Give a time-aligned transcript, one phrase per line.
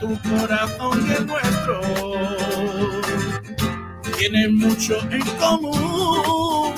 [0.00, 1.80] tu corazón y el nuestro
[4.16, 6.74] tienen mucho en común.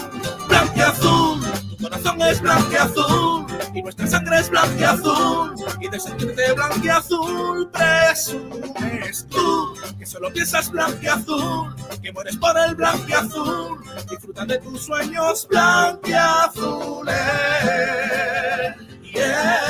[0.49, 9.27] Blanqueazul, tu corazón es blanqueazul y nuestra sangre es blanqueazul y de sentirte blanqueazul presumes
[9.29, 13.79] tú que solo piensas blanqueazul, que mueres por el blanqueazul,
[14.11, 17.17] disfruta de tus sueños blanqueazules.
[19.13, 19.70] Yeah,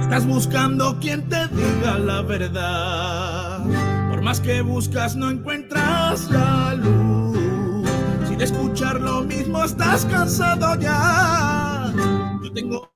[0.00, 3.62] estás buscando quien te diga la verdad,
[4.10, 7.88] por más que buscas no encuentras la luz.
[8.28, 11.92] Si de escuchar lo mismo estás cansado ya,
[12.42, 12.95] yo tengo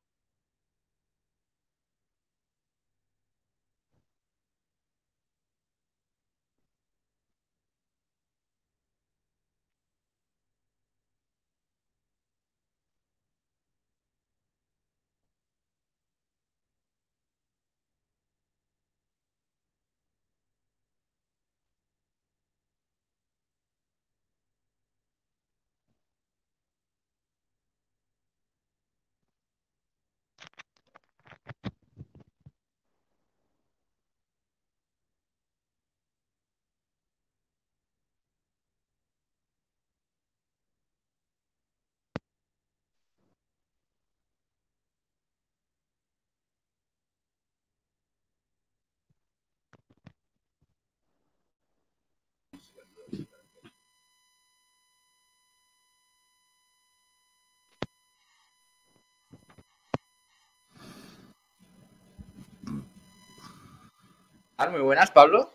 [64.62, 65.50] Ah, Muy buenas, Pablo.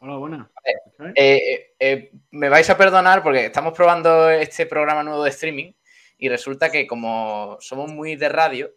[0.00, 0.48] Hola, buenas.
[1.14, 5.72] Eh, eh, eh, me vais a perdonar porque estamos probando este programa nuevo de streaming
[6.18, 8.72] y resulta que como somos muy de radio,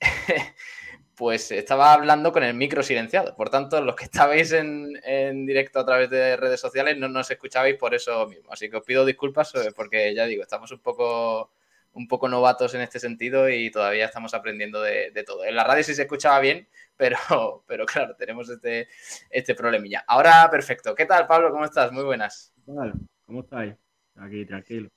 [1.14, 3.36] pues estaba hablando con el micro silenciado.
[3.36, 7.30] Por tanto, los que estabais en, en directo a través de redes sociales no nos
[7.30, 8.50] escuchabais por eso mismo.
[8.50, 11.50] Así que os pido disculpas porque ya digo, estamos un poco,
[11.94, 15.44] un poco novatos en este sentido y todavía estamos aprendiendo de, de todo.
[15.44, 18.88] En la radio sí se escuchaba bien, pero, pero claro, tenemos este,
[19.30, 20.04] este problemilla.
[20.06, 20.94] Ahora, perfecto.
[20.94, 21.50] ¿Qué tal, Pablo?
[21.50, 21.92] ¿Cómo estás?
[21.92, 22.52] Muy buenas.
[22.66, 22.92] ¿Qué tal?
[23.26, 23.74] ¿Cómo estáis?
[24.16, 24.90] Aquí, tranquilo.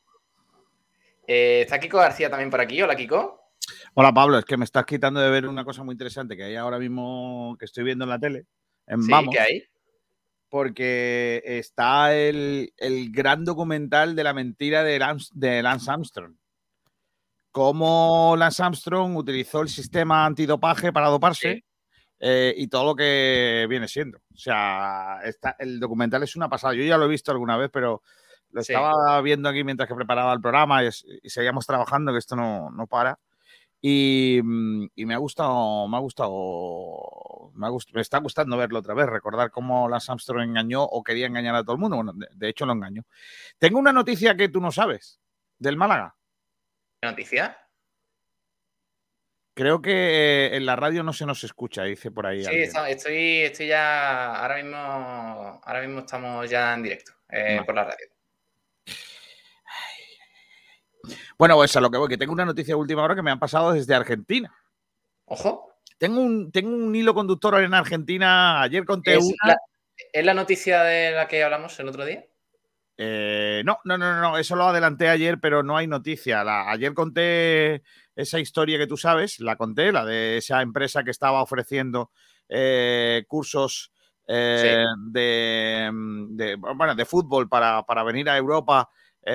[1.28, 2.82] Eh, está Kiko García también por aquí.
[2.82, 3.52] Hola, Kiko.
[3.96, 6.56] Hola Pablo, es que me estás quitando de ver una cosa muy interesante que hay
[6.56, 8.46] ahora mismo que estoy viendo en la tele,
[8.86, 9.64] en Sí, Vamos, ¿qué hay?
[10.50, 16.36] porque está el, el gran documental de la mentira de Lance, de Lance Armstrong.
[17.52, 21.64] Cómo Lance Armstrong utilizó el sistema antidopaje para doparse Sí.
[22.20, 24.20] eh, y todo lo que viene siendo.
[24.34, 26.74] O sea, está, el documental es una pasada.
[26.76, 28.04] Yo ya lo he visto alguna vez, pero
[28.52, 28.74] lo Sí.
[28.74, 30.90] estaba viendo aquí mientras que preparaba el programa y,
[31.24, 33.20] y seguíamos trabajando, que esto no, no para.
[33.82, 38.80] Y, y me ha gustado, me ha gustado, me, ha gust- me está gustando verlo
[38.80, 41.96] otra vez, recordar cómo Lance Armstrong engañó o quería engañar a todo el mundo.
[41.98, 43.04] Bueno, de, de hecho lo engañó.
[43.60, 45.20] Tengo una noticia que tú no sabes,
[45.60, 46.16] del Málaga.
[47.02, 47.58] ¿Qué noticia?
[49.54, 52.44] Creo que en la radio no se nos escucha, dice por ahí.
[52.44, 52.56] Sí,
[52.88, 54.36] estoy, estoy ya.
[54.36, 54.78] Ahora mismo,
[55.64, 58.06] ahora mismo estamos ya en directo eh, por la radio.
[61.38, 63.32] Bueno, pues a lo que voy, que tengo una noticia de última hora que me
[63.32, 64.56] han pasado desde Argentina.
[65.26, 65.74] Ojo.
[65.98, 68.62] Tengo un, tengo un hilo conductor en Argentina.
[68.62, 69.54] Ayer conté ¿Es una.
[69.54, 69.58] la,
[70.14, 72.26] es la noticia de la que hablamos el otro día?
[72.98, 76.44] Eh, no, no, no, no, eso lo adelanté ayer, pero no hay noticia.
[76.44, 77.84] La- ayer conté
[78.16, 82.12] esa historia que tú sabes, la conté, la de esa empresa que estaba ofreciendo
[82.50, 83.92] eh, cursos
[84.28, 85.90] eh, de,
[86.30, 88.90] de, bueno, de fútbol para, para venir a Europa,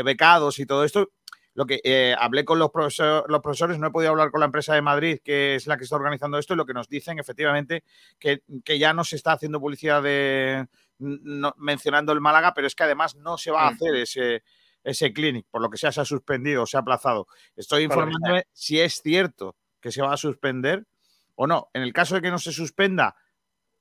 [0.04, 1.10] becados y todo esto.
[1.54, 4.74] Lo que hablé con los, profesor- los profesores, no he podido hablar con la empresa
[4.74, 7.84] de Madrid, que es la que está organizando esto, y lo que nos dicen efectivamente
[8.18, 10.66] que, que ya no se está haciendo publicidad de,
[11.02, 13.74] no- mencionando el Málaga, pero es que además no se va a Mm.
[13.74, 14.42] hacer ese,
[14.84, 17.26] ese clinic, por lo que sea, se ha suspendido, se ha aplazado.
[17.56, 20.86] Estoy informándome si es cierto que se va a suspender
[21.34, 21.68] o no.
[21.74, 23.16] En el caso de que no se suspenda,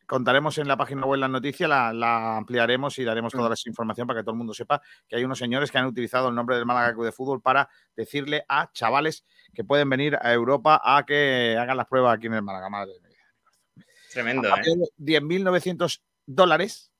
[0.07, 3.53] contaremos en la página web la noticia, la, la ampliaremos y daremos toda Mm.
[3.53, 6.27] esa información para que todo el mundo sepa que hay unos señores que han utilizado
[6.29, 10.33] el nombre del Málaga Club de Fútbol para decirle a chavales que pueden venir a
[10.33, 12.69] Europa a que hagan las pruebas aquí en el Málaga.
[12.69, 13.85] Madre mía.
[14.11, 14.51] Tremendo, ¿eh?
[14.51, 16.90] Aparte de 10.900 dólares,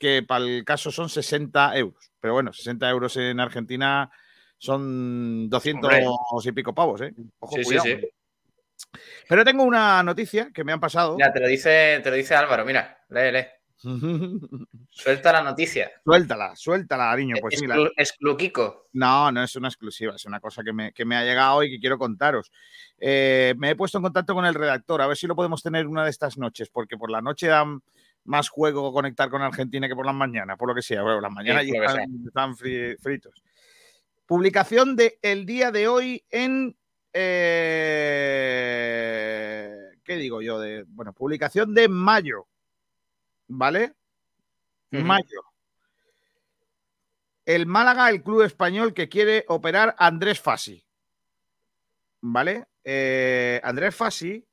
[0.00, 2.10] que para el caso son 60 euros.
[2.18, 4.10] Pero bueno, 60 euros en Argentina
[4.58, 6.06] son 200 Hombre.
[6.44, 7.14] y pico pavos, ¿eh?
[7.38, 7.84] Ojo, Sí, cuidado.
[7.84, 7.98] sí.
[9.28, 11.14] Pero tengo una noticia que me han pasado.
[11.16, 13.46] Mira, te lo dice, te lo dice Álvaro, mira, lee, lee.
[14.90, 15.90] Suelta la noticia.
[16.04, 17.36] Suéltala, suéltala, niño.
[17.40, 18.88] Pues Exclu- excluquico.
[18.92, 21.70] No, no es una exclusiva, es una cosa que me, que me ha llegado y
[21.70, 22.50] que quiero contaros.
[22.98, 25.86] Eh, me he puesto en contacto con el redactor, a ver si lo podemos tener
[25.86, 27.82] una de estas noches, porque por la noche dan
[28.30, 31.02] más juego conectar con Argentina que por las mañanas, por lo que sea.
[31.02, 33.42] Bueno, las mañanas ya están, están fri- fritos.
[34.24, 36.76] Publicación de el día de hoy en.
[38.22, 40.60] eh, ¿Qué digo yo?
[40.60, 42.46] De, bueno, publicación de mayo.
[43.48, 43.94] ¿Vale?
[44.92, 45.42] Mayo.
[47.44, 50.84] El Málaga, el club español que quiere operar a Andrés Fassi.
[52.20, 52.66] ¿Vale?
[52.84, 54.46] Eh, Andrés Fassi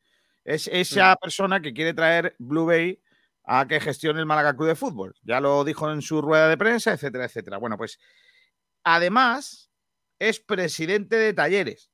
[0.44, 3.00] es esa persona que quiere traer Blue Bay
[3.49, 5.15] a que gestione el Málaga Club de Fútbol.
[5.23, 7.57] Ya lo dijo en su rueda de prensa, etcétera, etcétera.
[7.57, 7.97] Bueno, pues
[8.83, 9.71] además
[10.19, 11.89] es presidente de Talleres.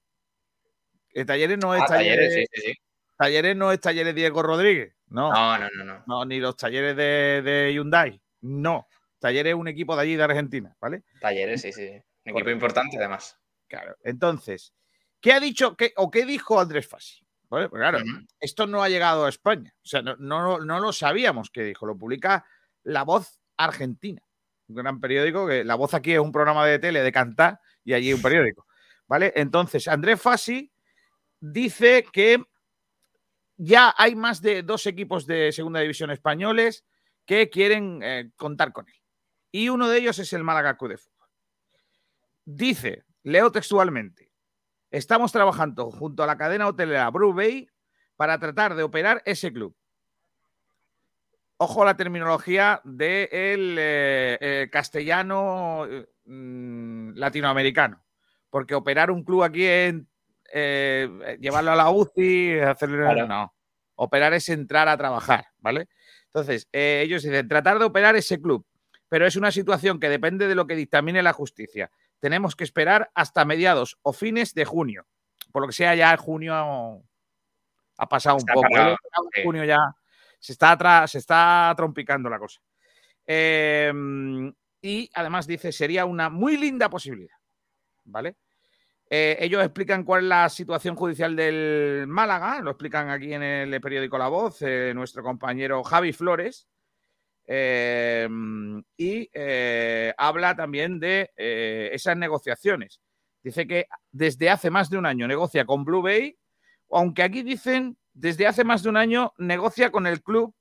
[1.28, 2.78] Talleres no es Ah, Talleres, talleres, sí, sí, sí.
[3.18, 4.96] Talleres no es Talleres Diego Rodríguez.
[5.08, 6.04] No, No, no, no, no.
[6.08, 8.20] no, ni los talleres de, de Hyundai.
[8.42, 8.88] No.
[9.20, 11.04] Talleres es un equipo de allí de Argentina, ¿vale?
[11.22, 11.84] Talleres, sí, sí.
[11.84, 12.52] Un equipo Correcto.
[12.52, 13.38] importante, además.
[13.68, 13.96] Claro.
[14.04, 14.74] Entonces,
[15.22, 17.23] ¿qué ha dicho qué, o qué dijo Andrés Fassi?
[17.54, 18.00] Pues claro,
[18.40, 19.76] esto no ha llegado a España.
[19.84, 21.86] O sea, no, no, no lo sabíamos qué dijo.
[21.86, 22.46] Lo publica
[22.82, 24.24] La Voz Argentina,
[24.68, 27.94] un gran periódico que La Voz aquí es un programa de tele de cantar y
[27.94, 28.66] allí un periódico.
[29.08, 29.34] ¿Vale?
[29.36, 30.72] Entonces, Andrés Fassi
[31.40, 32.44] dice que
[33.56, 36.84] ya hay más de dos equipos de segunda división españoles
[37.26, 38.96] que quieren eh, contar con él.
[39.52, 41.30] Y uno de ellos es el Málaga Club de Fútbol.
[42.46, 44.33] Dice, leo textualmente,
[44.94, 47.68] estamos trabajando junto a la cadena hotelera Blue Bay
[48.16, 49.76] para tratar de operar ese club.
[51.58, 58.04] Ojo a la terminología del castellano eh, mm, latinoamericano,
[58.50, 59.96] porque operar un club aquí es
[60.54, 62.98] eh, llevarlo a la UCI, hacerle...
[62.98, 63.28] Claro.
[63.28, 63.54] No,
[63.96, 65.88] operar es entrar a trabajar, ¿vale?
[66.28, 68.66] Entonces, eh, ellos dicen, tratar de operar ese club,
[69.10, 71.92] pero es una situación que depende de lo que dictamine la justicia.
[72.24, 75.06] Tenemos que esperar hasta mediados o fines de junio.
[75.52, 77.04] Por lo que sea, ya junio
[77.98, 78.78] ha pasado un poco.
[78.78, 78.96] ¿eh?
[79.36, 79.42] sí.
[79.44, 79.94] Junio ya
[80.40, 82.62] se está, se está trompicando la cosa.
[83.28, 83.92] Eh,
[84.82, 87.36] y además dice, sería una muy linda posibilidad.
[88.06, 88.38] ¿Vale?
[89.10, 93.82] Eh, ellos explican cuál es la situación judicial del Málaga, lo explican aquí en el
[93.82, 96.70] periódico La Voz, eh, nuestro compañero Javi Flores,
[97.46, 98.28] eh,
[98.98, 103.02] y eh, habla también de eh, esas negociaciones.
[103.44, 106.38] Dice que desde hace más de un año negocia con Blue Bay,
[106.92, 110.54] aunque aquí dicen desde hace más de un año negocia con el club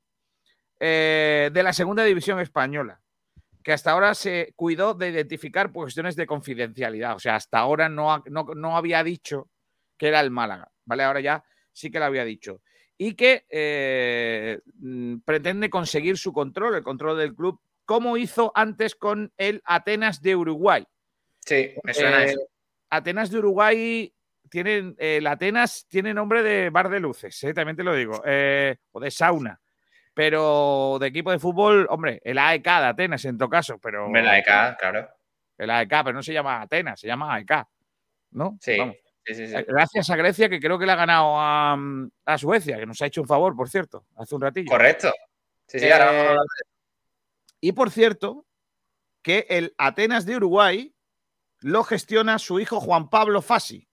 [0.81, 3.01] de la segunda división española
[3.63, 7.15] que hasta ahora se cuidó de identificar cuestiones de confidencialidad.
[7.15, 9.49] O sea, hasta ahora no, no, no había dicho
[9.97, 11.05] que era el Málaga, ¿vale?
[11.05, 12.61] Ahora ya sí que lo había dicho.
[12.99, 18.95] Y que eh, mm, pretende conseguir su control, el control del club, como hizo antes
[18.95, 20.87] con el Atenas de Uruguay.
[21.41, 22.41] Sí, me suena Eh, eso.
[22.91, 24.15] Atenas de Uruguay
[24.51, 27.55] tienen, el Atenas tiene nombre de bar de luces, ¿eh?
[27.55, 28.15] también te lo digo,
[28.93, 29.59] o de sauna.
[30.15, 34.23] Pero de equipo de fútbol, hombre, el AEK de Atenas en todo caso, pero Hombre,
[34.23, 35.09] la EK, claro.
[35.57, 37.67] el AEK, pero no se llama Atenas, se llama AEK,
[38.33, 38.59] ¿no?
[38.61, 38.97] Sí, Vamos.
[39.25, 39.47] Sí, sí.
[39.49, 39.55] sí.
[39.57, 41.77] Eh, Gracias a Grecia, que creo que le ha ganado a,
[42.27, 44.71] a Suecia, que nos ha hecho un favor, por cierto, hace un ratillo.
[44.71, 45.13] Correcto.
[45.67, 46.67] Sí, sí, ahora vamos a Eh,
[47.61, 48.47] Y por cierto,
[49.23, 50.95] que el Atenas de Uruguay
[51.61, 53.89] lo gestiona su hijo Juan Pablo Fassi.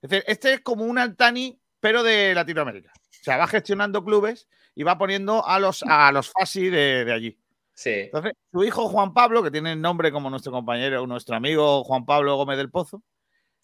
[0.00, 2.92] Es decir, este es como un Altani, pero de Latinoamérica.
[2.94, 7.12] O sea, va gestionando clubes y va poniendo a los, a los Fassi de, de
[7.12, 7.38] allí.
[7.74, 11.82] Sí, Entonces, su hijo Juan Pablo, que tiene el nombre como nuestro compañero, nuestro amigo
[11.84, 13.02] Juan Pablo Gómez del Pozo,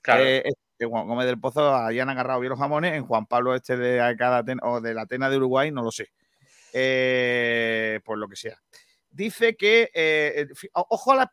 [0.03, 0.25] claro.
[0.25, 0.43] eh,
[0.81, 4.61] Juan Gómez del Pozo, han agarrado bien los jamones, en Juan Pablo este de Aten-
[4.63, 6.09] o de la Atena de Uruguay, no lo sé.
[6.73, 8.61] Eh, por lo que sea.
[9.11, 11.29] Dice que, eh, o- ojo a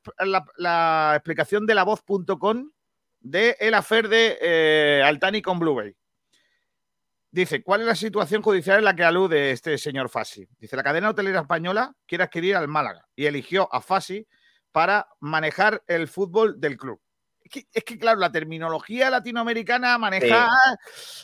[0.57, 2.69] la, explicación de la voz.com
[3.19, 5.95] de el afer de eh, Altani con Blue Bay.
[7.31, 10.47] Dice, ¿cuál es la situación judicial en la que alude este señor Fassi?
[10.59, 14.27] Dice, la cadena hotelera española quiere adquirir al Málaga y eligió a Fassi
[14.71, 17.01] para manejar el fútbol del club.
[17.53, 20.47] Es que, es que, claro, la terminología latinoamericana manejar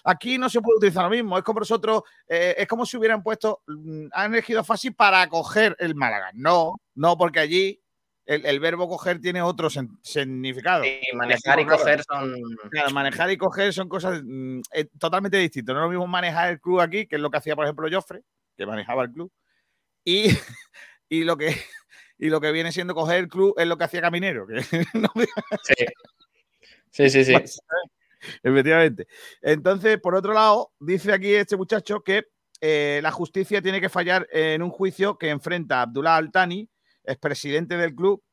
[0.04, 1.38] aquí no se puede utilizar lo mismo.
[1.38, 5.76] Es como nosotros, eh, es como si hubieran puesto, mm, han elegido Fassi para acoger
[5.80, 6.32] el Málaga.
[6.34, 7.82] No, no, porque allí
[8.26, 10.84] el, el verbo coger tiene otro sen- significado.
[10.84, 12.36] Sí, manejar y coger son.
[12.72, 15.74] Claro, manejar y coger son cosas mm, eh, totalmente distintas.
[15.74, 17.88] No es lo mismo manejar el club aquí, que es lo que hacía, por ejemplo,
[17.90, 18.22] Joffre,
[18.58, 19.32] que manejaba el club,
[20.04, 20.26] y,
[21.10, 21.56] y, lo, que,
[22.18, 24.46] y lo que viene siendo coger el club es lo que hacía Caminero.
[24.46, 24.56] Que
[24.94, 25.26] no me-
[25.64, 25.86] Sí.
[26.98, 27.36] Sí, sí, sí.
[28.42, 29.08] Efectivamente.
[29.42, 32.26] Entonces, por otro lado, dice aquí este muchacho que
[32.60, 36.68] eh, la justicia tiene que fallar en un juicio que enfrenta a Abdullah Altani,
[37.04, 38.24] expresidente del club.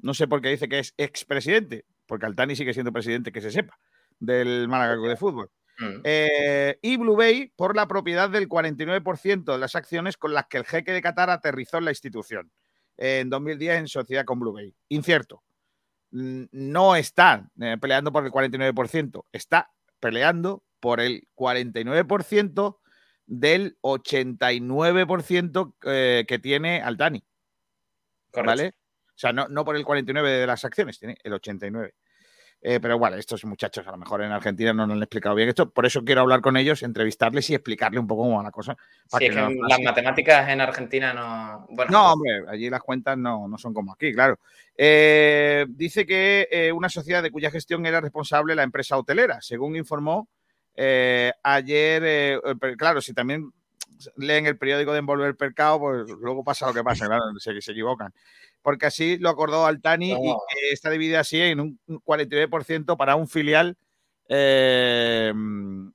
[0.00, 3.50] No sé por qué dice que es expresidente, porque Altani sigue siendo presidente, que se
[3.50, 3.78] sepa,
[4.18, 5.50] del Málaga Club de Fútbol.
[5.78, 6.00] Mm.
[6.04, 10.58] Eh, y Blue Bay por la propiedad del 49% de las acciones con las que
[10.58, 12.52] el jeque de Qatar aterrizó en la institución
[12.98, 14.74] en 2010 en sociedad con Blue Bay.
[14.90, 15.42] Incierto.
[16.10, 22.78] No está eh, peleando por el 49%, está peleando por el 49%
[23.26, 27.24] del 89% eh, que tiene Altani.
[28.30, 28.50] Correcto.
[28.50, 28.68] ¿Vale?
[28.68, 31.92] O sea, no, no por el 49% de las acciones, tiene el 89%.
[32.62, 35.48] Eh, pero bueno, estos muchachos a lo mejor en Argentina no nos han explicado bien
[35.48, 38.50] esto, por eso quiero hablar con ellos, entrevistarles y explicarle un poco cómo va la
[38.50, 38.76] cosa.
[39.10, 41.66] para Sí, es que no- las matemáticas en Argentina no.
[41.70, 44.38] Bueno, no, hombre, allí las cuentas no, no son como aquí, claro.
[44.76, 49.76] Eh, dice que eh, una sociedad de cuya gestión era responsable la empresa hotelera, según
[49.76, 50.28] informó
[51.42, 52.40] ayer.
[52.76, 53.50] claro, si también
[54.16, 57.72] leen el periódico de Envolver Percao, pues luego pasa lo que pasa, claro, se, se
[57.72, 58.12] equivocan.
[58.62, 63.26] Porque así lo acordó Altani y que está dividida así en un 49% para un
[63.28, 63.76] filial.
[64.32, 65.32] eh,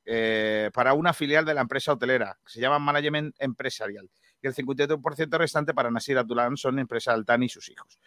[0.05, 4.09] eh, para una filial de la empresa hotelera, que se llama Management Empresarial
[4.41, 7.97] y el 52% restante para Nasir Abdullah son empresa Altani y sus hijos.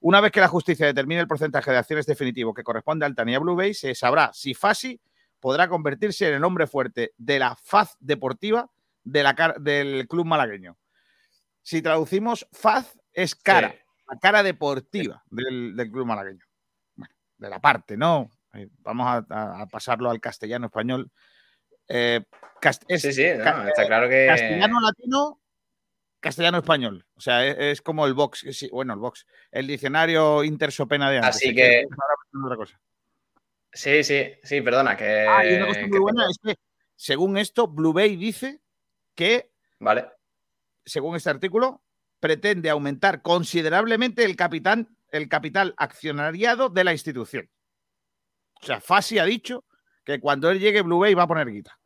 [0.00, 3.32] Una vez que la justicia determine el porcentaje de acciones definitivo que corresponde a Altani
[3.32, 5.00] y a Blue Bay, se sabrá si Fasi
[5.40, 8.68] podrá convertirse en el hombre fuerte de la faz deportiva
[9.04, 10.76] de la car- del club malagueño.
[11.62, 13.78] Si traducimos, faz es cara, Sí.
[14.08, 16.44] La cara deportiva del, del club malagueño.
[16.96, 18.30] Bueno, de la parte, ¿no?
[18.54, 21.10] Eh, Vamos a, pasarlo al castellano español.
[21.86, 22.22] Eh,
[22.60, 24.26] cast- es sí, sí, no, está claro que.
[24.26, 25.40] castellano latino,
[26.20, 27.06] castellano español.
[27.14, 31.36] O sea, es, es como el box, bueno, el box, el diccionario intersopena de antes.
[31.36, 31.84] Así que-
[32.44, 32.80] otra cosa.
[33.72, 35.26] Sí, sí, sí, perdona, que.
[35.28, 36.56] Ah, y una cosa muy que- buena es que,
[36.96, 38.60] según esto, Blue Bay dice
[39.14, 40.08] que, Vale.
[40.84, 41.82] según este artículo,
[42.20, 47.50] pretende aumentar considerablemente el capital, el capital accionariado de la institución.
[48.60, 49.64] O sea, Fasi ha dicho
[50.04, 51.78] que cuando él llegue, Blue Bay va a poner guita.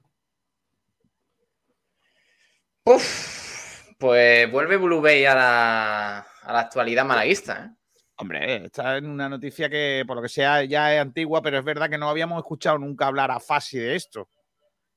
[2.84, 7.66] Uf, pues vuelve Blue Bay a la, a la actualidad malaguista.
[7.66, 7.76] ¿eh?
[8.16, 11.64] Hombre, está en una noticia que, por lo que sea, ya es antigua, pero es
[11.64, 14.28] verdad que no habíamos escuchado nunca hablar a Fasi de esto.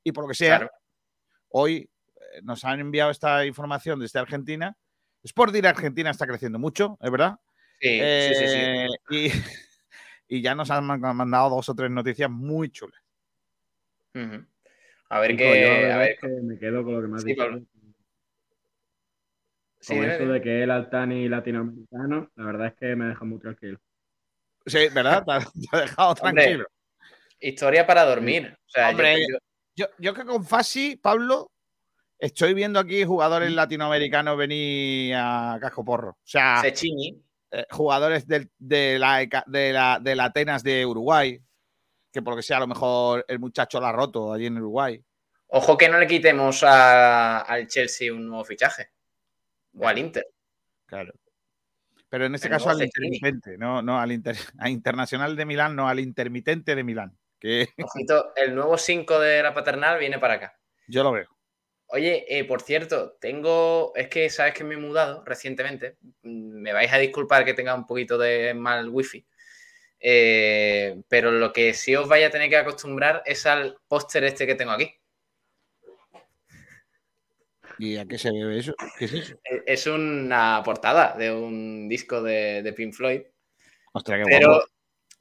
[0.03, 0.71] Y por lo que sea, Claro.
[1.49, 4.75] hoy eh, nos han enviado esta información desde Argentina.
[5.25, 7.37] Sport Direct Argentina está creciendo mucho, es verdad.
[7.81, 8.57] Sí, sí, sí, sí.
[8.57, 9.27] Eh, Y,
[10.37, 13.01] y ya nos han man- mandado dos o tres noticias muy chulas.
[15.09, 15.91] A ver qué.
[15.91, 16.17] A ver.
[16.19, 17.43] que me quedo con lo que me has Sí, dicho.
[19.81, 23.39] Sí, Con eso de que el Altani latinoamericano, la verdad es que me deja muy
[23.39, 23.79] tranquilo.
[24.65, 25.23] Sí, ¿verdad?
[25.25, 25.45] Te ha, te
[25.77, 26.67] ha dejado Hombre, tranquilo.
[27.39, 28.57] Historia para dormir.
[28.65, 29.37] O sea, yo- Hombre, yo-
[29.77, 31.51] Yo, yo que con Fasi, Pablo,
[32.19, 36.11] estoy viendo aquí jugadores latinoamericanos venir a casco porro.
[36.11, 41.39] O sea, eh, jugadores del- de, la, de, la, del Atenas de Uruguay,
[42.11, 44.57] que por lo que sea, a lo mejor el muchacho la ha roto allí en
[44.57, 45.01] Uruguay.
[45.47, 48.89] Ojo que no le quitemos a- al Chelsea un nuevo fichaje.
[49.77, 50.25] O al Inter.
[50.85, 51.13] Claro.
[52.09, 55.87] Pero en este caso al intermitente, no, no al inter- a Internacional de Milán, no
[55.89, 60.57] al intermitente de Milán, que Ojito, el nuevo 5 de la paternal viene para acá.
[60.87, 61.27] yo lo veo.
[61.87, 63.93] Oye, eh, por cierto, tengo.
[63.95, 65.97] Es que sabes que me he mudado recientemente.
[66.23, 69.25] Mm, Me vais a disculpar que tenga un poquito de mal wifi.
[69.99, 74.45] Eh, pero lo que sí os vaya a tener que acostumbrar es al póster este
[74.45, 74.93] que tengo aquí.
[77.79, 78.73] ¿Y a qué se debe eso?
[78.97, 79.35] ¿Qué es eso?
[79.43, 83.21] Eh, Es una portada de un disco de, de Pink Floyd.
[83.93, 84.65] Ostras, qué Pero, guapo.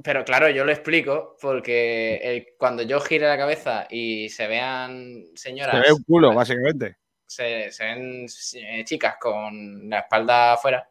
[0.03, 5.25] Pero claro, yo lo explico porque el- cuando yo gire la cabeza y se vean
[5.35, 5.77] señoras.
[5.77, 6.97] Se ve un culo, básicamente.
[7.27, 10.89] se, se ven eh, chicas con la espalda afuera,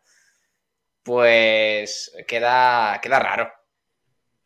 [1.03, 3.51] pues queda, queda raro.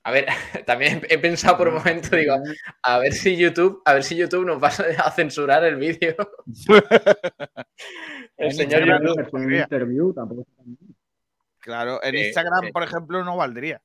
[0.04, 0.26] A ver,
[0.66, 2.36] también he pensado por un momento, digo,
[2.84, 6.16] a ver si YouTube, a ver si YouTube nos va a censurar el vídeo.
[8.38, 9.20] el señor YouTube.
[9.22, 10.96] Es un interview, tampoco está tan bien.
[11.60, 13.82] Claro, en Instagram, por ejemplo, no valdría.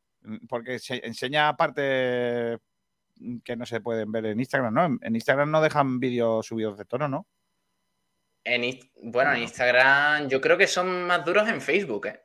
[0.49, 2.59] Porque se enseña partes
[3.45, 4.99] que no se pueden ver en Instagram, ¿no?
[5.01, 7.27] En- Instagram no dejan vídeos subidos de tono, ¿no?
[8.45, 12.21] En, bueno, en Instagram yo creo que son más duros en Facebook, ¿eh?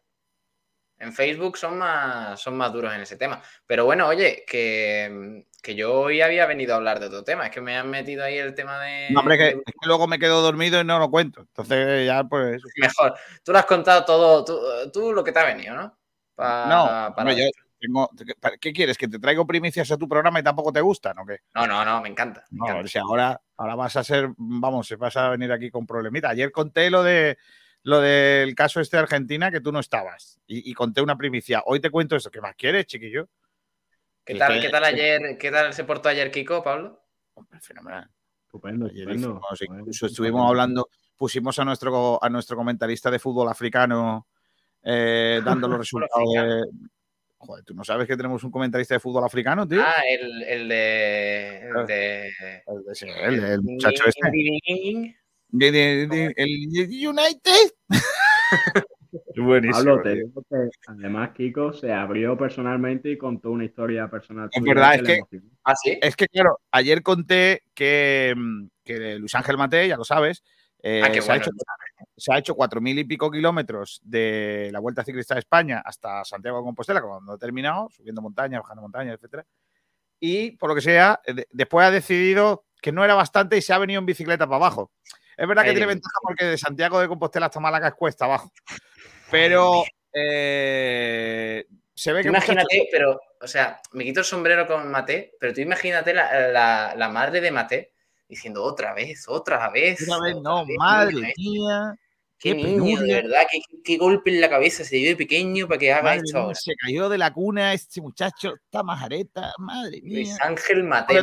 [0.99, 3.39] En Facebook son más, son más duros en ese tema.
[3.67, 7.45] Pero bueno, oye, que, que yo hoy había venido a hablar de otro tema.
[7.45, 9.11] Es que me han metido ahí el tema de...
[9.11, 11.41] No, hombre, que, es que luego me quedo dormido y no lo cuento.
[11.41, 12.63] Entonces ya, pues...
[12.77, 13.13] Mejor.
[13.43, 14.59] Tú lo has contado todo, tú,
[14.91, 15.95] tú lo que te ha venido, ¿no?
[16.33, 16.85] Pa- No,
[17.15, 18.09] para hombre, yo, tengo,
[18.59, 18.97] ¿Qué quieres?
[18.97, 21.39] ¿Que te traigo primicias a tu programa y tampoco te gustan o qué?
[21.55, 22.43] No, no, no, me encanta.
[22.51, 22.87] Me No, encanta.
[22.89, 26.29] si ahora, ahora vas a ser, vamos, vas a venir aquí con problemita.
[26.29, 27.37] Ayer conté lo de
[27.83, 31.63] lo del caso este de Argentina que tú no estabas y, y conté una primicia.
[31.65, 32.29] Hoy te cuento eso.
[32.29, 33.29] ¿Qué más quieres, chiquillo?
[34.25, 35.37] ¿Qué tal, ¿Qué tal ayer?
[35.39, 37.01] ¿Qué tal se portó ayer Kiko, Pablo?
[37.35, 38.09] Hombre, fenomenal.
[38.43, 39.27] Estupendo, Ayer estupendo.
[39.27, 44.27] hicimos- Bueno, incluso estuvimos hablando, pusimos a nuestro, a nuestro comentarista de fútbol africano
[44.83, 46.63] eh, dando los resultados de.
[47.39, 49.81] Joder, ¿tú no sabes que tenemos un comentarista de fútbol africano, tío?
[49.81, 51.59] Ah, el, el de.
[51.59, 52.27] El de.
[52.27, 54.21] El, de ese, el- el muchacho este.
[54.27, 55.15] este.
[55.49, 57.71] De- de- de- el United.
[59.37, 59.77] Buenísimo.
[59.95, 60.25] Pablo, te tío.
[60.25, 64.49] digo que además Kiko se abrió personalmente y contó una historia personal.
[64.51, 65.21] Es verdad, es que-.
[65.63, 65.97] Ah, sí.
[66.01, 70.43] Es que, claro, ayer conté que, mm, que Luis Ángel Mate, ya lo sabes,
[70.83, 71.51] eh, Ah, qué se, ha hecho,
[72.15, 76.23] se ha hecho cuatro mil y pico kilómetros de la Vuelta Ciclista de España hasta
[76.23, 79.45] Santiago de Compostela, cuando ha terminado, subiendo montañas, bajando montañas, etcétera.
[80.19, 83.73] Y por lo que sea, de- después ha decidido que no era bastante y se
[83.73, 84.91] ha venido en bicicleta para abajo.
[85.35, 88.25] Es verdad que Ay, tiene ventaja porque de Santiago de Compostela hasta Málaga es cuesta
[88.25, 88.51] abajo.
[89.29, 95.33] Pero eh, se ve que imagínate, pero, o sea, me quito el sombrero con Mate,
[95.39, 97.93] pero tú imagínate la, la- la madre de Mate
[98.27, 100.01] diciendo otra vez, otra vez.
[100.03, 101.33] Otra vez, no, vez, madre vez.
[101.37, 101.95] mía.
[102.39, 105.67] Qué qué niño, de verdad, qué, qué golpe en la cabeza se dio de pequeño
[105.67, 109.53] para que haga Madre esto mía, se cayó de la cuna este muchacho, está majareta,
[109.57, 110.37] madre Luis mía.
[110.41, 111.17] Ángel Mate,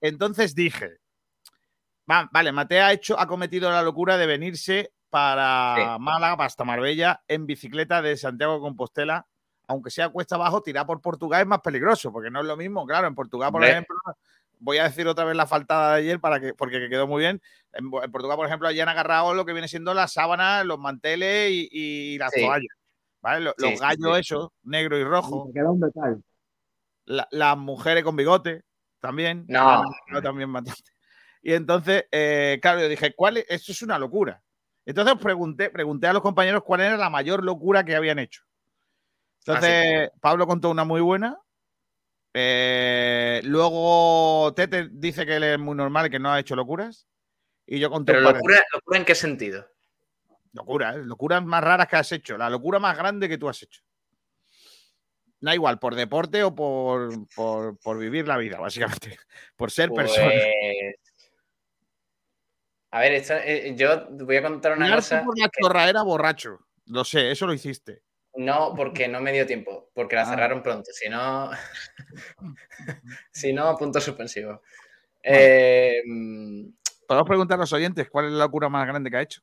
[0.00, 0.88] entonces- dije,
[2.10, 6.02] va, vale, Mateo ha hecho, ha cometido la locura de venirse para Sí.
[6.02, 9.26] Málaga, hasta Marbella, en bicicleta de Santiago de Compostela,
[9.66, 12.86] aunque sea cuesta abajo, tirar por Portugal es más peligroso, porque no es lo mismo,
[12.86, 13.96] claro, en Portugal, por ejemplo,
[14.60, 17.40] voy a decir otra vez la faltada de ayer para que, porque quedó muy bien.
[17.72, 20.78] En, en Portugal, por ejemplo, allí han agarrado lo que viene siendo las sábanas, los
[20.78, 22.42] manteles y, y las Sí.
[22.44, 22.74] toallas.
[23.20, 23.44] ¿vale?
[23.44, 24.20] Los, Sí, los gallos sí.
[24.20, 25.50] esos, negro y rojo.
[25.52, 26.16] Queda un detalle.
[27.04, 28.62] La- las mujeres con bigote
[29.00, 29.44] también.
[29.48, 29.60] No.
[29.60, 30.82] Ah, no, también bastante.
[31.42, 33.46] Y entonces, eh, claro, yo dije, ¿cuál es?
[33.48, 34.42] Esto es una locura.
[34.84, 38.42] Entonces pregunté, pregunté a los compañeros cuál era la mayor locura que habían hecho.
[39.46, 41.38] Entonces, Pablo contó una muy buena.
[42.34, 47.08] Eh, luego Tete dice que él es muy normal y que no ha hecho locuras.
[47.66, 49.66] Y yo conté Pero locura, locura en qué sentido?
[50.52, 51.04] Locura, ¿eh?
[51.04, 52.38] locuras más raras que has hecho.
[52.38, 53.82] La locura más grande que tú has hecho.
[55.40, 59.16] Da igual, por deporte o por, por, por vivir la vida, básicamente.
[59.56, 60.30] Por ser persona.
[60.30, 60.96] Pues...
[62.90, 65.22] A ver, esto, eh, yo voy a contar una cosa.
[65.24, 66.58] por la chorraera borracho.
[66.86, 68.02] Lo sé, eso lo hiciste.
[68.38, 70.26] No, porque no me dio tiempo, porque la Ah.
[70.26, 70.90] cerraron pronto.
[70.92, 71.50] Si no,
[73.32, 74.62] si no, punto suspensivo.
[75.22, 76.02] Eh,
[77.06, 79.42] Podemos preguntar a los oyentes cuál es la locura más grande que ha hecho.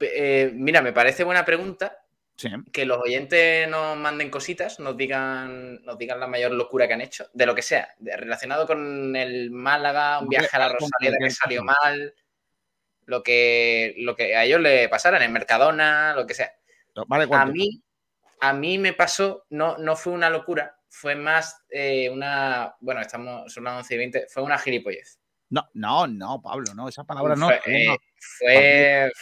[0.00, 1.96] eh, mira, me parece buena pregunta
[2.36, 2.48] Sí.
[2.72, 7.00] que los oyentes nos manden cositas, nos digan, nos digan la mayor locura que han
[7.02, 11.16] hecho, de lo que sea, de- relacionado con el Málaga, un viaje a la Rosaleda
[11.18, 12.14] que salió mal,
[13.06, 16.50] lo que, lo que a ellos le pasara en Mercadona, lo que sea.
[17.06, 17.82] Vale, A mí,
[18.40, 23.52] a mí me pasó, no, no fue una locura, fue más eh, una, bueno, estamos,
[23.52, 25.18] son las 11 y 20, fue una gilipollez.
[25.50, 27.46] No, no, no, Pablo, no, esa palabra no.
[27.46, 27.94] fue, todavía no.
[27.94, 29.12] eh, fue,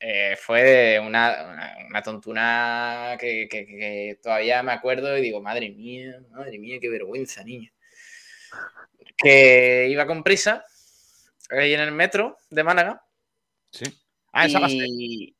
[0.00, 5.70] eh, fue una, una, una tontuna que, que- que todavía me acuerdo y digo, madre
[5.70, 7.70] mía, madre mía, qué vergüenza, niño.
[9.16, 10.64] Que iba con prisa
[11.50, 13.04] ahí en el metro de Málaga
[13.70, 13.84] Sí.
[14.32, 15.34] Ah, esa y,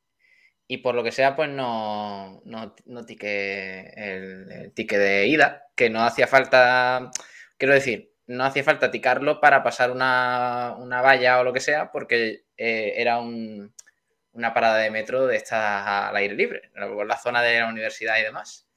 [0.69, 5.69] y por lo que sea, pues no, no, no tiqué el, el ticket de ida,
[5.77, 7.11] que no hacía falta,
[7.59, 11.91] quiero decir, no hacía falta ticarlo para pasar una, una valla o lo que sea,
[11.93, 13.75] porque eh, era un-
[14.33, 18.19] una parada de metro de estas al aire libre, por la zona de la universidad
[18.21, 18.69] y demás.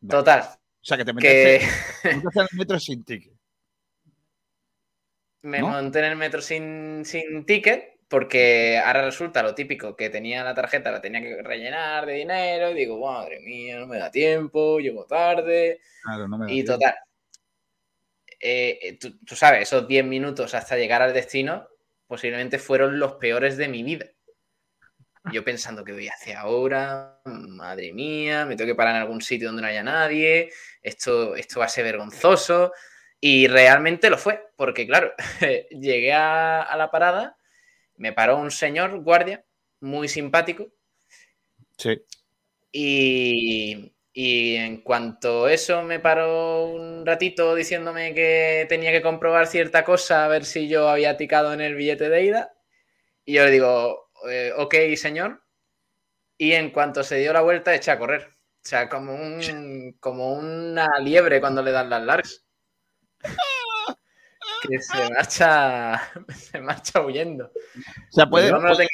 [0.00, 0.22] Vale.
[0.22, 0.40] Total,
[0.82, 1.60] O sea, que te que metiste,
[2.06, 3.34] te metiste en el metro sin ticket.
[5.42, 5.68] me ¿No?
[5.68, 10.54] monté en el metro sin, sin ticket, porque ahora resulta lo típico, que tenía la
[10.54, 14.80] tarjeta, la tenía que rellenar de dinero, y digo, madre mía, no me da tiempo,
[14.80, 16.72] llego tarde, Claro, no me da y tiempo.
[16.74, 16.94] total.
[18.40, 21.68] eh, eh, tú, tú sabes, esos 10 minutos hasta llegar al destino
[22.06, 24.06] posiblemente fueron los peores de mi vida.
[25.32, 29.48] Yo pensando que voy hacia ahora, madre mía, me tengo que parar en algún sitio
[29.48, 30.50] donde no haya nadie,
[30.82, 32.72] esto, esto va a ser vergonzoso.
[33.20, 35.12] Y realmente lo fue, porque claro,
[35.70, 37.36] llegué a, a la parada,
[37.98, 39.44] me paró un señor guardia
[39.80, 40.68] muy simpático
[41.76, 42.00] Sí.
[42.72, 49.84] y, y en cuanto eso me paró un ratito diciéndome que tenía que comprobar cierta
[49.84, 52.54] cosa, a ver si yo había ticado en el billete de ida.
[53.24, 55.44] Y yo le digo, eh, ok, señor.
[56.36, 58.36] Y en cuanto se dio la vuelta, eché a correr.
[58.62, 62.44] sea, como, un, como una liebre cuando le dan las largas.
[64.62, 66.00] que se marcha,
[66.36, 67.46] se marcha huyendo.
[67.46, 68.88] O sea, puede, No puede-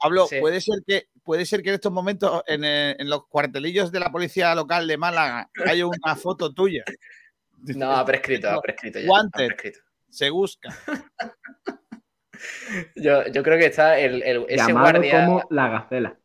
[0.00, 0.38] Pablo, sí.
[0.40, 3.98] puede ser que puede ser que en estos momentos en, eh, en los cuartelillos de
[4.00, 6.84] la policía local de Málaga haya una foto tuya.
[7.74, 9.08] No, ha prescrito, ha prescrito ya.
[9.08, 9.80] ha prescrito.
[10.08, 10.68] Se busca.
[12.94, 16.18] Yo, yo creo que está el, el- ese Llamado guardia, como la gacela.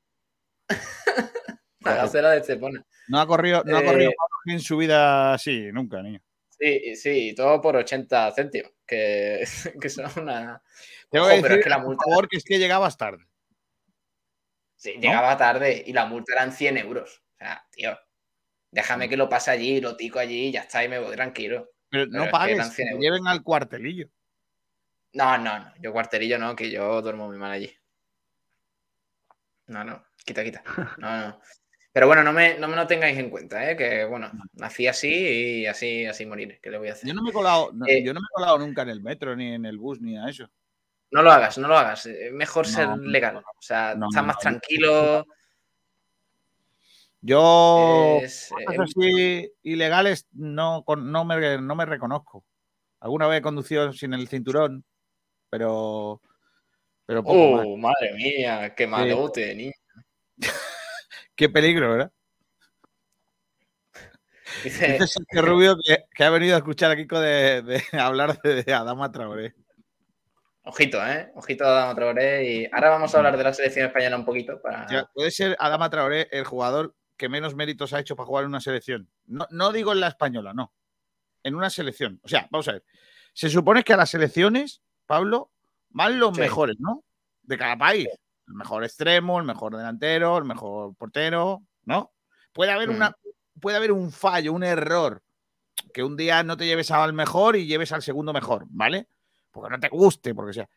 [1.80, 2.86] la gacela de Estepona.
[3.08, 4.12] No ha corrido, no ha Eh, corrido
[4.46, 6.20] en su vida así, nunca, niño.
[6.64, 9.44] Sí, sí, todo por 80 céntimos, que,
[9.82, 10.62] que son una...
[11.10, 12.98] Tengo Ojo, que pero decir, es que la por multa- favor, que es que llegabas
[12.98, 13.26] tarde.
[14.78, 17.22] Sí, llegaba tarde y la multa eran 100 euros.
[17.34, 17.98] O sea, tío,
[18.72, 21.70] déjame que lo pase allí, lo tico allí y ya está, y me voy tranquilo.
[21.90, 23.02] Pero, Pero no pagues, que 100 te euros.
[23.04, 24.08] lleven al cuartelillo.
[25.14, 27.76] No, no, no, yo cuarterillo no, que yo duermo muy mal allí.
[29.68, 30.64] No, no, quita, quita.
[30.98, 31.42] No, no.
[31.94, 33.78] Pero bueno, no me, no me lo tengáis en cuenta, ¿eh?
[33.78, 36.60] que bueno, nací así y así, así moriré.
[36.60, 37.08] ¿Qué le voy a hacer?
[37.08, 39.02] Yo no me he colado, no, Eh, yo no me he colado nunca en el
[39.02, 40.50] metro, ni en el bus, ni a eso.
[41.12, 42.08] No lo hagas, no lo hagas.
[42.08, 43.38] Es mejor No, ser no, legal.
[43.38, 45.24] O sea, estás más tranquilo.
[47.22, 52.44] Yo es, cosas eh, así ilegales no, no, me, no me reconozco.
[53.00, 54.84] Alguna vez he conducido sin el cinturón,
[55.52, 56.20] pero,
[57.06, 57.66] pero poco más.
[57.68, 58.74] ¡Oh, madre mía!
[58.76, 59.74] ¡Qué malote, niño!
[61.36, 62.12] Qué peligro, ¿verdad?
[64.64, 68.64] Dice, Sergio Rubio que, que ha venido a escuchar a Kiko de, de hablar de,
[68.64, 69.56] de Adama Traoré.
[70.64, 71.32] ojito, ¿eh?
[71.36, 72.46] Ojito a Adama Traoré.
[72.52, 74.62] Y ahora vamos a hablar de la selección española un poquito.
[74.62, 74.86] Para...
[74.86, 78.44] O sea, puede ser Adama Traoré el jugador que menos méritos ha hecho para jugar
[78.44, 79.10] en una selección.
[79.26, 80.74] No, no digo en la española, no.
[81.44, 82.20] En una selección.
[82.24, 82.84] O sea, vamos a ver.
[83.34, 85.52] Se supone que a las selecciones, Pablo,
[85.90, 86.42] van los Sí.
[86.42, 87.04] mejores, ¿no?
[87.44, 88.08] De cada país.
[88.48, 92.14] El mejor extremo, el mejor delantero, el mejor portero, ¿no?
[92.52, 92.96] Puede haber, Mm.
[92.96, 93.16] una,
[93.60, 95.22] puede haber un fallo, un error.
[95.94, 99.08] Que un día no te lleves al mejor y lleves al segundo mejor, ¿vale?
[99.52, 100.70] Porque no te guste, porque sea.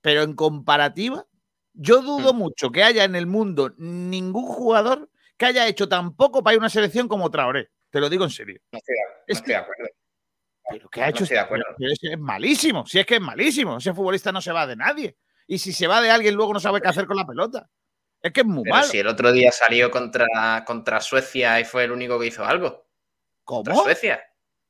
[0.00, 1.26] Pero en comparativa,
[1.72, 6.42] yo dudo mucho que haya en el mundo ningún jugador que haya hecho tan poco
[6.42, 7.70] para ir a una selección como Traoré.
[7.90, 8.60] Te lo digo en serio.
[8.72, 9.84] No estoy de, no Es estoy de acuerdo.
[10.70, 11.64] Pero que ha No hecho estoy de acuerdo.
[11.78, 12.86] pero ese es malísimo.
[12.86, 13.78] Si es que es malísimo.
[13.78, 15.16] Ese futbolista no se va de nadie.
[15.48, 17.68] Y si se va de alguien, luego no sabe qué hacer con la pelota.
[18.22, 18.86] Es que es muy Pero malo.
[18.86, 22.86] si el otro día salió contra, contra Suecia y fue el único que hizo algo.
[23.44, 23.84] Contra ¿Cómo?
[23.84, 24.20] Suecia.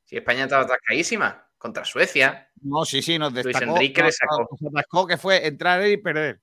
[0.05, 1.45] Si España estaba atascadísima.
[1.57, 2.49] Contra Suecia.
[2.61, 3.73] No, sí, sí, nos Luis destacó.
[3.75, 4.47] Enrique le sacó.
[4.61, 6.39] nos atascó que fue entrar y perder.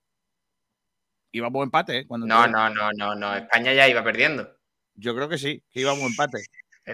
[1.33, 2.07] Íbamos empate, ¿eh?
[2.07, 2.61] Cuando No, entró.
[2.69, 3.35] no, no, no, no.
[3.37, 4.49] España ya iba perdiendo.
[4.95, 6.43] Yo creo que sí, que íbamos empate.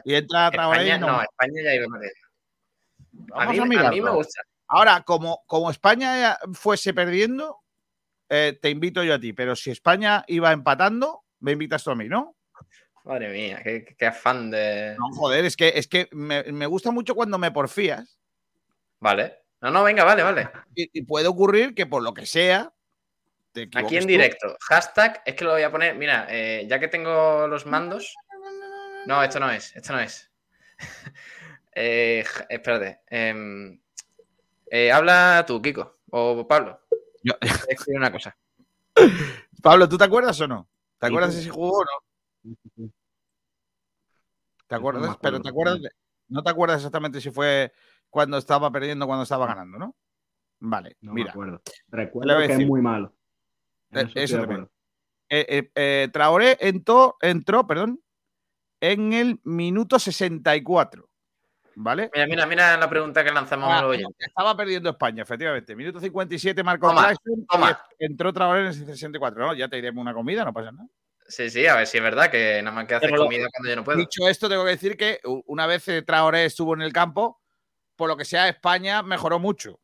[0.05, 3.35] Y entra Traoré España, y no, nos- España ya iba perdiendo.
[3.35, 4.43] A mí, a a mí me gusta.
[4.75, 7.59] Ahora, como, como España fuese perdiendo,
[8.31, 9.35] eh, te invito yo a ti.
[9.35, 12.37] Pero si España iba empatando, me invitas tú a mí, ¿no?
[13.05, 14.97] Madre mía, qué, qué afán de.
[14.99, 18.19] No, joder, es que, es que me, me gusta mucho cuando me porfías.
[18.99, 19.41] Vale.
[19.61, 20.49] No, no, venga, vale, vale.
[20.75, 22.73] Y, y puede ocurrir que por lo que sea.
[23.53, 24.09] Te Aquí en tú.
[24.09, 24.57] directo.
[24.71, 25.97] Hashtag, es que lo voy a poner.
[25.97, 28.15] Mira, eh, ya que tengo los mandos.
[29.05, 30.31] No, esto no es, esto no es.
[31.75, 33.01] Eh, espérate.
[34.73, 35.99] Eh, habla tú, Kiko.
[36.11, 36.81] O Pablo.
[37.23, 37.35] Yo-
[37.69, 38.37] escribir una cosa.
[39.63, 40.69] Pablo, ¿tú te acuerdas o no?
[40.99, 42.91] ¿Te acuerdas si jugó o no?
[44.67, 45.11] ¿Te acuerdas?
[45.11, 45.79] me Pero te acuerdas
[46.29, 47.73] no te acuerdas exactamente si fue
[48.09, 49.97] cuando estaba perdiendo o cuando estaba ganando, ¿no?
[50.61, 51.33] Vale, No me mira.
[51.33, 51.61] acuerdo.
[51.91, 52.63] Le Recuerdo que decir.
[52.63, 53.15] es muy malo.
[53.91, 54.61] En Eh, eso eso también.
[54.63, 54.73] acuerdo.
[55.29, 58.01] Eh, eh, eh, Traoré entró, entró, perdón,
[58.81, 61.09] en el minuto 64.
[61.75, 62.11] ¿Vale?
[62.15, 64.27] Mira, mira, mira la pregunta que lanzamos a Ah, los oyentes.
[64.29, 65.75] estaba perdiendo España, efectivamente.
[65.75, 67.83] Minuto 57 marcó Toma, Claxon toma.
[67.99, 69.47] entró Traoré en el 64.
[69.47, 70.87] No, ya te iremos una comida, no pasa nada.
[71.27, 73.77] Sí, sí, a ver si es verdad que nada más que hacer comida cuando yo
[73.77, 73.99] no puedo.
[73.99, 77.41] Dicho esto, tengo que decir que una vez eh, Traoré estuvo en el campo,
[77.97, 79.81] por lo que sea, España mejoró mucho.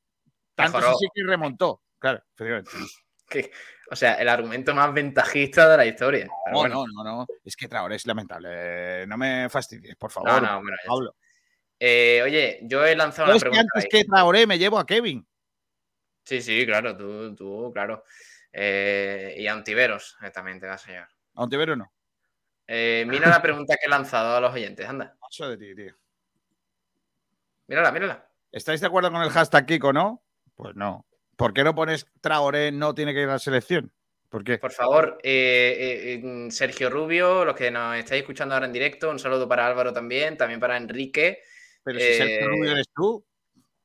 [0.55, 0.94] Tanto Mejoró.
[0.96, 1.83] así que remontó.
[1.98, 2.70] Claro, efectivamente.
[3.31, 3.51] Que-
[3.90, 6.27] o sea, el argumento más ventajista de la historia.
[6.46, 7.27] Pero No, bueno, no, no, no.
[7.44, 8.48] Es que Traoré es lamentable.
[8.53, 10.31] Eh, No me fastidies, por favor.
[10.31, 10.77] no, no, bueno.
[10.87, 11.14] Pablo.
[11.81, 13.69] Eh, oye, yo he lanzado No una es que pregunta.
[13.75, 13.88] antes ahí.
[14.01, 15.27] que Traoré me llevo a Kevin.
[16.25, 18.05] Sí, sí, claro, tú, tú, claro.
[18.53, 21.09] Eh, y a Ontiveros eh, también te vas a llevar.
[21.35, 21.93] A Ontivero no.
[22.67, 25.17] Eh, mira la pregunta que he lanzado a los oyentes, anda.
[25.38, 25.95] De ti, tío.
[27.67, 28.29] Mírala, mírala.
[28.51, 30.23] ¿Estáis de acuerdo con el hashtag Kiko, no?
[30.55, 31.07] Pues no.
[31.37, 33.93] ¿Por qué no pones Traoré no tiene que ir a la selección?
[34.29, 34.59] ¿Por qué?
[34.59, 39.11] Por favor, eh, eh, eh, Sergio Rubio, los que nos estáis escuchando ahora en directo,
[39.11, 41.43] un saludo para Álvaro también, también para Enrique.
[41.88, 43.24] Pero si eh, Sergio Rubio eres tú,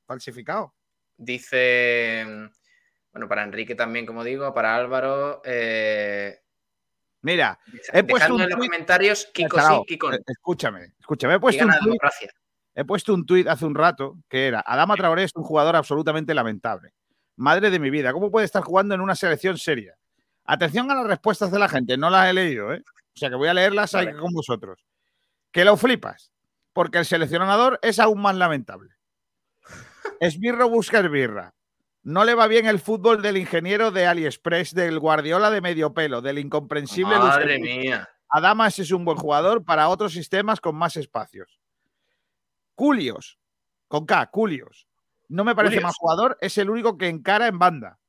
[0.05, 0.73] falsificado.
[1.15, 2.25] Dice,
[3.11, 5.41] bueno, para Enrique también, como digo, para Álvaro.
[5.45, 6.39] eh,
[7.21, 7.57] Mira,
[7.93, 11.35] he puesto un en los tuit- comentarios Kiko sí, Kiko eh, Escúchame, escúchame.
[11.35, 12.01] He puesto, un tuit,
[12.75, 16.33] he puesto un tuit hace un rato que era: Adama Traoré es un jugador absolutamente
[16.33, 16.91] lamentable.
[17.37, 19.95] Madre de mi vida, ¿cómo puede estar jugando en una selección seria?
[20.43, 22.83] Atención a las respuestas de la gente, no las he leído, ¿eh?
[22.85, 24.83] O sea que voy a leerlas ahí con vosotros.
[25.51, 26.32] Que lo flipas,
[26.73, 28.91] porque el seleccionador es aún más lamentable.
[30.19, 31.53] Esbirro busca esbirra.
[32.01, 36.21] No le va bien el fútbol del ingeniero de AliExpress, del Guardiola de medio pelo,
[36.21, 37.79] del incomprensible Luis Madre Enrique.
[37.79, 38.09] mía.
[38.27, 41.61] Adamas es un buen jugador para otros sistemas con más espacios.
[42.75, 43.39] Culios,
[43.87, 44.87] con K, Culios.
[45.29, 45.83] No me parece Culios.
[45.83, 47.99] más jugador, es el único que encara en banda.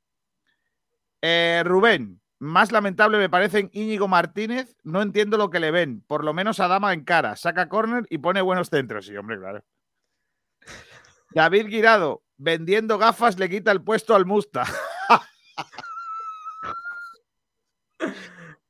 [1.21, 6.01] Eh, Rubén, más lamentable me parecen Íñigo Martínez, no entiendo lo que le ven.
[6.07, 9.05] Por lo menos Adama encara, saca córner y pone buenos centros.
[9.05, 9.63] Sí, hombre, claro.
[11.31, 14.63] David Guirado, vendiendo gafas le quita el puesto al Musta.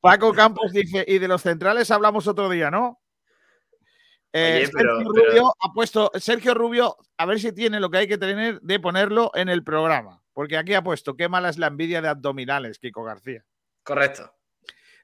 [0.01, 3.01] Paco Campos dice, y de los centrales hablamos otro día, ¿no?
[4.33, 7.89] Eh, Oye, pero- Sergio pero- Rubio ha puesto, Sergio Rubio, a ver si tiene lo
[7.89, 10.21] que hay que tener de ponerlo en el programa.
[10.33, 13.45] Porque aquí ha puesto, qué mala es la envidia de abdominales, Kiko García.
[13.85, 14.33] Correcto.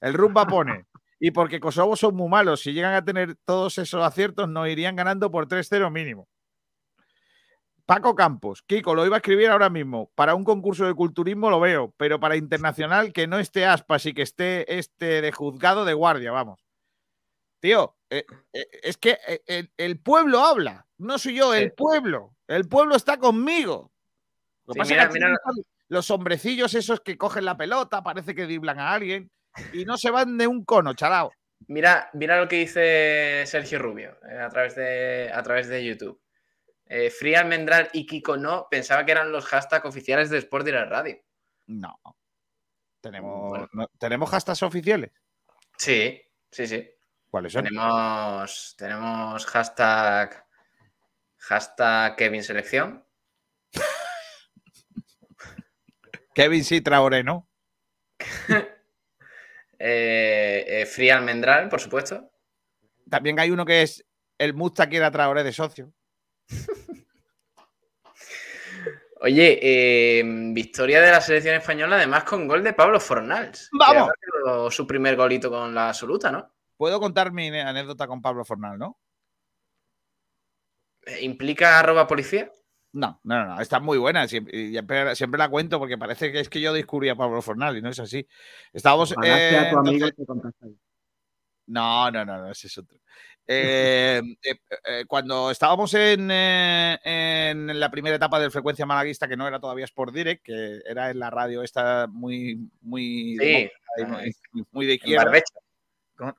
[0.01, 0.87] El Rumba pone,
[1.19, 4.95] y porque Kosovo son muy malos, si llegan a tener todos esos aciertos, nos irían
[4.95, 6.27] ganando por 3-0 mínimo.
[7.85, 10.11] Paco Campos, Kiko, lo iba a escribir ahora mismo.
[10.15, 14.13] Para un concurso de culturismo lo veo, pero para internacional que no esté aspas y
[14.13, 16.65] que esté este de juzgado de guardia, vamos.
[17.59, 22.33] Tío, eh, eh, es que eh, el, el pueblo habla, no soy yo, el pueblo.
[22.47, 23.91] El pueblo está conmigo.
[24.65, 25.37] Lo Sí, pasa mira, que mira-
[25.91, 29.29] los hombrecillos esos que cogen la pelota, parece que driblan a alguien
[29.73, 31.33] y no se van de un cono, chalao.
[31.67, 36.21] Mira, mira lo que dice Sergio Rubio eh, a, través de, a través de YouTube.
[36.85, 40.89] Eh, Free Almendral y Kiko no pensaba que eran los hashtags oficiales de Sport Direct
[40.89, 41.17] Radio.
[41.67, 41.99] No.
[43.01, 43.69] Tenemos, Bueno.
[43.73, 45.11] no- ¿Tenemos hashtags oficiales.
[45.77, 46.89] Sí, sí, sí.
[47.29, 47.65] ¿Cuáles son?
[47.65, 50.45] Tenemos, tenemos hashtag,
[51.37, 53.05] hashtag Kevin Selección.
[56.33, 57.47] Kevin sí, Traoré, ¿no?
[59.79, 62.31] eh, eh, Free Almendral, por supuesto.
[63.09, 64.05] También hay uno que es
[64.37, 65.93] el Musta quiere a Traoré de socio.
[69.23, 73.69] Oye, eh, victoria de la selección española, además con gol de Pablo Fornals.
[73.69, 74.09] que ¡Vamos!
[74.73, 76.51] su primer golito con la absoluta, ¿no?
[76.75, 78.99] Puedo contar mi anécdota con Pablo Fornal, ¿no?
[81.05, 82.51] Eh, ¿Implica arroba policía?
[82.93, 84.27] No, no, no, está muy buena.
[84.27, 87.41] Siempre, y siempre, siempre la cuento porque parece que es que yo descubrí a Pablo
[87.41, 88.27] Fornal y no es así.
[88.73, 89.15] Estábamos.
[89.23, 90.77] Eh, tu amigo entonces- y te contaste ahí.
[91.67, 92.99] No, no, no, no, ese es otro.
[93.47, 99.37] Eh, eh, eh, cuando estábamos en, eh, en la primera etapa del Frecuencia Malaguista, que
[99.37, 103.69] no era todavía Sport Direct, que era en la radio esta muy, muy, Sí,
[104.51, 105.31] muy, muy de izquierda.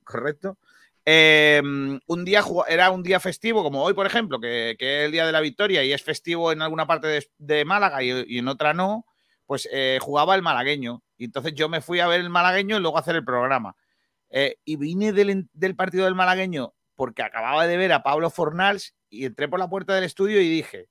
[0.05, 0.59] Correcto.
[1.05, 1.61] Eh,
[2.07, 5.33] un día era un día festivo, como hoy, por ejemplo, que, es el día de
[5.33, 9.05] la victoria y es festivo en alguna parte de, Málaga y, y en otra no,
[9.47, 11.03] pues eh, jugaba el malagueño.
[11.17, 13.77] Y entonces yo me fui a ver el malagueño y luego a hacer el programa.
[14.31, 18.95] Eh, y vine del, del partido del malagueño porque acababa de ver a Pablo Fornals
[19.11, 20.89] y entré por la puerta del estudio y dije,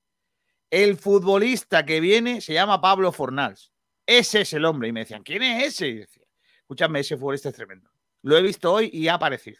[0.69, 3.71] el futbolista que viene se llama Pablo Fornals.
[4.05, 4.89] Ese es el hombre.
[4.89, 5.87] Y me decían, ¿quién es ese?
[5.87, 6.25] Y decía,
[6.59, 7.89] escúchame, ese futbolista es tremendo.
[8.21, 9.59] Lo he visto hoy y ha aparecido.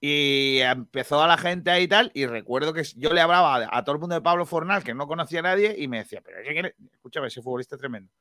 [0.00, 3.78] Y empezó a la gente ahí y tal, y recuerdo que yo le hablaba a,
[3.78, 6.20] a todo el mundo de Pablo Fornal, que no conocía a nadie, y me decía,
[6.24, 8.12] pero ¿qué escúchame, ese futbolista tremendo.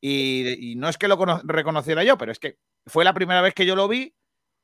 [0.00, 3.54] Y, no es que lo cono- reconociera yo, pero es que fue la primera vez
[3.54, 4.14] que yo lo vi,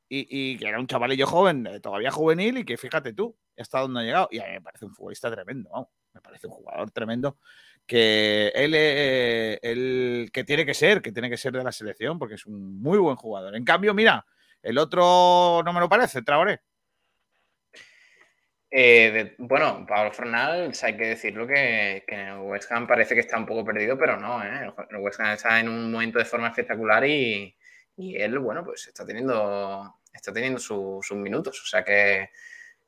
[0.07, 4.01] y, que era un chavalillo joven, eh, todavía juvenil, y que fíjate tú, hasta dónde
[4.01, 4.27] ha llegado.
[4.31, 7.39] Y a mí me parece un futbolista tremendo, me parece un jugador tremendo,
[7.85, 12.35] que él, eh, que tiene que ser, que tiene que ser de la selección, porque
[12.35, 13.55] es un muy buen jugador.
[13.55, 14.25] En cambio, mira,
[14.63, 16.61] el otro no me lo parece, Traoré.
[18.75, 23.37] Eh, bueno, Pablo Fornals, hay que decirlo que, que el West Ham parece que está
[23.37, 24.73] un poco perdido, pero no, ¿eh?
[24.89, 27.55] El West Ham está en un momento de forma espectacular y,
[27.97, 31.61] él, bueno, pues está teniendo, está teniendo su- sus minutos.
[31.61, 32.31] O sea que,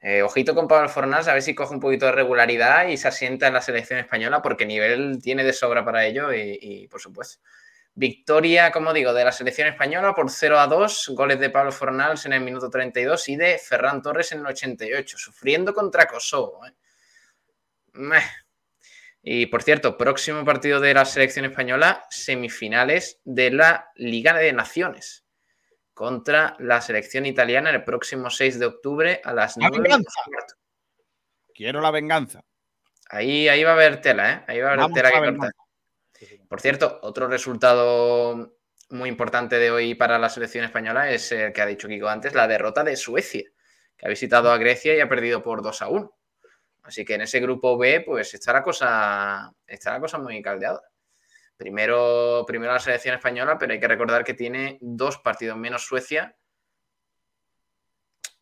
[0.02, 3.08] eh, ojito con Pablo Fornals, a ver si coge un poquito de regularidad y se
[3.08, 7.44] asienta en la selección española, porque nivel tiene de sobra para ello y, por supuesto.
[7.98, 12.26] Victoria, como digo, de la selección española por 0 a 2, goles de Pablo Fornals
[12.26, 16.66] en el minuto 32 y de Ferran Torres en el 88, sufriendo contra Kosovo.
[16.66, 16.74] ¿eh?
[19.24, 25.26] Y por cierto, próximo partido de la selección española, semifinales de la Liga de Naciones
[25.94, 29.98] contra la selección italiana el próximo 6 de octubre a las ¡La 9 venganza!
[29.98, 30.54] menos cuarto.
[31.54, 32.44] Quiero la venganza.
[33.10, 34.44] Ahí, ahí va a haber tela, ¿eh?
[34.48, 35.52] Ahí va a haber Vamos tela que cortar.
[36.48, 38.58] Por cierto, otro resultado
[38.90, 42.34] muy importante de hoy para la selección española es el que ha dicho Kiko antes,
[42.34, 43.44] la derrota de Suecia,
[43.98, 46.18] que ha visitado a Grecia y ha perdido por 2 a 1.
[46.84, 50.82] Así que en ese grupo B, pues está la cosa, está la cosa muy caldeada.
[51.58, 56.36] Primero, primero la selección española, pero hay que recordar que tiene dos partidos menos Suecia.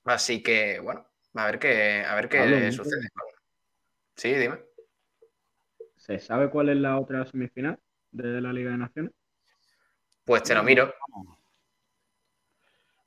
[0.04, 3.08] Así que, bueno, a ver qué, a ver qué sucede.
[4.16, 4.60] Sí, dime.
[5.96, 7.80] ¿Se sabe cuál es la otra semifinal
[8.14, 9.12] de la Liga de Naciones?
[10.24, 10.94] Pues te lo miro.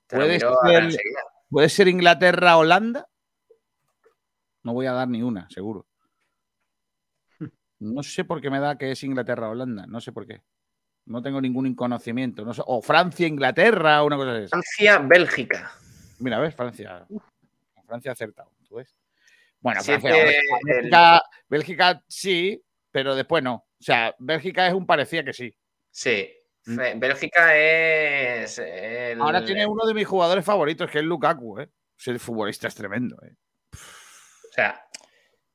[0.08, 1.00] ¿Puede, ser,
[1.48, 3.08] ¿Puede ser Inglaterra-Holanda?
[4.62, 5.86] No voy a dar ni una, seguro.
[7.78, 10.42] No sé por qué me da que es Inglaterra-Holanda, no sé por qué.
[11.04, 12.44] No tengo ningún conocimiento.
[12.44, 14.48] No o Francia-Inglaterra, una cosa así.
[14.48, 15.72] Francia-Bélgica.
[16.18, 17.06] Mira, ves, Francia.
[17.86, 18.96] Francia acertado, ¿tú ves?
[19.60, 23.66] Bueno, Francia, Bélgica, sí, pero después no.
[23.80, 25.56] O sea, Bélgica es un parecía que sí.
[25.90, 26.28] Sí.
[26.66, 26.98] Mm.
[26.98, 28.60] Bélgica es.
[29.18, 31.70] Ahora tiene uno de mis jugadores favoritos, que es Lukaku, ¿eh?
[31.96, 33.34] Ser futbolista es tremendo, ¿eh?
[33.72, 34.82] O sea.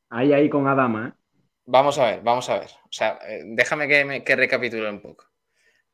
[0.10, 1.22] Ahí, ahí con Adama, ¿eh?
[1.66, 2.70] Vamos a ver, vamos a ver.
[2.84, 5.26] O sea, eh, déjame que, que recapitule un poco.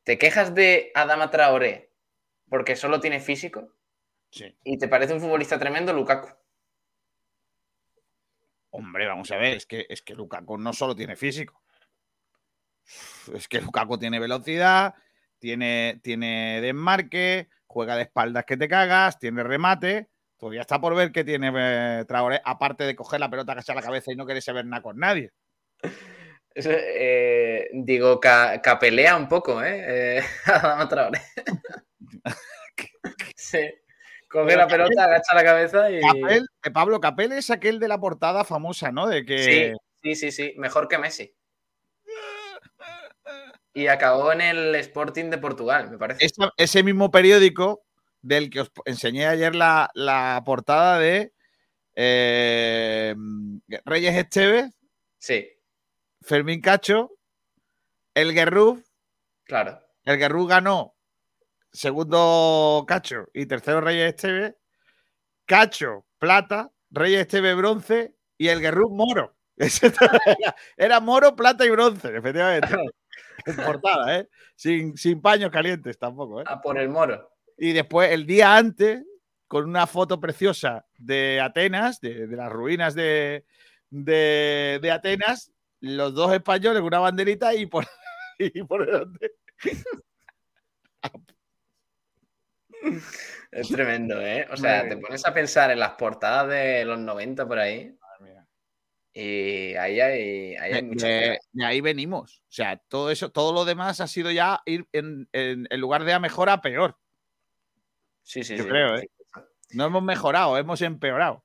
[0.02, 1.92] ¿Te quejas de Adama Traoré
[2.48, 3.74] porque solo tiene físico?
[4.30, 4.56] Sí.
[4.64, 6.28] ¿Y te parece un futbolista tremendo, Lukaku?
[8.70, 11.62] Hombre, vamos a ver, es que, es que Lukaku no solo tiene físico.
[13.34, 14.94] Es que Lukaku tiene velocidad,
[15.38, 20.08] tiene, tiene desmarque, juega de espaldas que te cagas, tiene remate.
[20.38, 23.82] Todavía está por ver que tiene eh, Traoré, aparte de coger la pelota, cachar la
[23.82, 25.32] cabeza y no querer saber nada con nadie.
[26.54, 30.18] Eh, digo, capelea un poco, ¿eh?
[30.18, 30.22] eh
[30.88, 31.20] Traoré.
[33.36, 33.70] sí.
[34.28, 36.00] Coge la pelota, agacha la cabeza y.
[36.72, 39.08] Pablo Capel es aquel de la portada famosa, ¿no?
[39.08, 39.74] De que.
[40.02, 41.34] Sí, sí, sí, Mejor que Messi.
[43.78, 46.26] Y acabó en el Sporting de Portugal, me parece.
[46.56, 47.84] ese mismo periódico
[48.20, 51.32] del que os enseñé ayer la, portada de
[51.94, 53.14] eh,
[53.84, 54.76] Reyes Esteves.
[55.18, 55.48] Sí.
[56.22, 57.12] Fermín Cacho.
[58.14, 58.82] El Guerrú.
[59.44, 59.80] Claro.
[60.02, 60.96] El Guerrú ganó
[61.70, 64.56] segundo Cacho y tercero Reyes Esteve,
[65.46, 69.37] Cacho, plata, Reyes Esteve, bronce y el Guerrú, moro.
[70.76, 72.68] Era, moro, plata y bronce, efectivamente.
[73.46, 74.28] en portada, ¿eh?
[74.54, 76.44] Sin, sin paños calientes tampoco, ¿eh?
[76.46, 77.30] A por el moro.
[77.56, 79.04] Y después, el día antes,
[79.48, 83.44] con una foto preciosa de Atenas, de, las ruinas de,
[83.90, 87.86] de, Atenas, los dos españoles, una banderita y por,
[88.38, 89.32] y por delante.
[93.50, 94.46] Es tremendo, ¿eh?
[94.52, 97.97] O sea, te pones a pensar en las portadas de los 90 por ahí.
[99.20, 102.40] Y ahí hay, ahí de, ahí venimos.
[102.44, 105.26] O sea, todo eso, todo lo demás ha sido ya ir en,
[105.72, 106.96] lugar de a mejor a peor.
[108.22, 108.68] Sí, sí, Yo sí.
[108.68, 109.10] creo, ¿eh?
[109.72, 111.44] No hemos mejorado, hemos empeorado.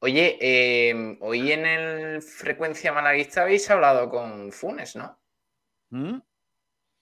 [0.00, 5.20] Oye, em, hoy en el Frecuencia Malaguista habéis hablado con Funes, ¿no?
[5.90, 6.18] ¿Mm?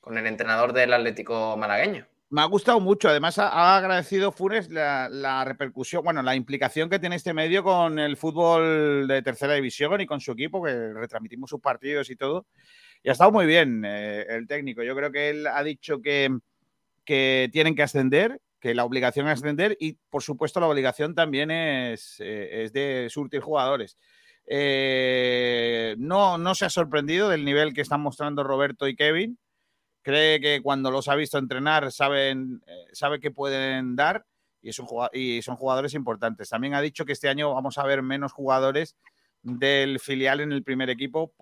[0.01, 2.07] Con el entrenador del Atlético Malagueño.
[2.29, 3.09] Me ha gustado mucho.
[3.09, 8.17] Además, ha, agradecido Funes la, repercusión, bueno, la implicación que tiene este medio con el
[8.17, 12.47] fútbol de tercera división y con su equipo, que retransmitimos sus partidos y todo.
[13.05, 14.83] Y ha estado muy bien eh, el técnico.
[14.83, 16.37] Yo creo que él ha dicho que,
[17.05, 21.53] que, tienen que ascender, que la obligación es ascender y, por supuesto, la obligación también
[21.53, 23.99] es, eh, es de surtir jugadores.
[24.49, 29.39] Eh, no, no se ha sorprendido del nivel que están mostrando Roberto y Kevin
[30.07, 34.25] cree que cuando los ha visto entrenar saben, eh, sabe que pueden dar
[34.63, 36.49] y, es un, y son jugadores importantes.
[36.49, 38.95] También ha dicho que este año vamos a ver menos jugadores
[39.43, 41.33] del filial en el primer equipo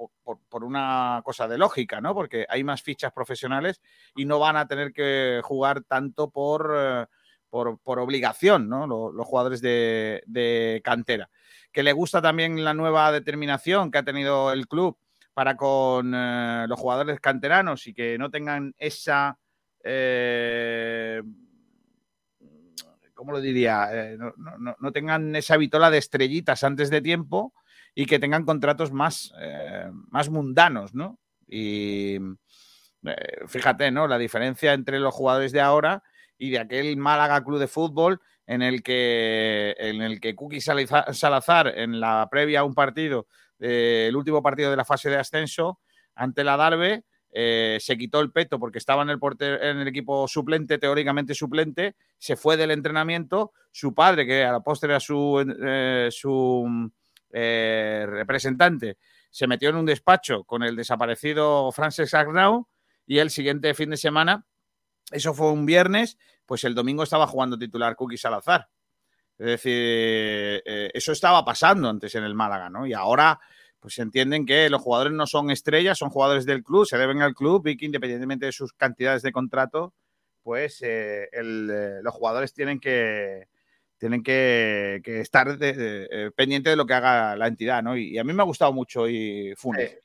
[0.48, 2.14] por, una cosa de lógica, ¿no?
[2.14, 3.82] Porque hay más fichas profesionales
[4.16, 7.06] y no van a tener que jugar tanto por, eh,
[7.50, 8.86] por, obligación, ¿no?
[8.86, 11.28] Los, jugadores de, de, cantera.
[11.70, 14.96] Que le gusta también la nueva determinación que ha tenido el club
[15.34, 19.38] para con eh, los jugadores canteranos y que no tengan esa...
[19.82, 21.20] Eh,
[23.12, 23.88] ¿Cómo lo diría?
[23.92, 27.52] Eh, no, tengan esa vitola de estrellitas antes de tiempo
[27.94, 29.32] y que tengan contratos más,
[30.10, 31.20] más mundanos, ¿no?
[31.46, 32.18] Y
[33.46, 34.08] fíjate, ¿no?
[34.08, 36.02] La diferencia entre los jugadores de ahora
[36.38, 41.68] y de aquel Málaga Club de Fútbol en el que, en el que Kuki Salazar
[41.68, 43.28] en la previa a un partido
[43.58, 45.80] eh, el último partido de la fase de ascenso
[46.14, 47.04] ante la Darbe.
[47.36, 52.56] Eh, se quitó el peto porque estaba en el, equipo suplente, teóricamente suplente, se fue
[52.56, 53.52] del entrenamiento.
[53.72, 56.90] Su padre, que a la postre era su, eh, su
[57.32, 58.98] representante,
[59.30, 62.68] se metió en un despacho con el desaparecido Francis Agnau
[63.04, 64.46] y el siguiente fin de semana
[65.10, 68.68] eso fue un viernes, pues el domingo estaba jugando titular Cookie Salazar.
[69.38, 72.86] Es decir, eh, eso estaba pasando antes en el Málaga, ¿no?
[72.86, 73.40] Y ahora,
[73.80, 77.34] pues entienden que los jugadores no son estrellas, son jugadores del club, se deben al
[77.34, 79.92] club y que independientemente de sus cantidades de contrato,
[80.42, 83.48] pues eh, eh, los jugadores tienen que,
[83.98, 85.58] tienen que, estar
[86.36, 87.96] pendientes de lo que haga la entidad, ¿no?
[87.96, 89.98] Y, a mí me ha gustado mucho y Funes.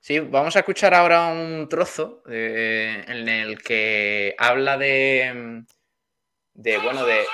[0.00, 5.64] Sí, vamos a escuchar ahora un trozo en el que habla de,
[6.54, 7.24] de bueno, de...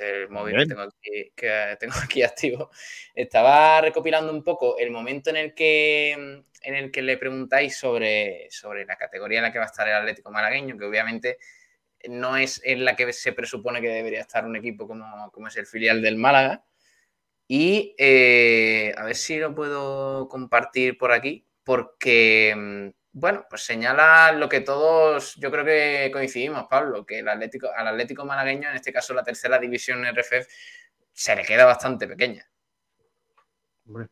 [0.00, 2.70] El móvil que tengo, aquí, que tengo aquí activo.
[3.14, 8.48] Estaba recopilando un poco el momento en el que, en el que le preguntáis sobre,
[8.50, 11.38] sobre la categoría en la que va a estar el Atlético Malagueño, que obviamente
[12.08, 15.56] no es en la que se presupone que debería estar un equipo como, como es
[15.56, 16.64] el filial del Málaga.
[17.46, 24.32] Y eh, a ver si lo puedo compartir por aquí, porque, mm, bueno, pues señala
[24.32, 28.74] lo que todos, yo creo que coincidimos, Pablo, que el Atlético, al Atlético malagueño, en
[28.74, 30.48] este caso la tercera división RFF,
[31.12, 32.44] se le queda bastante pequeña.
[33.86, 34.08] Hombre,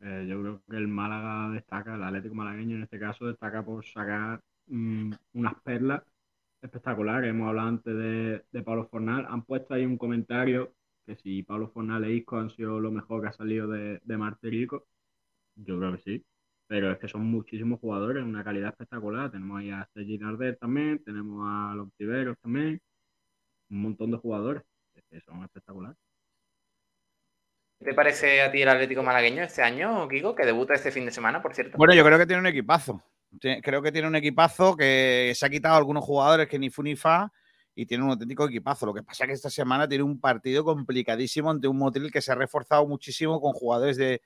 [0.00, 3.86] eh, yo creo que el Málaga destaca, el Atlético malagueño en este caso destaca por
[3.86, 6.02] sacar mm, unas perlas
[6.60, 7.30] espectaculares.
[7.30, 10.74] Hemos hablado antes de, Pablo Fornal, han puesto ahí un comentario
[11.06, 14.16] que si Pablo Fornal e Isco han sido lo mejor que ha salido de, de
[14.16, 14.88] Marterico,
[15.54, 16.24] yo creo que sí.
[16.66, 19.30] Pero es que son muchísimos jugadores, una calidad espectacular.
[19.30, 22.80] Tenemos ahí a Sergi Nardet también, tenemos a los Tiberos también,
[23.70, 24.62] un montón de jugadores
[25.10, 25.96] que son espectaculares.
[27.78, 31.04] ¿Qué te parece a ti el Atlético Malagueño este año, Kiko, que debuta este fin
[31.04, 31.76] de semana, por cierto?
[31.76, 33.02] Bueno, yo creo que tiene un equipazo.
[33.40, 36.94] Creo que tiene un equipazo que se ha quitado algunos jugadores que ni fu ni
[36.94, 37.32] fa
[37.74, 38.86] y tiene un auténtico equipazo.
[38.86, 42.22] Lo que pasa es que esta semana tiene un partido complicadísimo ante un Motril que
[42.22, 44.22] se ha reforzado muchísimo con jugadores de,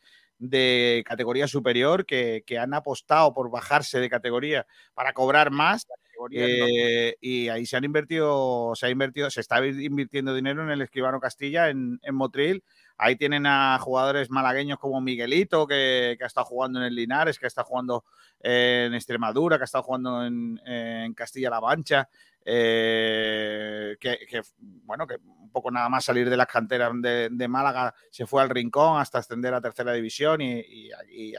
[1.05, 5.87] categoría superior que, han apostado por bajarse de categoría para cobrar más.
[6.33, 10.83] Eh, y ahí se han invertido, se ha invertido, se está invirtiendo dinero en el
[10.83, 12.65] Escribano Castilla, en, en Motril.
[12.97, 17.47] Ahí tienen a jugadores malagueños como Miguelito, que, ha estado jugando en el Linares, que
[17.47, 18.05] ha estado jugando
[18.41, 22.09] en Extremadura, que ha estado jugando en, en Castilla-La Mancha.
[22.51, 28.27] Eh, que, bueno, que un poco nada más salir de las canteras de, Málaga se
[28.27, 30.91] fue al rincón hasta ascender a tercera división y,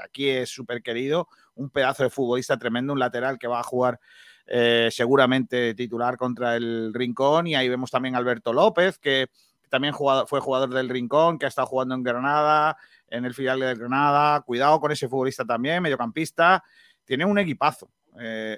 [0.04, 4.00] aquí es súper querido, un pedazo de futbolista tremendo, un lateral que va a jugar
[4.46, 7.48] eh, seguramente titular contra el rincón.
[7.48, 9.30] Y ahí vemos también a Alberto López, que
[9.68, 13.74] también fue jugador del rincón, que ha estado jugando en Granada, en el filial de
[13.74, 16.64] Granada, cuidado con ese futbolista también, mediocampista,
[17.04, 17.90] tiene un equipazo.
[18.20, 18.58] Eh,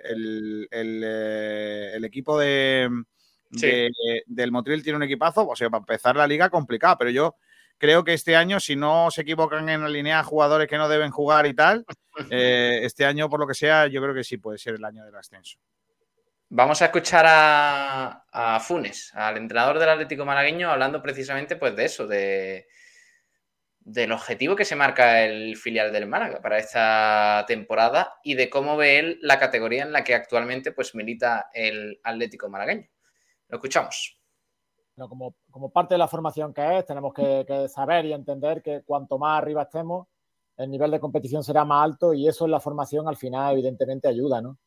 [0.72, 2.90] eh, el, equipo de,
[3.50, 7.36] del Motril tiene un equipazo, o sea, para empezar la liga complicada, pero yo
[7.78, 11.12] creo que este año, si no se equivocan en la línea jugadores que no deben
[11.12, 11.86] jugar y tal,
[12.32, 15.04] eh, este año, por lo que sea, yo creo que sí puede ser el año
[15.04, 15.58] del ascenso.
[16.50, 21.86] Vamos a escuchar a, a Funes, al entrenador del Atlético Malagueño, hablando precisamente pues, de
[21.86, 22.68] eso, de,
[23.92, 28.78] del objetivo que se marca el filial del Málaga para esta temporada y de cómo
[28.78, 32.88] ve él la categoría en la que actualmente pues, milita el Atlético malagueño.
[33.50, 34.18] Lo escuchamos.
[34.96, 39.42] como, parte de la formación que es, tenemos que, saber y entender que cuanto más
[39.42, 40.08] arriba estemos,
[40.56, 44.08] el nivel de competición será más alto y eso en la formación al final evidentemente
[44.08, 44.58] ayuda, ¿no?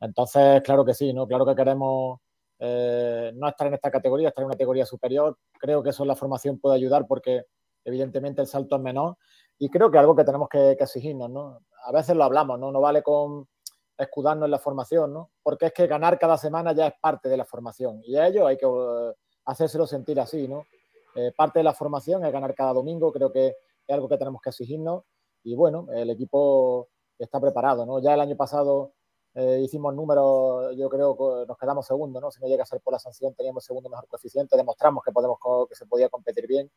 [0.00, 1.26] Entonces, claro que sí, ¿no?
[1.26, 2.20] Claro que queremos
[2.58, 5.38] eh, no estar en esta categoría, estar en una categoría superior.
[5.58, 7.44] Creo que eso en la formación puede ayudar porque
[7.84, 9.16] evidentemente el salto es menor
[9.58, 11.60] y creo que algo que tenemos que, exigirnos, ¿no?
[11.84, 12.72] A veces lo hablamos, ¿no?
[12.72, 13.48] No vale con
[13.96, 15.30] escudarnos en la formación, ¿no?
[15.42, 18.46] Porque es que ganar cada semana ya es parte de la formación y a ello
[18.46, 19.14] hay que eh,
[19.44, 20.66] hacérselo sentir así, ¿no?
[21.14, 23.48] Eh, parte de la formación es ganar cada domingo, creo que
[23.86, 25.04] es algo que tenemos que exigirnos
[25.44, 28.00] y bueno, el equipo está preparado, ¿no?
[28.00, 28.94] Ya el año pasado
[29.34, 32.30] eh, hicimos números, yo creo que nos quedamos segundos, ¿no?
[32.30, 35.38] Si no llega a ser por la sanción, teníamos segundo mejor coeficiente, demostramos que, podemos,
[35.68, 36.70] que se podía competir bien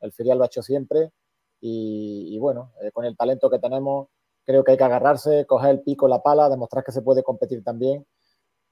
[0.00, 1.10] el filial lo ha hecho siempre
[1.60, 4.08] y, bueno, eh, con el talento que tenemos,
[4.44, 7.64] creo que hay que agarrarse, coger el pico, la pala, demostrar que se puede competir
[7.64, 8.06] también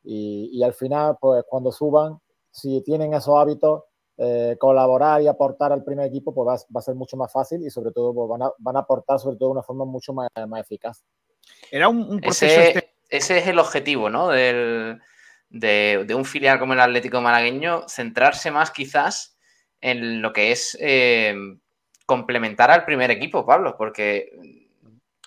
[0.05, 2.19] y, al final, pues cuando suban,
[2.51, 3.85] si tienen esos hábitos,
[4.19, 7.71] eh, colaborar y aportar al primer equipo, pues va, a ser mucho más fácil y
[7.71, 11.03] sobre todo pues, van, a, aportar sobre todo de una forma mucho más, eficaz.
[11.71, 14.29] Era un, proceso ese, este ese, es el objetivo, ¿no?
[14.29, 14.99] de,
[15.53, 19.32] de, un filial como el Atlético Malagueño, centrarse más quizás
[19.83, 21.35] en lo que es eh,
[22.07, 24.69] complementar al primer equipo, Pablo, porque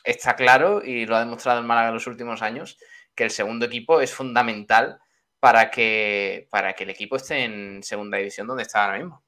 [0.03, 2.79] está claro, y lo ha demostrado el Málaga en los últimos años,
[3.13, 4.99] que el segundo equipo es fundamental
[5.39, 9.23] para que, para que el equipo esté en segunda división donde está ahora mismo.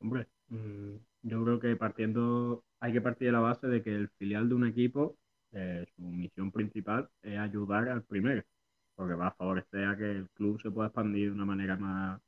[0.00, 4.08] Hombre, mm, yo creo que partiendo, hay que partir de la base de que el
[4.18, 5.16] filial de un equipo,
[5.50, 8.42] su misión principal es ayudar al primero.
[8.94, 12.20] porque va a favorecer a que el club se pueda expandir de una manera más,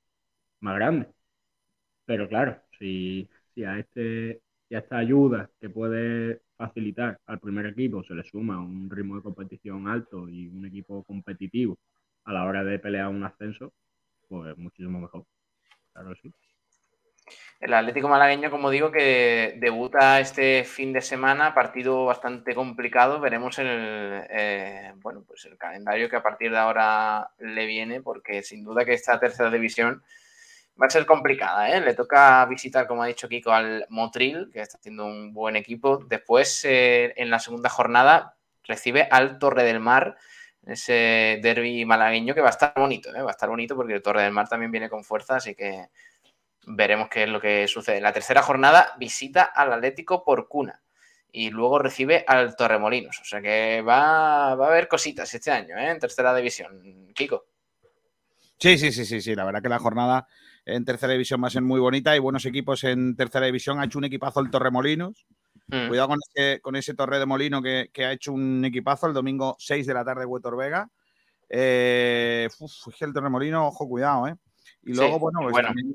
[0.60, 1.08] más grande.
[2.10, 8.02] Pero claro, si, si a este y esta ayuda que puede facilitar al primer equipo
[8.02, 11.78] se le suma un ritmo de competición alto y un equipo competitivo
[12.24, 13.72] a la hora de pelear un ascenso,
[14.28, 15.24] pues muchísimo mejor.
[15.92, 16.32] Claro sí.
[17.60, 23.20] El Atlético Malagueño, como digo, que debuta este fin de semana, partido bastante complicado.
[23.20, 23.68] Veremos el,
[24.30, 28.84] eh, bueno, pues el calendario que a partir de ahora le viene, porque sin duda
[28.84, 30.02] que esta tercera división
[30.80, 31.70] va a ser complicada.
[31.70, 31.80] ¿eh?
[31.80, 35.98] Le toca visitar, como ha dicho Kiko, al Motril, que está haciendo un buen equipo.
[35.98, 40.16] Después, eh, en la segunda jornada, recibe al Torre del Mar,
[40.66, 43.22] ese derby malagueño que va a estar bonito, ¿eh?
[43.22, 45.88] va a estar bonito porque el Torre del Mar también viene con fuerza, así que
[46.66, 47.96] veremos qué es lo que sucede.
[47.96, 50.82] En la tercera jornada visita al Atlético por cuna
[51.32, 53.20] y luego recibe al Torremolinos.
[53.20, 55.90] O sea que va, va a haber cositas este año ¿eh?
[55.90, 57.12] en tercera división.
[57.14, 57.46] Kiko.
[58.58, 59.34] Sí, sí, sí, sí, sí.
[59.34, 60.28] La verdad que la jornada
[60.74, 62.12] en tercera división va a ser muy bonita.
[62.12, 63.80] Hay buenos equipos en tercera división.
[63.80, 65.26] Ha hecho un equipazo el Torremolinos.
[65.68, 65.88] Mm.
[65.88, 69.56] Cuidado con ese, con ese Torre de Molino que, ha hecho un equipazo el domingo
[69.58, 70.88] 6 de la tarde, Huetor Vega.
[71.48, 74.36] Eh, es que el Torremolino, ojo, cuidado, ¿eh?
[74.82, 75.94] Y luego, bueno, pues También,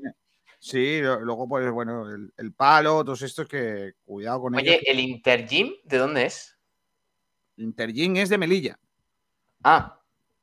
[0.58, 2.06] Sí, luego, pues bueno,
[2.36, 6.58] el, palo, todos estos que cuidado con Oye, ¿el Intergym de dónde es?
[7.56, 8.78] Intergym es de Melilla.
[9.62, 10.00] Ah.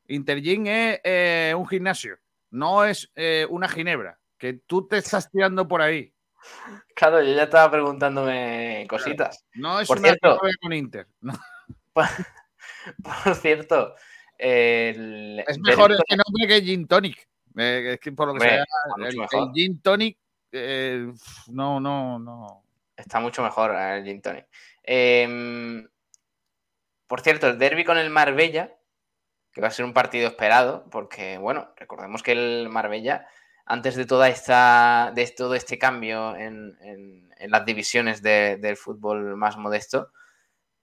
[0.08, 2.18] Intergym es eh, un gimnasio,
[2.52, 6.14] no es eh, una ginebra, que tú te estás tirando por ahí.
[6.94, 9.46] Claro, yo ya estaba preguntándome cositas.
[9.54, 11.08] No es por una cierto, con Inter.
[11.94, 13.96] Por, cierto,
[14.38, 14.98] es
[15.60, 17.26] mejor ese nombre que Gin Tonic.
[17.56, 18.66] Eh, es que por lo que sea,
[18.98, 20.18] el, gin tonic,
[20.52, 21.14] eh,
[21.48, 22.66] no, no, no.
[22.98, 24.48] Está mucho mejor eh, el gin tonic.
[24.82, 25.88] Em,
[27.08, 28.76] por cierto, el derby con el Marbella,
[29.54, 33.28] que va a ser un partido esperado, porque, bueno, recordemos que el Marbella,
[33.66, 36.78] antes de toda esta, de todo este cambio en,
[37.48, 40.12] las divisiones del fútbol más modesto,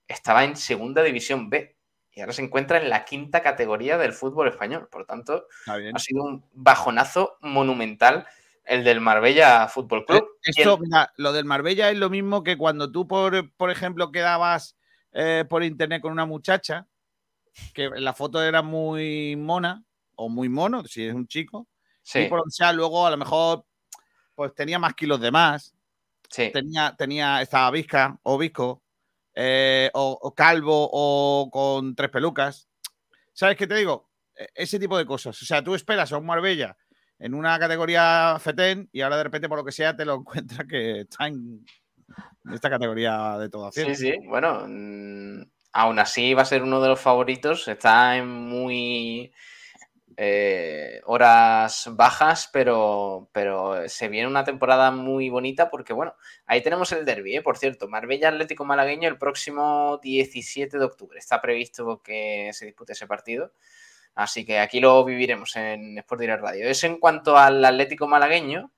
[0.07, 1.75] estaba en segunda división B
[2.11, 4.87] y ahora se encuentra en la quinta categoría del fútbol español.
[4.91, 8.27] Por lo tanto, ha sido un bajonazo monumental
[8.63, 10.27] el del Marbella Fútbol Club.
[10.43, 10.79] Esto,
[11.17, 14.77] lo del Marbella es lo mismo que cuando tú, por, por ejemplo, quedabas
[15.13, 16.87] eh, por internet con una muchacha,
[17.73, 19.83] que la foto era muy mona,
[20.15, 21.67] o muy mono, si es un chico,
[22.01, 22.19] sí.
[22.19, 23.65] y por sea, luego a lo mejor
[24.35, 25.73] pues tenía más kilos de más,
[26.29, 26.49] sí.
[26.51, 28.81] tenía, tenía, estaba visca o visco,
[29.33, 32.67] eh, o, calvo o con tres pelucas.
[33.33, 34.09] ¿Sabes qué te digo?
[34.35, 35.41] E, ese tipo de cosas.
[35.41, 36.75] O sea, tú esperas a un Marbella
[37.19, 40.67] en una categoría FETEN y ahora de repente, por lo que sea, te lo encuentras
[40.67, 41.65] que está en
[42.51, 44.13] esta categoría de todo Sí, sí.
[44.27, 45.43] Bueno, mm,
[45.73, 47.67] aún así va a ser uno de los favoritos.
[47.67, 49.31] Está en muy
[50.23, 56.13] eh, horas bajas, pero, pero se viene una temporada muy bonita porque, bueno,
[56.45, 57.41] ahí tenemos el derby, ¿eh?
[57.41, 61.17] por cierto, Marbella Atlético Malagueño el próximo 17 de octubre.
[61.17, 63.51] Está previsto que se dispute ese partido.
[64.13, 66.67] Así que aquí lo viviremos en Sport Direct Radio.
[66.67, 68.71] Eso en cuanto al Atlético Malagueño,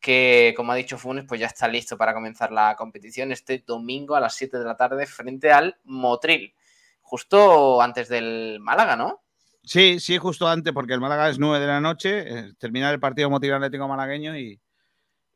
[0.00, 4.16] que como ha dicho Funes, pues ya está listo para comenzar la competición este domingo
[4.16, 6.56] a las 7 de la tarde frente al Motril.
[7.02, 9.21] Justo antes del Málaga, ¿no?
[9.64, 12.98] Sí, sí, justo antes, porque el Málaga es 9 de la noche, eh, termina el
[12.98, 14.60] partido motivo atlético malagueño y,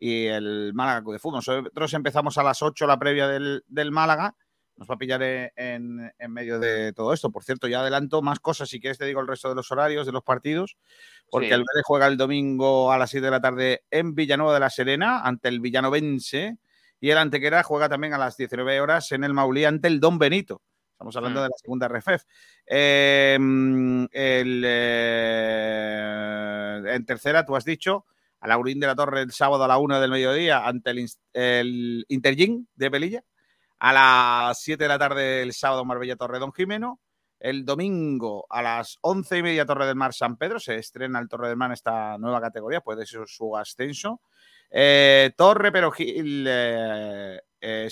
[0.01, 1.39] el Málaga de Fútbol.
[1.39, 4.37] Nosotros empezamos a las 8 la previa del, Málaga,
[4.77, 7.31] nos va a pillar en, medio de todo esto.
[7.31, 10.07] Por cierto, ya adelanto más cosas, si quieres te digo el resto de los horarios
[10.07, 10.77] de los partidos,
[11.31, 14.61] porque el Vélez juega el domingo a las 7 de la tarde en Villanueva de
[14.61, 16.59] la Serena ante el Villanovense
[17.01, 20.19] y el Antequera juega también a las 19 horas en el Maulí ante el Don
[20.19, 20.63] Benito.
[20.97, 21.43] Estamos hablando mm.
[21.43, 22.23] de la segunda RFEF.
[22.65, 24.41] Em, eh,
[26.87, 28.07] en tercera, tú has dicho,
[28.41, 32.07] a Laurín de la Torre el sábado a la una del mediodía ante el, el
[32.09, 33.23] de Pelilla.
[33.79, 36.99] A las 7 de la tarde el sábado Marbella Torre Don Jimeno.
[37.39, 41.29] El domingo a las once y media Torre del Mar San Pedro se estrena el
[41.29, 44.23] Torre del Mar en esta nueva categoría, puede ser su ascenso.
[44.71, 47.39] Eh, Torre Pero Gil eh,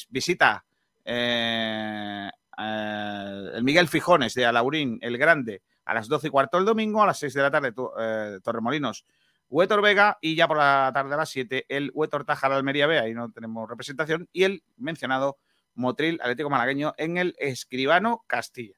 [0.09, 0.65] visita
[1.05, 7.03] eh, el Miguel Fijones de Alaurín, el Grande, a las 12 y cuarto el domingo,
[7.03, 9.05] a las 6 de la tarde eh, Torremolinos,
[9.49, 12.99] Huetor Vega y ya por la tarde a las 7 el Huetor Tajar Almería B,
[12.99, 15.39] ahí no tenemos representación, y el mencionado
[15.75, 18.77] Motril Atlético Malagueño en el Escribano Castilla.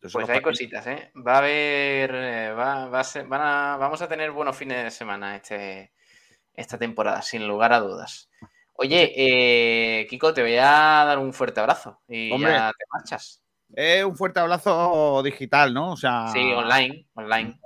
[0.00, 1.12] pues hay cositas, ¿eh?
[1.16, 5.92] Va a haber, eh, va, a vamos a tener buenos fines de semana este,
[6.54, 8.30] esta temporada, sin lugar a dudas.
[8.80, 10.62] Oye, eh, Kiko, te voy a
[11.04, 13.42] dar un fuerte abrazo y ya te marchas.
[13.74, 15.92] Es un fuerte abrazo digital, ¿no?
[15.92, 16.28] O sea.
[16.28, 17.60] Sí, online, online.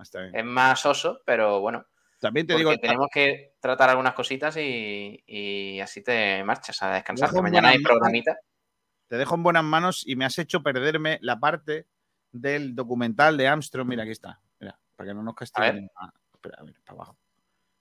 [0.00, 0.36] Está bien.
[0.36, 1.84] Es más oso, pero bueno.
[2.20, 2.72] También te digo.
[2.76, 7.32] tenemos que tratar algunas cositas y, y así te marchas a descansar.
[7.32, 8.38] Que mañana hay programita.
[9.08, 11.88] Te dejo en buenas manos y me has hecho perderme la parte
[12.30, 13.88] del documental de Armstrong.
[13.88, 14.40] Mira, aquí está.
[14.60, 15.90] Mira, para que no nos castiguen.
[15.96, 17.18] Ah, espera, a ver, para abajo.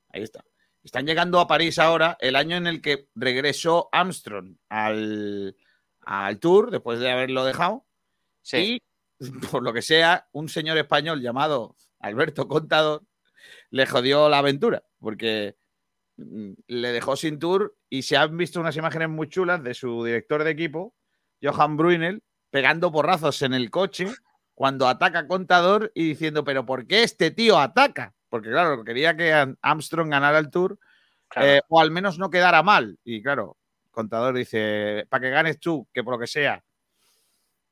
[0.10, 0.44] Ahí está.
[0.84, 5.56] Están llegando a París ahora, el año en el que regresó Armstrong al,
[6.02, 7.86] al tour, después de haberlo dejado.
[8.42, 8.82] Sí.
[9.20, 13.04] Y, por lo que sea, un señor español llamado Alberto Contador
[13.70, 15.56] le jodió la aventura, porque
[16.18, 20.04] mm, le dejó sin tour y se han visto unas imágenes muy chulas de su
[20.04, 20.94] director de equipo,
[21.42, 24.08] Johan Brunel, pegando porrazos en el coche
[24.54, 28.14] cuando ataca Contador y diciendo, pero ¿por qué este tío ataca?
[28.34, 29.32] Porque claro, quería que
[29.62, 30.80] Armstrong ganara el tour
[31.28, 31.48] Claro.
[31.48, 32.98] eh, o al menos no quedara mal.
[33.04, 33.58] Y claro,
[33.92, 36.64] Contador dice, para que ganes tú, que por lo que sea,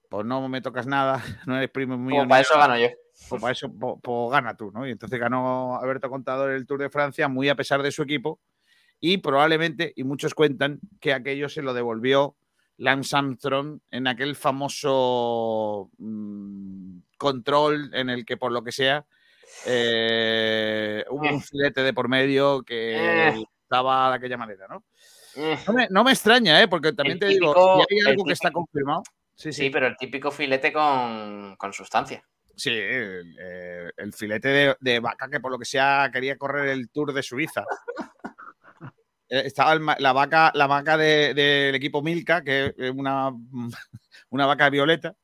[0.08, 1.16] pues no me tocas nada,
[1.48, 2.22] no eres primo mío.
[2.22, 2.90] Ni para eso gano yo.
[3.28, 4.88] pues para eso pues, pues gana tú, ¿no?
[4.88, 8.40] Y entonces ganó Alberto Contador el Tour de Francia muy a pesar de su equipo
[9.00, 12.36] y probablemente, y muchos cuentan, que aquello se lo devolvió
[12.78, 19.08] Lance Armstrong en aquel famoso mm, control en el que por lo que sea
[19.66, 21.42] eh, hubo un Eh.
[21.42, 23.44] filete de por medio que Eh.
[23.64, 24.84] estaba de aquella manera, ¿no?
[25.68, 26.68] No me, no me extraña, ¿eh?
[26.68, 29.04] Porque también El te digo, típico- si hay algo que está confirmado.
[29.36, 29.70] Sí, Sí, sí.
[29.70, 32.24] pero el típico filete con, con sustancia.
[32.56, 33.34] Sí, el,
[33.96, 37.24] el filete de, de vaca que por lo que sea quería correr el Tour de
[37.24, 37.64] Suiza.
[39.30, 43.32] Estaba la vaca, la vaca de- del equipo Milka, que es una,
[44.30, 45.16] una vaca violeta.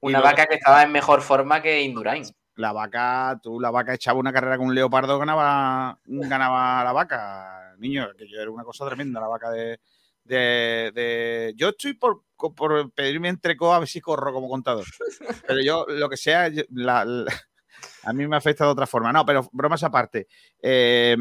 [0.00, 2.24] Una vaca que estaba en mejor forma que Indurain.
[2.62, 7.74] La vaca, tú, la vaca echaba una carrera con un leopardo, ganaba, ganaba la vaca.
[7.78, 9.80] Niño, que yo era una cosa tremenda, la vaca de.
[10.24, 14.86] de- de- Yo estoy por, por pedirme entrecó a ver si corro como contador.
[15.46, 17.32] Pero yo, lo que sea, yo- la- la-
[18.04, 19.12] a mí me afecta de otra forma.
[19.12, 20.28] No, pero bromas aparte.
[20.62, 21.16] eh,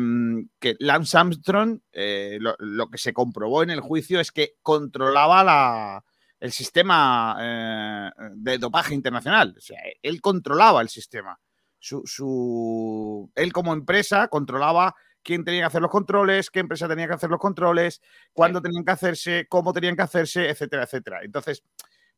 [0.60, 5.44] que Lance Armstrong, eh, lo, lo que se comprobó en el juicio es que controlaba
[5.44, 6.04] la,
[6.42, 9.56] el sistema eh, de dopaje internacional.
[9.58, 11.40] O sea, él controlaba el sistema.
[11.80, 17.08] Su, su- él como empresa controlaba quién tenía que hacer los controles, qué empresa tenía
[17.08, 18.02] que hacer los controles,
[18.34, 21.22] cuándo tenían que hacerse, cómo tenían que hacerse, etcétera, etcétera.
[21.24, 21.64] Entonces,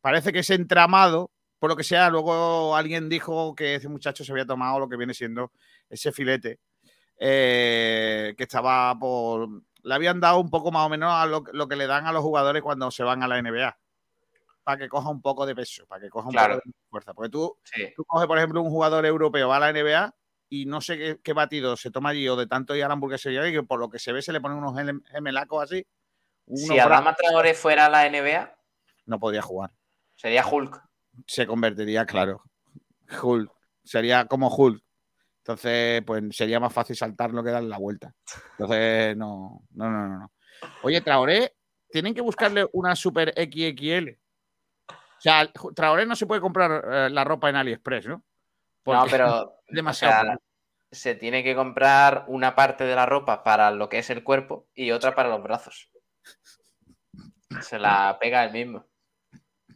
[0.02, 4.32] parece que ese entramado, por lo que sea, luego alguien dijo que ese muchacho se
[4.34, 5.52] había tomado lo que viene siendo
[5.90, 6.60] ese filete,
[7.20, 9.50] eh, que estaba por...
[9.84, 12.14] Le habían dado un poco más o menos a lo, lo que le dan a
[12.14, 13.78] los jugadores cuando se van a la NBA,
[14.64, 16.56] para que coja un poco de peso, para que coja un Claro.
[16.56, 17.14] poco de fuerza.
[17.14, 17.94] Porque tú, Sí.
[17.96, 20.16] tú coges, por ejemplo, un jugador europeo, va a la NBA
[20.50, 22.94] y no sé qué, qué batido se toma allí o de tanto ir a la
[22.94, 25.86] hamburguesería y que por lo que se ve se le ponen unos gem- gemelacos así.
[26.54, 28.56] Si Adama Traoré fuera a la NBA,
[29.06, 29.72] No podía jugar.
[30.16, 30.82] sería Hulk.
[31.28, 32.42] Se convertiría, claro.
[33.22, 33.52] Hulk.
[33.84, 34.82] Sería como Hulk.
[35.40, 38.16] Entonces, pues sería más fácil saltarlo que darle la vuelta.
[38.52, 40.08] Entonces, no, no, no.
[40.08, 40.32] no.
[40.84, 41.54] Oye, Traoré,
[41.90, 44.18] tienen que buscarle una super XXL.
[45.24, 48.16] O sea, Traoré no se puede comprar eh, la ropa en AliExpress, ¿no?
[48.16, 48.24] No,
[48.84, 50.22] Porque pero es demasiado.
[50.22, 50.38] o sea,
[50.92, 54.68] se tiene que comprar una parte de la ropa para lo que es el cuerpo
[54.76, 55.90] y otra para los brazos.
[57.62, 58.86] Se la pega el mismo.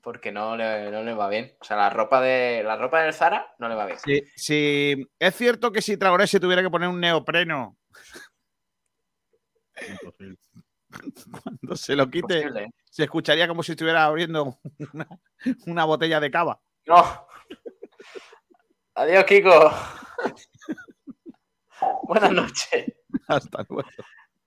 [0.01, 1.55] Porque no le, no le va bien.
[1.61, 3.99] O sea, la ropa de la ropa del Zara no le va bien.
[3.99, 5.07] Sí, sí.
[5.17, 7.77] es cierto que si Traoré se tuviera que poner un neopreno
[9.87, 10.37] Imposible.
[11.43, 12.69] cuando se lo quite, ¿eh?
[12.89, 14.59] se escucharía como si estuviera abriendo
[14.93, 15.07] una,
[15.65, 16.59] una botella de cava.
[16.85, 17.27] No.
[18.95, 19.71] Adiós, Kiko.
[22.03, 22.93] Buenas noches.
[23.27, 23.89] Hasta luego.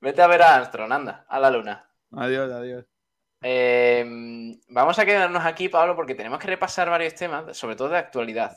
[0.00, 1.90] Vete a ver a Armstrong, anda, a la luna.
[2.12, 2.84] Adiós, adiós.
[3.42, 4.04] Eh,
[4.68, 8.56] vamos a quedarnos aquí, Pablo, porque tenemos que repasar varios temas, sobre todo de actualidad.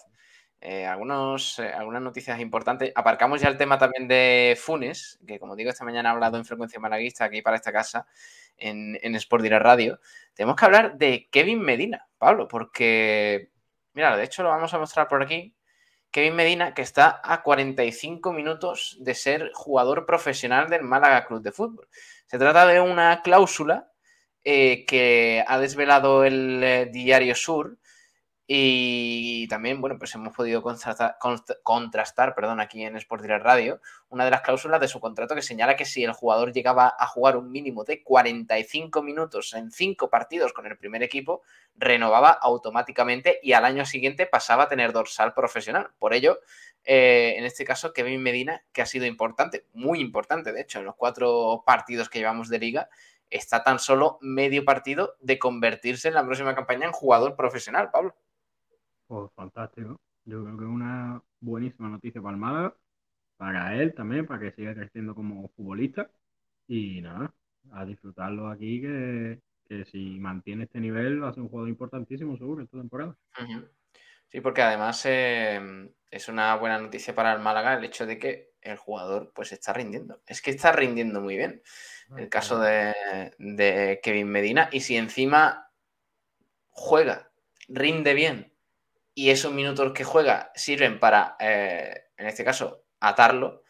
[0.65, 2.93] Eh, eh, algunas noticias importantes.
[2.95, 6.45] Aparcamos ya el tema también de Funes, que como digo, esta mañana ha hablado en
[6.45, 8.07] Frecuencia Malaguista aquí para esta casa,
[8.57, 9.99] en, en Sport Direct Radio.
[10.33, 13.49] Tenemos que hablar de Kevin Medina, Pablo, porque,
[13.93, 15.53] mira, de hecho lo vamos a mostrar por aquí.
[16.11, 21.51] Kevin Medina, que está a 45 minutos de ser jugador profesional del Málaga Club de
[21.51, 21.89] Fútbol.
[22.27, 23.91] Se trata de una cláusula
[24.45, 27.79] eh, que ha desvelado el eh, Diario Sur
[28.45, 33.79] y también, bueno, pues hemos podido contrastar, perdón, aquí en Sport Direct Radio
[34.09, 37.07] una de las cláusulas de su contrato que señala que si el jugador llegaba a
[37.07, 41.41] jugar un mínimo de 45 minutos en cinco partidos con el primer equipo,
[41.75, 45.91] renovaba automáticamente y al año siguiente pasaba a tener dorsal profesional.
[45.97, 46.39] Por ello,
[46.83, 50.85] eh, en este caso, Kevin Medina, que ha sido importante, muy importante, de hecho, en
[50.85, 52.89] los cuatro partidos que llevamos de liga,
[53.29, 58.15] está tan solo medio partido de convertirse en la próxima campaña en jugador profesional, Pablo.
[59.13, 60.01] Pues fantástico.
[60.25, 62.75] Yo creo que es una buenísima noticia para el Málaga,
[63.37, 66.09] para él también, para que siga creciendo como futbolista.
[66.67, 67.31] Y nada,
[67.73, 69.39] a disfrutarlo aquí, que,
[69.91, 73.15] si mantiene este nivel va a ser un jugador importantísimo seguro esta temporada.
[74.29, 78.53] Sí, porque además eh, es una buena noticia para el Málaga el hecho de que
[78.61, 80.23] el jugador pues está rindiendo.
[80.25, 81.61] Es que está rindiendo muy bien.
[82.09, 84.69] Ah, el caso de, Kevin Medina.
[84.71, 85.69] Y si encima
[86.71, 87.31] juega,
[87.67, 88.52] rinde bien
[89.15, 93.63] y esos minutos que juega sirven para, eh, en este caso, atarlo,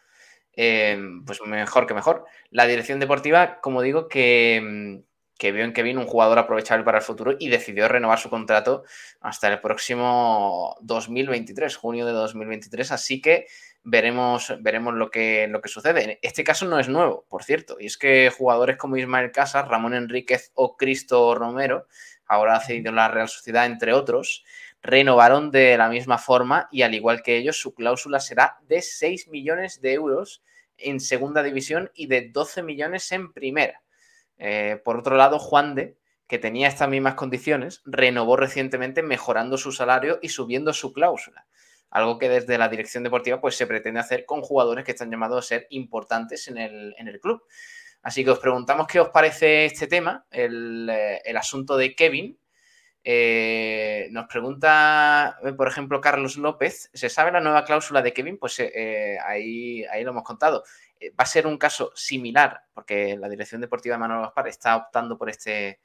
[0.56, 2.24] eh, pues mejor que mejor.
[2.50, 5.02] La dirección deportiva, como digo, que,
[5.38, 8.84] que vio en Kevin un jugador aprovechable para el futuro y decidió renovar su contrato
[9.20, 12.92] hasta el próximo 2023, junio de 2023.
[12.92, 13.46] Así que
[13.82, 16.18] veremos, veremos lo, que, lo que sucede.
[16.22, 19.94] Este caso no es nuevo, por cierto, y es que jugadores como Ismael Casas, Ramón
[19.94, 21.86] Enríquez o Cristo Romero,
[22.26, 24.44] ahora ha cedido la Real Sociedad, entre otros,
[24.84, 29.28] renovaron de la misma forma y al igual que ellos, su cláusula será de 6
[29.28, 30.42] millones de euros
[30.76, 33.82] en segunda división y de 12 millones en primera.
[34.36, 39.72] Eh, por otro lado, Juan de, que tenía estas mismas condiciones, renovó recientemente mejorando su
[39.72, 41.46] salario y subiendo su cláusula.
[41.88, 45.46] Algo que desde la dirección deportiva pues, se pretende hacer con jugadores que están llamados
[45.46, 47.42] a ser importantes en el, club.
[48.02, 52.38] Así que os preguntamos qué os parece este tema, el, eh, asunto de Kevin.
[53.04, 58.38] Eh, nos pregunta, por ejemplo, Carlos López, ¿se sabe la nueva cláusula de Kevin?
[58.38, 58.58] Pues
[59.24, 60.64] ahí, ahí lo hemos contado.
[61.04, 64.76] Eh, va a ser un caso similar, porque la Dirección Deportiva de Manuel Gaspar está
[64.76, 65.80] optando por, este,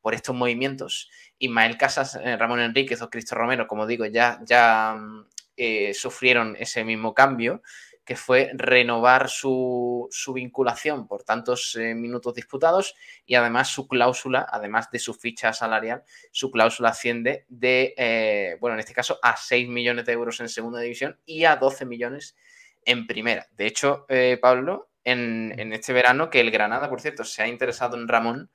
[0.00, 1.10] por estos movimientos.
[1.38, 6.56] Ismael Casas, eh, Ramón Enríquez o Cristo Romero, como digo, ya, ya mm, eh, sufrieron
[6.58, 7.62] ese mismo cambio,
[8.04, 12.94] que fue renovar su, vinculación por tantos minutos disputados
[13.24, 18.80] y además su cláusula, además de su ficha salarial, su cláusula asciende de, bueno, en
[18.80, 22.36] este caso a 6 millones de euros en segunda división y a 12 millones
[22.84, 23.48] en primera.
[23.52, 27.96] De hecho, eh, Pablo, en, este verano, que el Granada, por cierto, se ha interesado
[27.96, 28.50] en Ramón,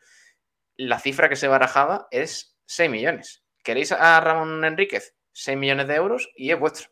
[0.77, 3.43] la cifra que se barajaba es 6 millones.
[3.63, 5.15] ¿Queréis a Ramón Enríquez?
[5.33, 6.89] 6 millones de euros y es vuestro.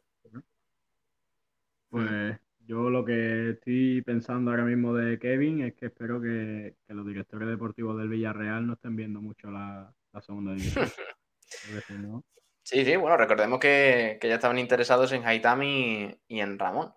[1.90, 2.38] Pues
[2.68, 7.48] yo lo que estoy pensando ahora mismo de Kevin es que espero que, los directores
[7.48, 9.92] deportivos del Villarreal no estén viendo mucho la,
[10.22, 10.88] segunda división.
[12.64, 16.92] Sí, sí, bueno, recordemos que, ya estaban interesados en Haitami y en Ramón.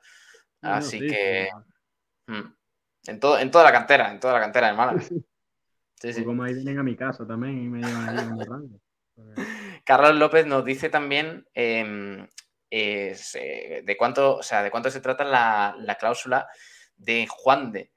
[0.63, 1.49] Así que.
[2.27, 2.53] Mm,
[3.07, 5.01] en, todo, en toda la cantera, en toda la cantera de Málaga.
[5.01, 6.25] Sí, sí.
[6.25, 8.81] Como ahí vienen a mi casa también y me llevan ahí en rango.
[9.85, 12.27] Carlos López nos dice también em,
[12.71, 16.49] eh, de cuánto, o sea, de cuánto se trata la, cláusula
[16.97, 17.91] de Juan de.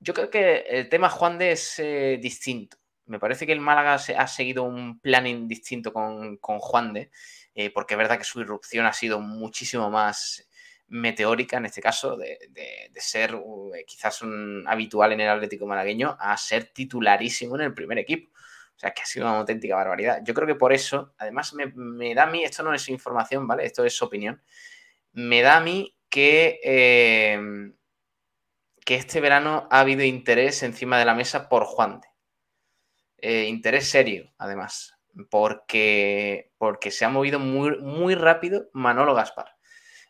[0.00, 2.76] Yo creo que el tema Juan de es eh, distinto.
[3.06, 7.10] Me parece que el Málaga ha seguido un planning distinto con, con Juan de,
[7.54, 10.48] eh, porque es verdad que su irrupción ha sido muchísimo más
[10.88, 12.38] meteórica en este caso, de,
[12.96, 17.98] ser uh, quizás un habitual en el Atlético malagueño a ser titularísimo en el primer
[17.98, 18.30] equipo.
[18.78, 20.20] O sea, que ha sido una auténtica barbaridad.
[20.22, 23.64] Yo creo que por eso, además, me, da a mí, esto no es información, ¿vale?
[23.64, 24.40] Esto es opinión.
[25.12, 27.74] Me da a mí que, em,
[28.84, 32.08] que este verano ha habido interés encima de la mesa por Juan de.
[33.18, 34.96] Eh, interés serio, además,
[35.28, 39.56] porque, porque se ha movido muy, muy rápido Manolo Gaspar.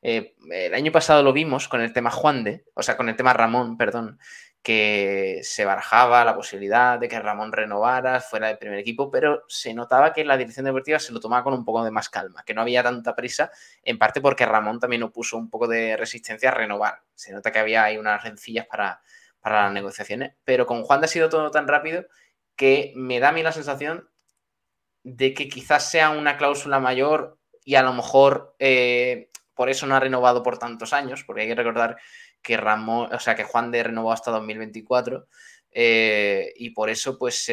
[0.02, 3.16] Eh, el año pasado lo vimos con el tema Juan de, o sea, con el
[3.16, 4.18] tema Ramón, perdón,
[4.62, 9.72] que se barajaba la posibilidad de que Ramón renovara, fuera del primer equipo, pero se
[9.72, 12.54] notaba que la dirección deportiva se lo tomaba con un poco de más calma, que
[12.54, 13.50] no había tanta prisa,
[13.82, 17.02] en parte porque Ramón también opuso un poco de resistencia a renovar.
[17.14, 19.00] Se nota que había ahí unas rencillas para,
[19.40, 22.04] para las negociaciones, pero con Juan ha sido todo tan rápido
[22.56, 24.08] que me da a mí la sensación
[25.04, 29.96] de que quizás sea una cláusula mayor y a lo mejor eh, por eso no
[29.96, 31.96] ha renovado por tantos años, porque hay que recordar
[32.42, 35.26] que Ramón, o sea, que Juan de renovó hasta 2024
[35.70, 37.46] eh, y por eso, pues,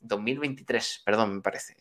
[0.00, 1.76] 2023, eh, perdón, me parece,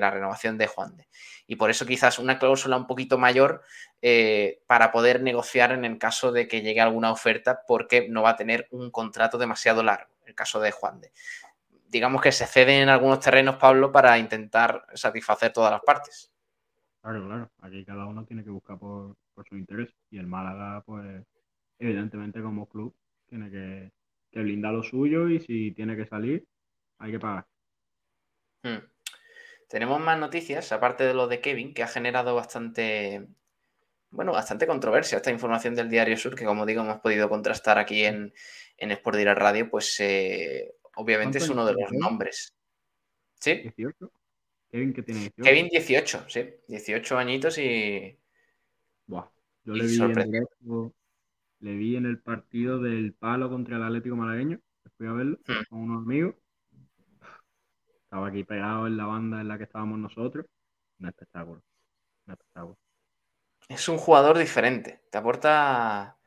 [0.00, 1.08] la renovación de Juan de.
[1.46, 3.62] Y por eso quizás una cláusula un poquito mayor
[4.00, 8.30] eh, para poder negociar en el caso de que llegue alguna oferta porque no va
[8.30, 11.12] a tener un contrato demasiado largo, el caso de Juan de.
[11.88, 16.32] Digamos que se cede en algunos terrenos, Pablo, para intentar satisfacer todas las partes.
[17.02, 17.50] Claro, claro.
[17.60, 19.16] Aquí cada uno tiene que buscar por,
[19.48, 19.90] su interés.
[20.10, 21.24] Y el Málaga, pues,
[21.78, 22.94] evidentemente como club,
[23.26, 23.92] tiene que,
[24.30, 26.46] que blindar lo suyo y si tiene que salir,
[26.98, 27.46] hay que pagar.
[28.62, 28.78] Hmm.
[29.68, 33.26] Tenemos más noticias, aparte de lo de Kevin, que ha generado bastante,
[34.10, 38.04] bueno, bastante controversia esta información del Diario Sur, que como digo hemos podido contrastar aquí
[38.04, 38.34] en,
[38.76, 42.54] en Sport Direct Radio, pues eh, obviamente es uno de los nombres.
[43.40, 43.62] ¿Sí?
[43.76, 44.12] 18.
[44.70, 45.42] Kevin que tiene 18.
[45.42, 46.50] Kevin 18, sí.
[46.68, 48.18] 18 añitos y...
[49.06, 49.28] Buah.
[49.64, 50.92] Yo le vi, en directo,
[51.60, 54.60] le vi en el partido del Palo contra el Atlético Malagueño.
[54.96, 55.62] Fui a verlo Hmm.
[55.68, 56.34] con unos amigos.
[58.04, 60.46] Estaba aquí pegado en la banda en la que estábamos nosotros.
[60.98, 61.62] Un espectáculo.
[62.26, 62.78] Un espectáculo.
[63.68, 65.00] Es un jugador diferente.
[65.10, 66.18] Te aporta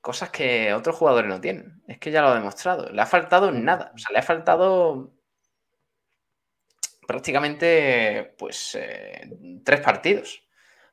[0.00, 1.82] cosas que otros jugadores no tienen.
[1.86, 2.90] Es que ya lo ha demostrado.
[2.90, 3.92] Le ha faltado nada.
[3.94, 5.14] O sea, le ha faltado
[7.06, 10.42] prácticamente pues eh, tres partidos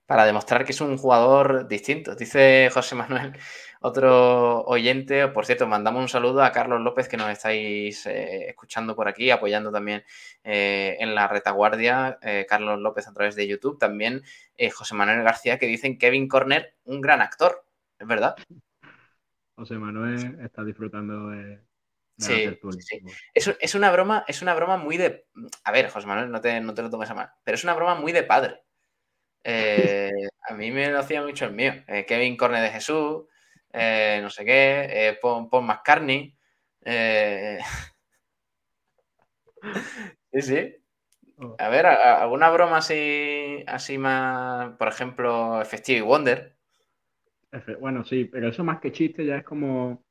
[0.07, 2.15] para demostrar que es un jugador distinto.
[2.15, 3.33] Dice José Manuel,
[3.81, 8.95] otro oyente, por cierto, mandamos un saludo a Carlos López que nos estáis eh, escuchando
[8.95, 10.03] por aquí, apoyando también
[10.43, 14.23] eh, en la retaguardia, eh, Carlos López a través de YouTube, también
[14.73, 17.65] José Manuel García que dicen Kevin Corner, un gran actor,
[17.99, 18.35] es verdad.
[19.55, 21.59] José Manuel está disfrutando de,
[22.19, 22.49] Sí,
[22.79, 22.99] sí.
[23.33, 25.27] Es, es una broma, es una broma muy de.
[25.63, 27.75] A ver, José Manuel, no te, no te lo tomes a mal, pero es una
[27.75, 28.63] broma muy de padre.
[29.49, 30.11] Eh,
[30.49, 31.73] a mí me lo hacía mucho el mío.
[31.87, 33.23] Eh, Kevin Corne de Jesús,
[33.73, 36.35] eh, no sé qué, Paul, Paul McCartney.
[40.33, 40.75] Sí, sí.
[41.39, 41.55] Oh.
[41.59, 46.57] A ver, a- a- alguna broma así, así más, por ejemplo, Stevie Wonder.
[47.79, 50.03] Bueno, sí, pero eso más que chiste ya es como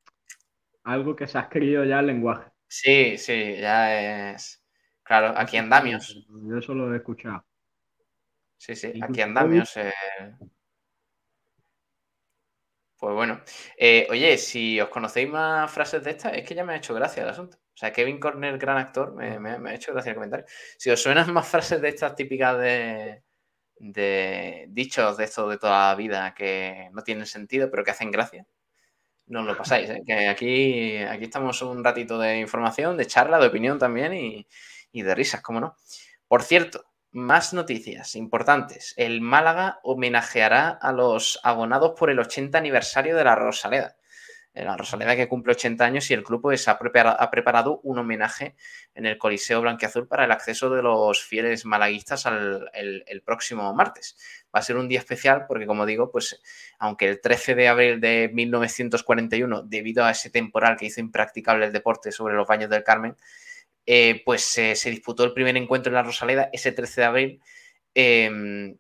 [0.84, 2.51] algo que se ha escrito ya el lenguaje.
[2.68, 4.64] Sí, sí, ya es.
[5.03, 6.26] Claro, aquí andamios.
[6.45, 7.45] Yo eso lo he escuchado.
[8.59, 9.76] Sí, sí, aquí andamios.
[9.76, 9.92] eh.
[12.98, 13.40] Pues bueno.
[13.76, 16.94] Eh, oye, si os conocéis más frases de estas, es que ya me ha hecho
[16.94, 17.59] gracia el asunto.
[17.59, 20.46] O sea, Kevin Corner, gran actor, me, me- me ha hecho gracia el comentario.
[20.78, 23.22] Si os suenan más frases de estas típicas de,
[23.78, 28.11] de dichos de esto de toda la vida que no tienen sentido, pero que hacen
[28.12, 28.46] gracia,
[29.28, 30.02] no os lo pasáis, ¿eh?
[30.07, 34.46] que aquí, aquí estamos un ratito de información, de charla, de opinión también y,
[34.92, 35.76] y de risas, cómo no.
[36.28, 36.84] Por cierto,
[37.16, 38.94] más noticias importantes.
[38.96, 43.96] El Málaga homenajeará a los abonados por el 80 aniversario de la Rosaleda.
[44.54, 47.80] Eh, La Rosaleda que cumple 80 años y el club pues, ha, prepara- ha preparado
[47.82, 48.56] un homenaje
[48.94, 54.16] en el Coliseo Blanquiazul para el acceso de los fieles malaguistas al, el próximo martes.
[54.54, 56.40] Va a ser un día especial porque, como digo, pues
[56.78, 61.72] aunque el 13 de abril de 1941, debido a ese temporal que hizo impracticable el
[61.72, 63.16] deporte sobre los baños del Carmen,
[63.87, 67.41] eh, pues eh, se disputó el primer encuentro en la Rosaleda ese 13 de abril
[67.95, 68.76] eh,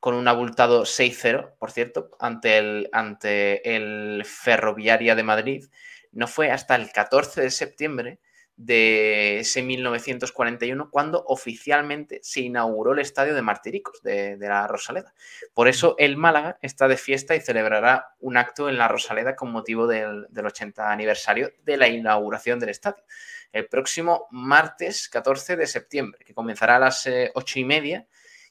[0.00, 5.64] con un abultado 6-0, por cierto, ante el, ante el Ferroviaria de Madrid.
[6.12, 8.20] No fue hasta el 14 de septiembre
[8.56, 15.14] de ese 1941 cuando oficialmente se inauguró el estadio de Martiricos de, de la Rosaleda.
[15.54, 19.52] Por eso el Málaga está de fiesta y celebrará un acto en la Rosaleda con
[19.52, 23.04] motivo del, del 80 aniversario de la inauguración del estadio
[23.52, 28.06] el próximo martes 14 de septiembre, que comenzará a las eh, ocho y media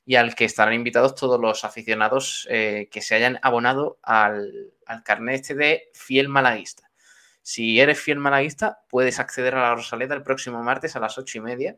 [0.05, 5.03] y al que estarán invitados todos los aficionados eh, que se hayan abonado al, al
[5.03, 6.84] carnet este de fiel malaguista.
[7.45, 11.37] Si eres fiel malaguista, puedes acceder a la Rosaleda el próximo martes a las ocho
[11.37, 11.75] y media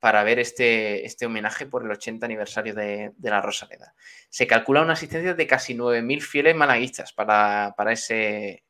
[0.00, 3.94] para ver este, este homenaje por el 80 aniversario de, la Rosaleda.
[4.28, 8.64] Se calcula una asistencia de casi 9.000 fieles malaguistas para, para, ese,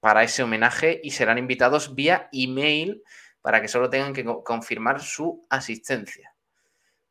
[0.00, 3.02] para ese homenaje y serán invitados vía email
[3.40, 6.34] para que solo tengan que co- confirmar su asistencia.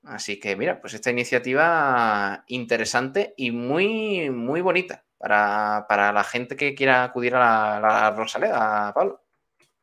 [0.03, 6.55] Así que mira, pues esta iniciativa interesante y muy, muy bonita para, para la gente
[6.55, 9.21] que quiera acudir a la, la Rosaleda, Pablo.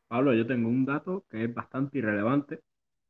[0.07, 2.61] Pablo, yo tengo un dato que es bastante irrelevante,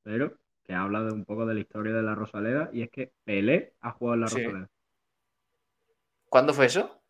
[0.03, 3.11] pero que habla de un poco de la historia de la Rosaleda, y es que
[3.23, 4.43] Pelé ha jugado en la Sí.
[4.43, 4.69] Rosaleda.
[6.29, 7.01] ¿Cuándo fue eso?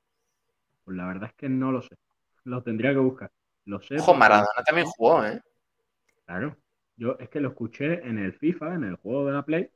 [0.84, 1.96] Pues la verdad es que no lo sé.
[2.44, 3.32] Lo tendría que buscar.
[3.66, 3.96] Lo sé.
[3.96, 5.42] Ojo, porque- Maradona también jugó, ¿eh?
[6.26, 6.56] Claro.
[6.98, 9.70] Yo es que lo escuché en el FIFA, en el juego de la Play,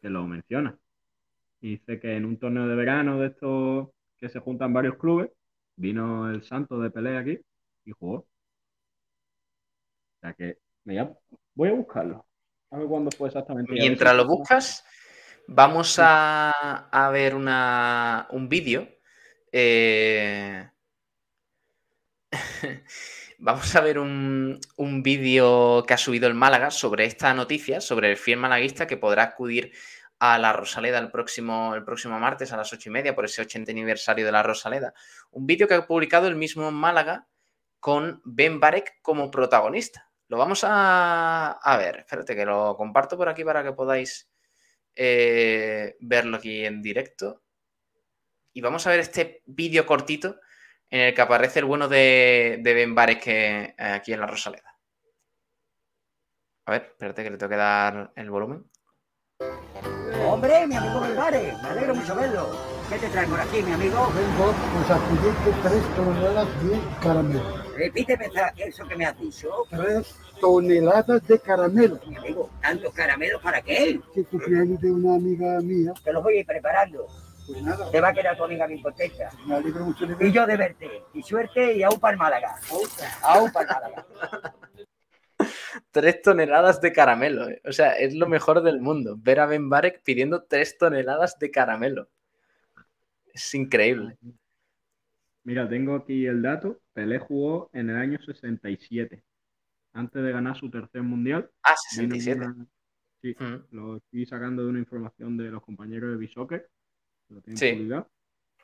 [0.00, 0.76] que lo menciona.
[1.60, 3.88] Y dice que en un torneo de verano de estos
[4.24, 5.30] que se juntan varios clubes,
[5.76, 7.38] vino el Santo de Pelé aquí
[7.84, 8.16] y jugó.
[8.16, 8.26] O
[10.20, 10.94] sea que me
[11.54, 12.24] voy a- buscarlo.
[12.70, 13.72] A ver cuándo fue exactamente.
[13.72, 14.84] Mientras si- lo buscas,
[15.46, 18.88] vamos a, a ver una, un vídeo.
[19.52, 20.68] eh,
[23.38, 28.10] Vamos a ver un, un vídeo que ha subido el Málaga sobre esta noticia, sobre
[28.10, 29.72] el fiel malaguista que podrá acudir
[30.18, 33.42] a la Rosaleda el próximo, el próximo martes a las ocho y media por ese
[33.42, 34.94] 80 aniversario de la Rosaleda.
[35.30, 37.26] Un vídeo que ha publicado el mismo Málaga
[37.80, 40.10] con Ben Barek como protagonista.
[40.28, 44.30] Lo vamos a, a ver, espérate que lo comparto por aquí para que podáis
[44.94, 47.42] eh, verlo aquí en directo.
[48.52, 50.40] Y vamos a ver este vídeo cortito
[50.88, 54.26] en el que aparece el bueno de, de Ben Barek que, eh, aquí en la
[54.26, 54.78] Rosaleda.
[56.66, 58.64] A ver, espérate que le tengo que dar el volumen.
[60.26, 62.48] Hombre, mi amigo Belvares, me alegro mucho verlo.
[62.88, 63.96] ¿Qué te trae por aquí, mi amigo?
[64.14, 67.64] Vengo pues a pedirte tres toneladas de caramelo.
[67.76, 69.48] Repíteme eso que me has dicho.
[69.70, 71.98] Tres toneladas de caramelo.
[72.06, 74.00] Mi amigo, ¿tantos caramelos para qué?
[74.14, 75.92] Que cumpleaños de una amiga mía.
[76.02, 77.06] Te los voy a ir preparando.
[77.46, 79.30] Pues nada, Te va a quedar tu amiga bien contenta.
[79.46, 80.32] me alegro mucho de Y ver.
[80.32, 81.02] yo de verte.
[81.12, 82.56] Y suerte y aún para el Málaga.
[83.22, 84.06] Aún para el Málaga.
[85.90, 87.48] Tres toneladas de caramelo.
[87.48, 87.60] eh.
[87.64, 89.16] O sea, es lo mejor del mundo.
[89.18, 92.08] Ver a Ben Barek pidiendo tres toneladas de caramelo.
[93.32, 94.16] Es increíble.
[95.44, 96.80] Mira, tengo aquí el dato.
[96.92, 99.22] Pelé jugó en el año 67,
[99.92, 101.50] antes de ganar su tercer mundial.
[101.62, 102.46] Ah, Vino en 67.
[102.46, 102.66] una-
[103.20, 103.74] Sí, Mm.
[103.74, 106.68] lo estoy sacando de una información de los compañeros de Bisoccer,
[107.30, 107.72] lo tienen Sí.
[107.72, 108.10] publicado.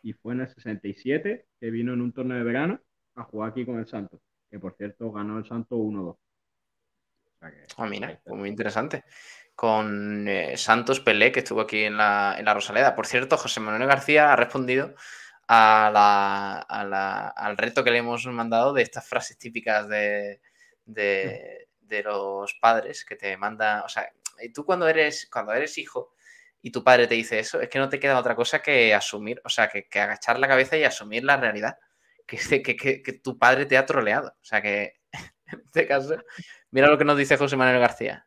[0.02, 2.80] Y fue en el 67 que vino en un torneo de verano
[3.14, 6.16] a jugar aquí con el Santos, que por cierto ganó el Santos 1-2.
[7.76, 9.04] Ah, mira, pues muy interesante.
[9.54, 12.94] Con eh, Santos Pelé, que estuvo aquí en la, en la Rosaleda.
[12.94, 14.94] Por cierto, José Manuel García ha respondido
[15.48, 20.40] a la- a la- al reto que le hemos mandado de estas frases típicas de,
[20.84, 23.82] de- de los padres que te manda.
[23.84, 24.08] O sea,
[24.54, 26.14] tú cuando eres, cuando eres hijo
[26.62, 29.40] y tu padre te dice eso, es que no te queda otra cosa que asumir,
[29.44, 31.76] o sea, que, que agachar la cabeza y asumir la realidad.
[32.26, 34.28] Que, que, que- que tu padre te ha troleado.
[34.40, 35.00] O sea que
[35.46, 36.16] en este caso,
[36.70, 38.26] mira lo que nos dice José Manuel García.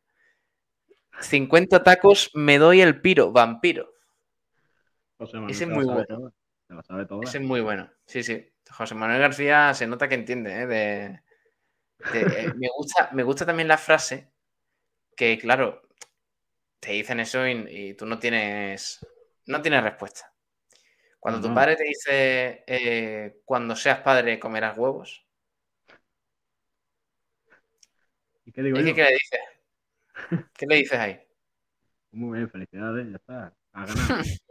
[1.21, 3.93] 50 tacos, me doy el piro, vampiro.
[5.17, 6.31] José Manuel Ese se es muy bueno.
[6.87, 7.23] sabe toda.
[7.23, 7.89] Ese es muy bueno.
[8.05, 8.49] Sí, sí.
[8.69, 10.67] José Manuel García se nota que entiende, ¿eh?
[10.67, 11.21] De,
[12.11, 14.31] de- eh, me, gusta, me gusta también la frase
[15.15, 15.81] que, claro,
[16.79, 18.99] te dicen eso y, y tú no tienes,
[19.47, 20.33] no tienes respuesta.
[21.19, 25.22] Cuando tu padre te dice, eh, cuando seas padre comerás huevos,
[28.45, 28.93] ¿Y qué digo ¿y yo?
[28.93, 29.39] qué, qué le dices?
[30.57, 31.19] ¿Qué le dices ahí?
[32.11, 33.53] Muy bien, felicidades, ya está.
[33.73, 34.25] A ganar.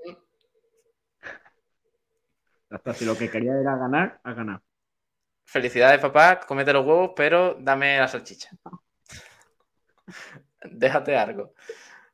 [2.70, 4.62] ya está, si lo que quería era ganar, ha ganado.
[5.44, 8.50] Felicidades, papá, comete los huevos, pero dame la salchicha.
[10.64, 11.54] Déjate algo.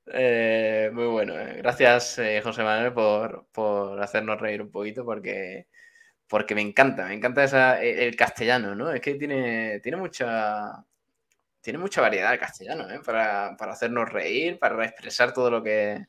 [0.06, 1.38] Eh, muy bueno.
[1.38, 1.56] eh.
[1.58, 5.68] Gracias, eh, José Manuel, por, por hacernos reír un poquito, porque,
[6.28, 8.90] porque me encanta, me encanta esa, el, el castellano, ¿no?
[8.92, 10.84] Es que tiene, tiene mucha.
[11.68, 12.98] Tiene mucha variedad el castellano, ¿eh?
[13.04, 16.06] Para, para hacernos reír, para expresar todo lo que,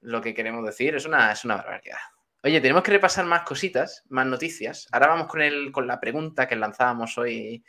[0.00, 0.94] lo que queremos decir.
[0.94, 1.98] Es una, es una barbaridad.
[2.42, 4.88] Oye, tenemos que repasar más cositas, más noticias.
[4.90, 7.62] Ahora vamos con, el, con la pregunta que lanzábamos hoy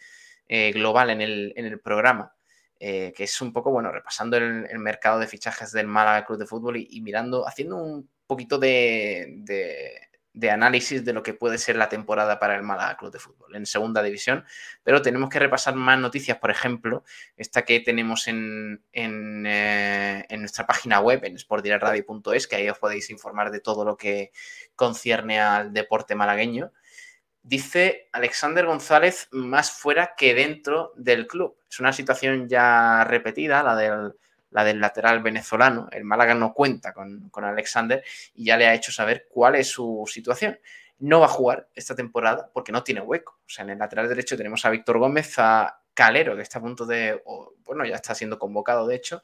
[0.48, 2.34] eh, global en el, en el programa,
[2.80, 6.46] eh, que es un poco, bueno, repasando el, mercado de fichajes del Málaga Club de
[6.46, 11.90] Fútbol y, mirando, haciendo un poquito de- de análisis de lo que puede ser la
[11.90, 14.46] temporada para el Málaga Club de Fútbol en segunda división.
[14.84, 17.04] Pero tenemos que repasar más noticias, por ejemplo,
[17.36, 23.10] esta que tenemos en, en, eh, nuestra página web, en sportdirectradio.es, que ahí os podéis
[23.10, 24.32] informar de todo lo que
[24.76, 26.72] concierne al deporte malagueño.
[27.44, 31.58] Dice Alexander González más fuera que dentro del club.
[31.70, 34.14] Es una situación ya repetida, la del,
[34.52, 35.90] la del lateral venezolano.
[35.92, 38.04] El Málaga no cuenta con, con Alexander
[38.36, 40.60] y ya le ha hecho saber cuál es su situación.
[41.00, 43.40] No va a jugar esta temporada porque no tiene hueco.
[43.46, 46.62] O sea, en el lateral derecho tenemos a Víctor Gómez, a Calero, que está a
[46.62, 47.22] punto de,
[47.64, 49.24] bueno, ya está siendo convocado, de hecho,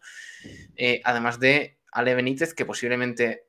[0.75, 3.45] eh, además de Ale Benítez, que posiblemente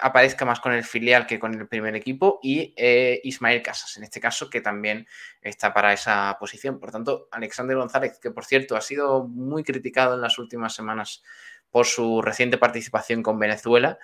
[0.00, 4.04] aparezca más con el filial que con el primer equipo, y eh, Ismael Casas, en
[4.04, 5.06] este caso, que también
[5.42, 6.78] está para esa posición.
[6.78, 11.22] Por tanto, Alexander González, que por cierto ha sido muy criticado en las últimas semanas
[11.70, 13.98] por su reciente participación con Venezuela,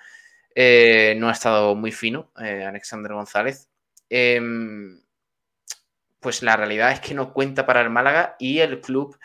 [0.53, 3.69] eh, no ha estado muy fino, eh, Alexander González.
[4.09, 5.01] Em,
[6.19, 9.17] pues la realidad es que no cuenta para el Málaga y el club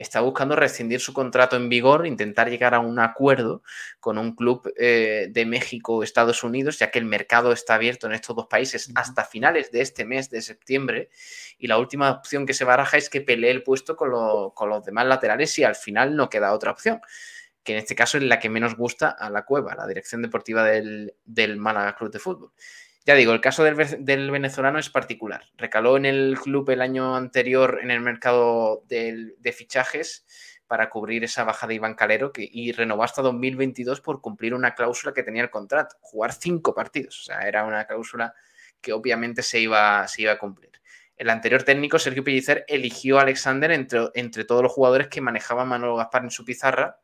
[0.00, 3.62] está buscando rescindir su contrato en vigor, intentar llegar a un acuerdo
[4.00, 8.06] con un club eh, de México o Estados Unidos, ya que el mercado está abierto
[8.06, 11.10] en estos dos países hasta finales de este mes de septiembre.
[11.58, 14.70] Y la última opción que se baraja es que pelee el puesto con, lo- con
[14.70, 17.00] los demás laterales y al final no queda otra opción,
[17.62, 20.64] que en este caso es la que menos gusta a la cueva, la dirección deportiva
[20.64, 22.52] del, del Málaga Club de Fútbol.
[23.06, 25.44] Ya digo, el caso del, ve- del venezolano es particular.
[25.56, 30.26] Recaló en el club el año anterior en el mercado de fichajes
[30.66, 35.12] para cubrir esa baja de Iván Calero y renovó hasta 2022 por cumplir una cláusula
[35.12, 37.20] que tenía el contrato, jugar cinco partidos.
[37.20, 38.34] O sea, era una cláusula
[38.80, 40.70] que obviamente se iba, a cumplir.
[41.16, 45.96] El anterior técnico, Sergio Pellicer, eligió a Alexander entre, todos los jugadores que manejaba Manuel
[45.96, 47.00] Gaspar en su pizarra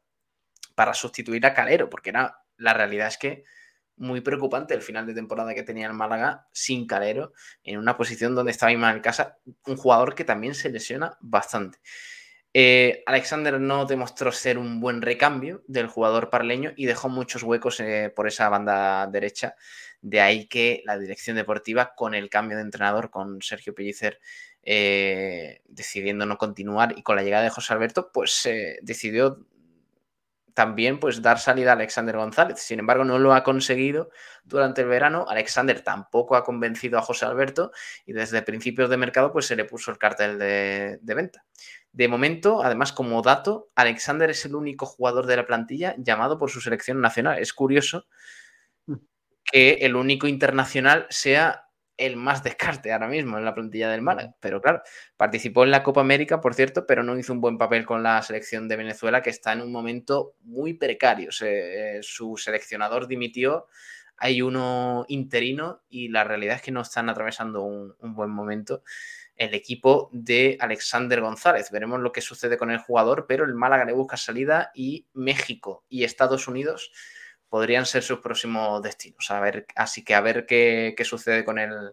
[0.74, 3.44] para sustituir a Calero, porque era, la realidad es que
[3.96, 7.32] muy preocupante el final de temporada que tenía el Málaga sin Calero,
[7.64, 11.78] en una posición donde estaba Ismael Casa, un jugador que también se lesiona bastante.
[12.58, 17.80] Eh, Alexander no demostró ser un buen recambio del jugador parleño y dejó muchos huecos
[17.80, 19.56] eh, por esa banda derecha.
[20.00, 24.20] De ahí que la dirección deportiva, con el cambio de entrenador, con Sergio Pellicer
[24.62, 28.48] eh, decidiendo no continuar y con la llegada de José Alberto, pues
[28.80, 29.46] decidió
[30.56, 32.60] también pues, dar salida a Alexander González.
[32.60, 34.08] Sin embargo, no lo ha conseguido
[34.42, 35.26] durante el verano.
[35.28, 37.72] Alexander tampoco ha convencido a José Alberto
[38.06, 41.44] y desde principios de mercado pues, se le puso el cartel de venta.
[41.92, 46.50] De momento, además, como dato, Alexander es el único jugador de la plantilla llamado por
[46.50, 47.38] su selección nacional.
[47.38, 48.06] Es curioso
[48.86, 48.94] mm.
[49.44, 51.65] que el único internacional sea
[51.96, 54.34] el más descarte ahora mismo en la plantilla del Málaga.
[54.40, 54.82] Pero claro,
[55.16, 58.20] participó en la Copa América, por cierto, pero no hizo un buen papel con la
[58.22, 61.30] selección de Venezuela, que está en un momento muy precario.
[61.40, 63.66] Eh, su seleccionador dimitió,
[64.16, 68.82] hay uno interino y la realidad es que no están atravesando un buen momento
[69.36, 71.70] el equipo de Alexander González.
[71.70, 75.84] Veremos lo que sucede con el jugador, pero el Málaga le busca salida y México
[75.88, 76.90] y Estados Unidos
[77.48, 79.30] podrían ser sus próximos destinos.
[79.30, 81.92] A ver, así que a ver qué, sucede con el,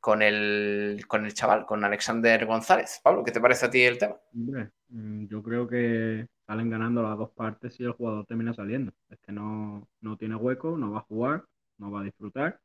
[0.00, 3.00] con, el, con el chaval, con Alexander González.
[3.02, 4.16] Pablo, ¿qué te parece a ti el tema?
[4.32, 8.92] Mm, yo creo que salen ganando las dos partes y el jugador termina saliendo.
[9.08, 11.44] Es que no, tiene hueco, no va a jugar,
[11.78, 12.60] no va a disfrutar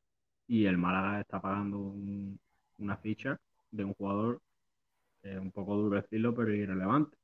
[0.47, 1.95] y el Málaga está pagando
[2.77, 3.39] una ficha
[3.71, 4.41] de un jugador
[5.23, 7.15] un poco duro decirlo, pero irrelevante.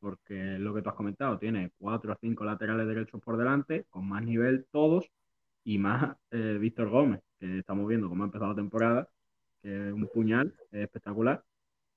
[0.00, 4.08] Porque lo que tú has comentado, tiene cuatro o cinco laterales derechos por delante, con
[4.08, 5.10] más nivel todos,
[5.64, 9.08] y más eh, Víctor Gómez, que estamos viendo cómo ha empezado la temporada,
[9.62, 11.42] que es un puñal, es espectacular.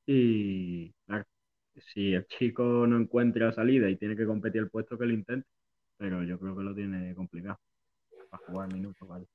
[0.05, 1.25] Y claro,
[1.93, 5.47] si el chico no encuentra salida y tiene que competir el puesto, que lo intente.
[5.97, 7.59] Pero yo creo que lo tiene complicado
[8.29, 9.27] para jugar minutos, ¿vale?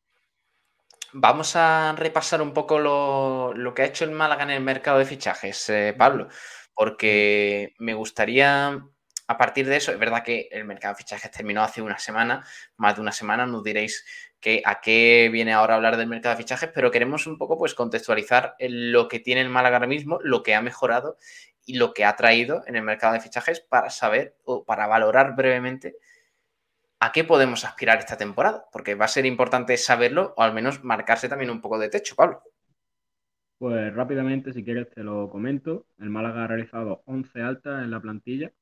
[1.12, 5.04] Vamos a repasar un poco lo, que ha hecho el Málaga en el mercado de
[5.04, 6.26] fichajes, eh, Pablo,
[6.74, 8.86] porque me gustaría,
[9.26, 12.44] a partir de eso, es verdad que el mercado de fichajes terminó hace una semana,
[12.76, 14.04] más de una semana, nos diréis
[14.40, 17.56] que, a qué viene ahora a hablar del mercado de fichajes, pero queremos un poco
[17.56, 21.16] pues contextualizar lo que tiene el Málaga ahora mismo, lo que ha mejorado
[21.64, 25.34] y lo que ha traído en el mercado de fichajes para saber o para valorar
[25.34, 25.96] brevemente
[27.00, 30.84] a qué podemos aspirar esta temporada, porque va a ser importante saberlo o al menos
[30.84, 32.42] marcarse también un poco de techo, Pablo.
[33.58, 35.86] Pues rápidamente, si quieres, te lo comento.
[35.98, 38.52] El Málaga ha realizado 11 altas en la plantilla,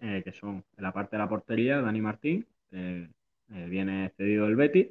[0.00, 3.08] eh, que son en la parte de la portería, Dani Martín, eh,
[3.48, 4.88] viene cedido del Betis.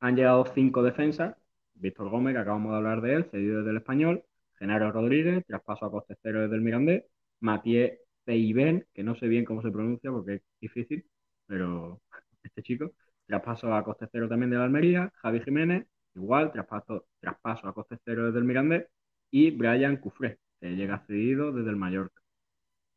[0.00, 1.36] Han llegado cinco defensas,
[1.74, 4.24] Víctor Gómez, que acabamos de hablar de él, cedido desde el Español,
[4.58, 7.04] Genaro Rodríguez, traspaso a coste cero desde el Mirandés,
[7.40, 7.90] Mathieu
[8.24, 11.06] Peiben, que no sé bien cómo se pronuncia porque es difícil,
[11.46, 12.00] pero
[12.44, 12.92] este chico.
[13.26, 15.86] Traspaso a coste cero también de la Almería, Javi Jiménez,
[16.18, 18.86] igual, traspaso, traspaso a coste cero desde el Mirandés,
[19.30, 22.22] y Brian Cufré, que llega cedido desde el Mallorca.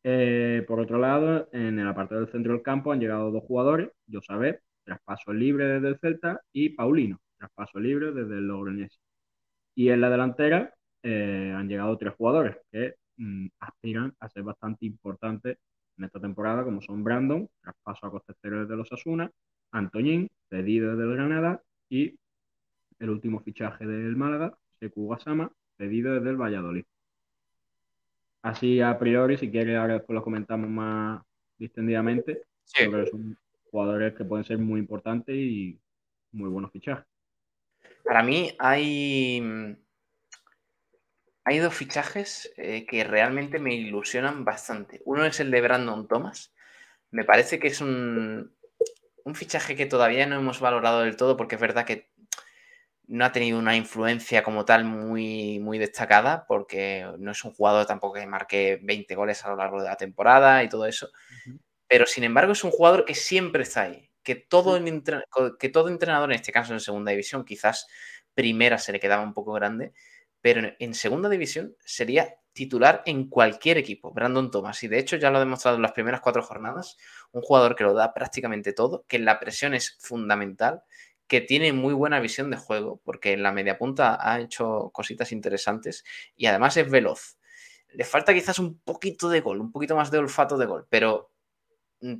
[0.03, 3.89] Eh, por otro lado, en el apartado del centro del campo han llegado dos jugadores,
[4.11, 8.99] Josabet, traspaso libre desde el Celta, y Paulino, traspaso libre desde el Logroñés.
[9.75, 14.85] Y en la delantera eh, han llegado tres jugadores que mm, aspiran a ser bastante
[14.85, 15.57] importantes
[15.97, 19.31] en esta temporada, como son Brandon, traspaso a coste cero desde los Asuna,
[19.71, 22.17] Antoñín, cedido desde el Granada, y
[23.01, 26.85] el último fichaje del Málaga, Seku Guasama, cedido desde el Valladolid.
[28.41, 31.21] Así a priori, si quieres, ahora después lo comentamos más
[31.57, 32.43] distendidamente.
[32.63, 32.89] Sí.
[32.89, 33.37] que son
[33.69, 35.77] jugadores que pueden ser muy importantes y
[36.31, 37.05] muy buenos fichajes.
[38.03, 39.75] Para mí hay
[41.43, 45.01] hay dos fichajes eh, que realmente me ilusionan bastante.
[45.05, 46.53] Uno es el de Brandon Thomas.
[47.09, 48.55] Me parece que es un,
[49.33, 52.10] fichaje que todavía no hemos valorado del todo porque es verdad que
[53.11, 57.85] no ha tenido una influencia como tal muy, muy destacada porque no es un jugador
[57.85, 61.09] tampoco que marque 20 goles a lo largo de la temporada y todo eso.
[61.87, 64.09] Pero sin embargo es un jugador que siempre está ahí.
[64.23, 64.79] Que todo,
[65.59, 67.85] que todo entrenador, en este caso en segunda división, quizás
[68.33, 69.91] primera se le quedaba un poco grande,
[70.39, 74.83] pero en segunda división sería titular en cualquier equipo, Brandon Thomas.
[74.83, 76.97] Y de hecho ya lo ha demostrado en las primeras cuatro jornadas,
[77.33, 80.83] un jugador que lo da prácticamente todo, que la presión es fundamental,
[81.31, 85.31] que tiene muy buena visión de juego, porque en la media punta ha hecho cositas
[85.31, 86.03] interesantes
[86.35, 87.37] y además es veloz.
[87.87, 91.31] Le falta quizás un poquito de gol, un poquito más de olfato de gol, pero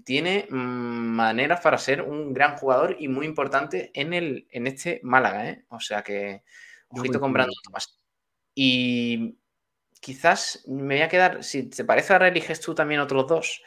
[0.05, 5.01] tiene mm, maneras para ser un gran jugador y muy importante en, el, en este
[5.03, 5.49] Málaga.
[5.49, 5.65] ¿eh?
[5.67, 6.43] O sea que,
[6.87, 7.99] ojito con Brandon Thomas.
[8.55, 9.37] Y
[9.99, 13.61] quizás me voy a quedar, si te parece, ahora eliges tú también otros dos.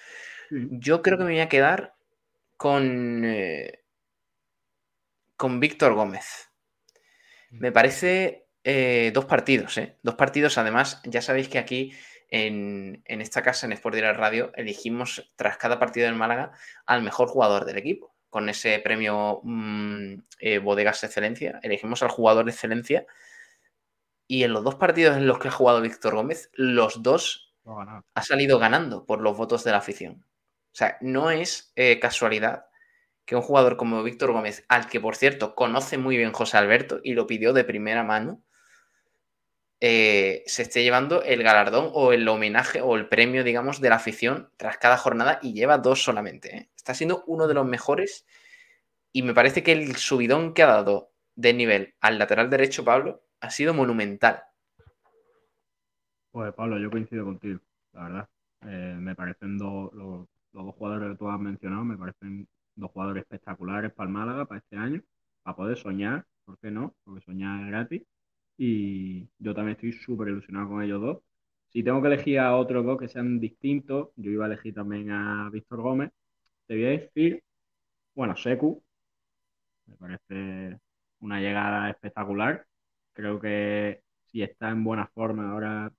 [0.51, 1.97] Yo creo que me voy a quedar
[2.57, 3.84] con, eh,
[5.45, 6.51] con Víctor Gómez.
[7.51, 9.99] Me parece eh, dos partidos, ¿eh?
[10.03, 11.93] Dos partidos, además, ya sabéis que aquí
[12.31, 16.53] en, esta casa, en Sport Direct Radio, elegimos tras cada partido del Málaga
[16.87, 18.15] al mejor jugador del equipo.
[18.31, 23.05] Con ese premio mm, eh, Bodegas Excelencia, elegimos al jugador de excelencia.
[24.27, 28.23] Y en los dos partidos en los que ha jugado Víctor Gómez, los dos ha
[28.23, 30.25] salido ganando por los votos de la afición.
[30.73, 32.65] O sea, no es eh, casualidad
[33.25, 37.01] que un jugador como Víctor Gómez, al que por cierto conoce muy bien José Alberto
[37.03, 38.43] y lo pidió de primera mano,
[39.81, 43.97] eh, se esté llevando el galardón o el homenaje o el premio, digamos, de la
[43.97, 46.57] afición tras cada jornada y lleva dos solamente.
[46.57, 46.69] ¿eh?
[46.77, 48.27] Está siendo uno de los mejores
[49.13, 53.25] y me parece que el subidón que ha dado de nivel al lateral derecho, Pablo,
[53.41, 54.43] ha sido monumental.
[56.31, 57.61] Pues Pablo, yo coincido contigo,
[57.93, 58.29] la verdad.
[58.67, 62.91] Eh, me parecen dos, los, los, dos jugadores que tú has mencionado, me parecen dos
[62.91, 65.03] jugadores espectaculares para el Málaga, para este año,
[65.43, 66.95] para poder soñar, ¿por qué no?
[67.05, 68.03] Porque soñar es gratis
[68.57, 71.19] y yo también estoy súper ilusionado con ellos dos.
[71.71, 75.11] Si tengo que elegir a otros dos que sean distintos, yo iba a elegir también
[75.11, 76.11] a Víctor Gómez.
[76.67, 77.43] Te voy a decir,
[78.15, 78.83] bueno, Secu,
[79.87, 80.79] me parece
[81.21, 82.67] una llegada espectacular.
[83.13, 85.93] Creo que si está en buena forma ahora,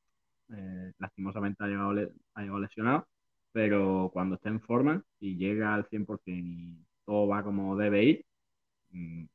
[0.49, 1.91] eh, lastimosamente ha llegado,
[2.35, 3.07] ha llegado lesionado,
[3.55, 8.25] pero cuando esté en forma y llega al 100% y todo va como debe ir,
[8.91, 9.25] mm,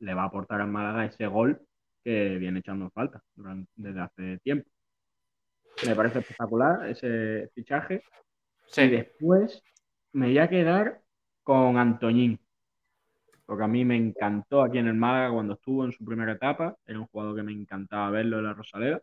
[0.00, 1.60] le va a aportar al Málaga ese gol
[2.02, 4.68] que viene echando falta durante, desde hace tiempo.
[5.86, 8.02] Me parece espectacular ese fichaje.
[8.76, 9.62] Y después
[10.14, 11.00] me voy a quedar
[11.44, 12.40] con Antoñín,
[13.46, 16.76] porque a mí me encantó aquí en el Málaga cuando estuvo en su primera etapa.
[16.84, 19.00] Era un jugador que me encantaba verlo en la Rosaleda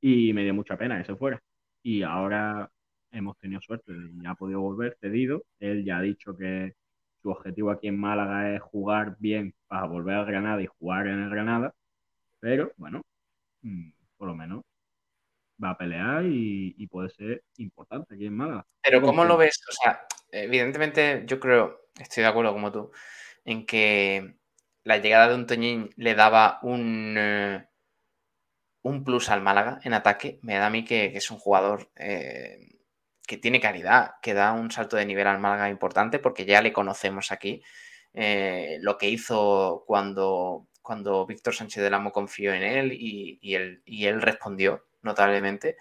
[0.00, 1.42] y me dio mucha pena que se fuera.
[1.82, 2.70] Y ahora
[3.12, 5.44] hemos tenido suerte y ha podido volver cedido.
[5.58, 6.74] Él ya ha dicho que
[7.22, 11.22] su objetivo aquí en Málaga es jugar bien para volver al Granada y jugar en
[11.22, 11.74] el Granada.
[12.40, 13.02] Pero bueno,
[13.62, 14.64] mm, por lo menos
[15.62, 18.66] va a pelear y, puede ser importante aquí en Málaga.
[18.82, 19.60] Pero ¿cómo lo ves?
[19.68, 22.90] O sea, evidentemente yo creo, estoy de acuerdo como tú,
[23.44, 24.36] en que
[24.84, 27.68] la llegada de un Toñín le daba un, eh,
[28.82, 30.38] un plus al Málaga en ataque.
[30.42, 32.77] Me da a mí que, es un jugador eh,
[33.28, 36.72] que tiene calidad, que da un salto de nivel al Málaga importante porque ya le
[36.72, 37.62] conocemos aquí.
[38.14, 43.82] Eh, lo que hizo cuando cuando Víctor Sánchez del Amo confió en él y, él,
[43.84, 45.76] él respondió notablemente.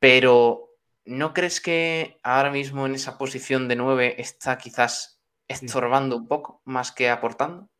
[0.00, 0.70] Pero
[1.04, 6.60] ¿no crees que ahora mismo en esa posición de 9 está quizás estorbando un poco
[6.64, 7.70] más que aportando?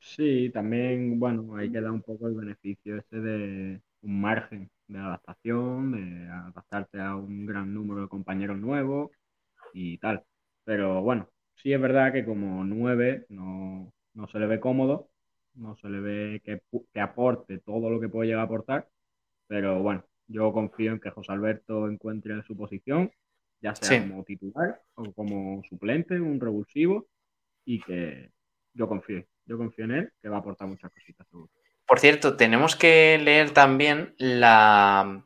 [0.00, 5.92] Sí, también, bueno, ahí queda un poco el beneficio este de un margen de adaptación,
[5.92, 9.10] de adaptarte a un gran número de compañeros nuevos
[9.72, 10.24] y tal.
[10.64, 15.10] Pero bueno, sí es verdad que como 9 no, no se le ve cómodo,
[15.54, 18.88] no se le ve que, aporte todo lo que puede llegar a aportar,
[19.46, 23.10] pero bueno, yo confío en que José Alberto encuentre su posición,
[23.60, 27.06] ya sea como titular o como suplente, un revulsivo,
[27.64, 28.30] y que
[28.74, 31.26] yo confío, yo confío en él, que va a aportar muchas cositas.
[31.86, 35.22] Por cierto, tenemos que leer también la,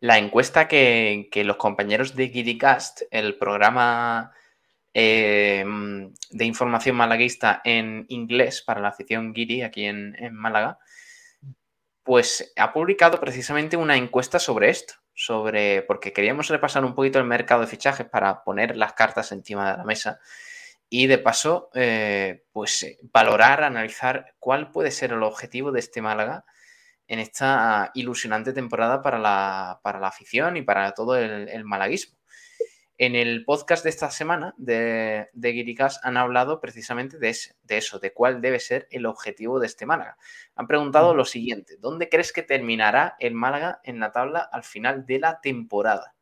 [0.00, 4.32] encuesta que, los compañeros de Gidicast, el programa
[4.98, 10.78] Em, de información malaguista en inglés para la afición guiri aquí en, Málaga,
[12.02, 17.26] pues ha publicado precisamente una encuesta sobre esto, sobre porque queríamos repasar un poquito el
[17.26, 20.18] mercado de fichajes para poner las cartas encima de la mesa
[20.88, 26.02] y de paso, eh, pues eh, valorar, analizar cuál puede ser el objetivo de este
[26.02, 26.44] Málaga
[27.08, 32.16] en esta ilusionante temporada para la, para la afición y para todo el malaguismo.
[32.98, 38.14] En el podcast de esta semana de, de han hablado precisamente de, de, eso, de
[38.14, 40.16] cuál debe ser el objetivo de este Málaga.
[40.54, 45.04] Han preguntado lo siguiente, ¿dónde crees que terminará el Málaga en la tabla al final
[45.04, 46.14] de la temporada?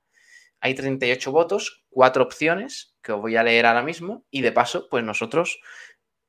[0.58, 4.88] Hay 38 votos, cuatro opciones que os voy a leer ahora mismo y de paso,
[4.88, 5.60] pues nosotros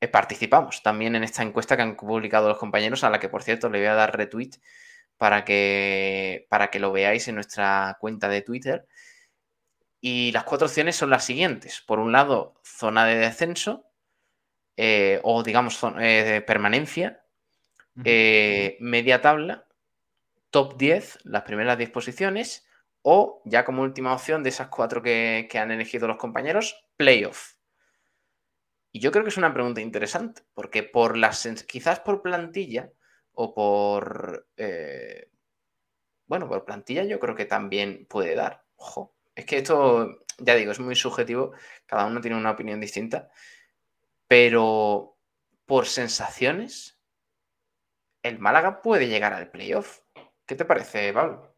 [0.00, 3.42] eh, participamos también en esta encuesta que han publicado los compañeros, a la que por
[3.42, 4.50] cierto le voy a dar retweet
[5.16, 8.86] para que, para que lo veáis en nuestra cuenta de Twitter.
[10.00, 11.82] Y las cuatro opciones son las siguientes.
[11.86, 13.86] Por un lado, zona de descenso,
[14.76, 17.24] eh, o digamos, eh, de permanencia,
[17.94, 19.66] media tabla,
[20.50, 22.65] top 10, las primeras 10 posiciones,
[23.08, 27.54] o ya como última opción de esas cuatro que, han elegido los compañeros, playoff.
[28.90, 32.90] Y yo creo que es una pregunta interesante, porque por las quizás por plantilla
[33.30, 34.48] o por
[36.26, 38.64] bueno, por plantilla yo creo que también puede dar.
[38.74, 39.14] Ojo.
[39.36, 41.52] Es que esto, ya digo, es muy subjetivo,
[41.86, 43.30] cada uno tiene una opinión distinta,
[44.26, 45.16] pero
[45.64, 46.98] por sensaciones,
[48.24, 50.00] el Málaga puede llegar al playoff.
[50.44, 51.54] ¿Qué te parece, Pablo?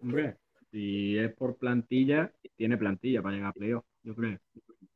[0.00, 0.36] Hombre,
[0.72, 4.38] si es por plantilla, tiene plantilla para llegar a playoff, yo creo.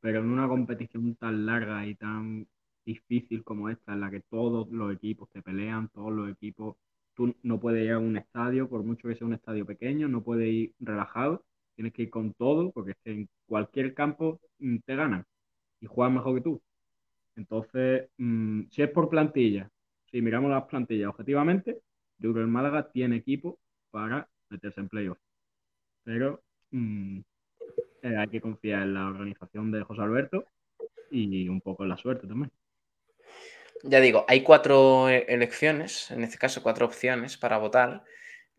[0.01, 2.47] Pero en una competición tan larga y tan
[2.85, 6.77] difícil como esta, en la que todos los equipos te pelean, todos los equipos,
[7.15, 10.23] tú no puedes ir a un estadio, por mucho que sea un estadio pequeño, no
[10.23, 11.45] puedes ir relajado,
[11.75, 15.25] tienes que ir con todo, porque en cualquier campo mm, te ganan
[15.81, 16.63] y juegan mejor que tú.
[17.37, 19.71] Entonces, mm, si es por plantilla,
[20.11, 21.83] si miramos las plantillas objetivamente,
[22.19, 23.59] yo creo que el Málaga tiene equipo
[23.91, 25.19] para meterse en playoff.
[26.07, 27.19] Pero mm,
[28.03, 30.47] eh, hay que confiar en la organización de José Alberto
[31.11, 32.53] y un poco en la suerte también.
[33.83, 38.05] Ya digo, hay cuatro e- elecciones, en este caso cuatro opciones para votar.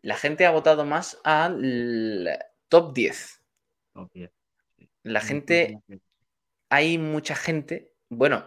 [0.02, 2.38] La gente ha votado más al
[2.68, 3.42] top 10.
[3.94, 4.30] Top 10.
[4.76, 4.90] sí.
[5.02, 5.80] La gente,
[6.68, 8.44] hay mucha gente, bueno,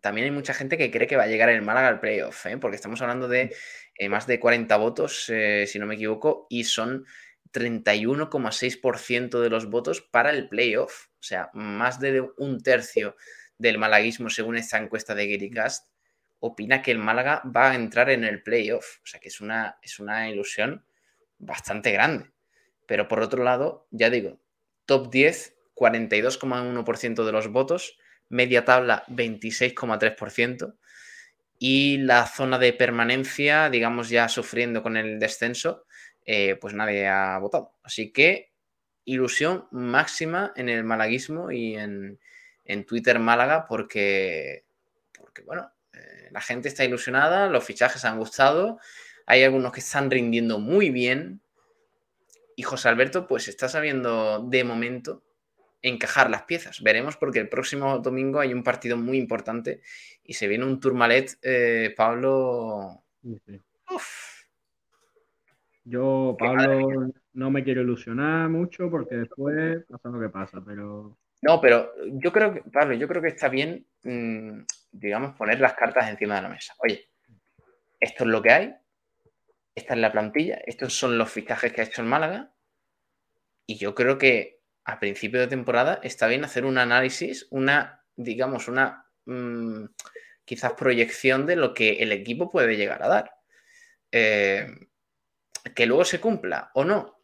[0.00, 2.56] también hay mucha gente que cree que va a llegar el Málaga al playoff, ¿eh?
[2.56, 3.54] porque estamos hablando de
[3.98, 7.04] eh, más de 40 votos, eh, si no me equivoco, y son
[7.52, 11.06] 31,6% de los votos para el playoff.
[11.20, 13.16] O sea, más de un tercio
[13.58, 15.88] del malaguismo, según esta encuesta de Gericast,
[16.40, 18.98] opina que el Málaga va a entrar en el playoff.
[19.02, 20.84] O sea, que es una, es una ilusión
[21.38, 22.30] bastante grande.
[22.86, 24.40] Pero por otro lado, ya digo,
[24.84, 27.98] top 10, 42,1% de los votos,
[28.28, 30.76] media tabla 26,3%
[31.58, 35.85] y la zona de permanencia, digamos ya sufriendo con el descenso,
[36.26, 37.72] eh, pues nadie ha votado.
[37.82, 38.52] Así que
[39.04, 42.18] ilusión máxima en el malaguismo y en,
[42.64, 44.66] en Twitter Málaga porque,
[45.16, 48.80] porque bueno, eh, la gente está ilusionada, los fichajes han gustado,
[49.24, 51.40] hay algunos que están rindiendo muy bien
[52.56, 55.22] y José Alberto pues está sabiendo de momento
[55.82, 56.82] encajar las piezas.
[56.82, 59.82] Veremos porque el próximo domingo hay un partido muy importante
[60.24, 63.04] y se viene un Tourmalet, eh, Pablo.
[63.22, 63.60] Sí, sí.
[63.90, 64.35] Uf,
[65.88, 71.60] Yo, Pablo, no me quiero ilusionar mucho porque después pasa lo que pasa, pero No,
[71.60, 76.10] pero yo creo que, Pablo, yo creo que está bien, mmm, digamos, poner las cartas
[76.10, 76.74] encima de la mesa.
[76.78, 77.08] Oye,
[78.00, 78.74] esto es lo que hay,
[79.76, 82.52] esta es la plantilla, estos son los fichajes que ha hecho el Málaga,
[83.64, 88.66] y yo creo que a principio de temporada está bien hacer un análisis, una, digamos,
[88.66, 89.84] una mmm,
[90.44, 93.30] quizás proyección de lo que el equipo puede llegar a dar.
[94.10, 94.66] Eh,
[95.74, 97.16] que luego se cumpla o no,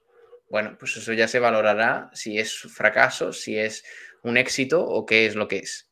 [0.53, 3.85] bueno, pues eso ya se valorará si es fracaso, si es
[4.23, 5.91] un éxito o qué es lo que es.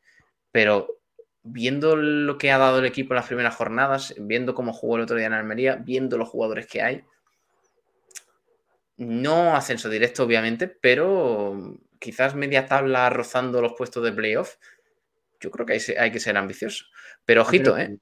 [0.52, 1.00] Pero
[1.42, 5.02] viendo lo que ha dado el equipo en las primeras jornadas, viendo cómo jugó el
[5.02, 7.04] otro día en Almería, viendo los jugadores que hay,
[8.98, 14.56] no ascenso directo, obviamente, pero quizás media tabla rozando los puestos de playoff,
[15.40, 16.84] yo creo que hay, hay que ser ambicioso.
[17.24, 17.96] Pero ojito, ¿eh?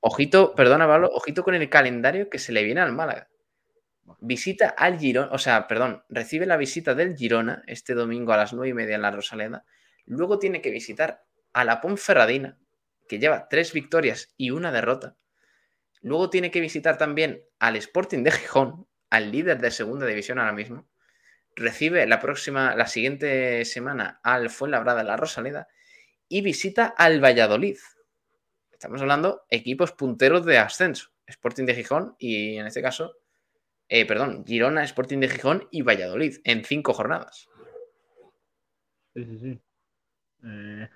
[0.00, 3.28] Ojito, perdona, Pablo, ojito con el calendario que se le viene al Málaga.
[4.20, 8.52] Visita al Girona, o sea, perdón, recibe la visita del Girona este domingo a las
[8.52, 9.64] nueve y media en la Rosaleda.
[10.06, 12.58] Luego tiene que visitar a la Ponferradina,
[13.08, 15.16] que lleva tres victorias y una derrota.
[16.02, 20.52] Luego tiene que visitar también al Sporting de Gijón, al líder de segunda división ahora
[20.52, 20.86] mismo.
[21.56, 25.68] Recibe la próxima, la siguiente semana al Fuenlabrada en la Rosaleda
[26.28, 27.78] y visita al Valladolid.
[28.72, 31.10] Estamos hablando equipos punteros de ascenso.
[31.26, 33.14] Sporting de Gijón y en este caso
[33.88, 37.48] eh, perdón, Girona, Sporting de Gijón y Valladolid en cinco jornadas.
[39.14, 39.60] Sí, sí, sí.
[40.44, 40.88] Eh,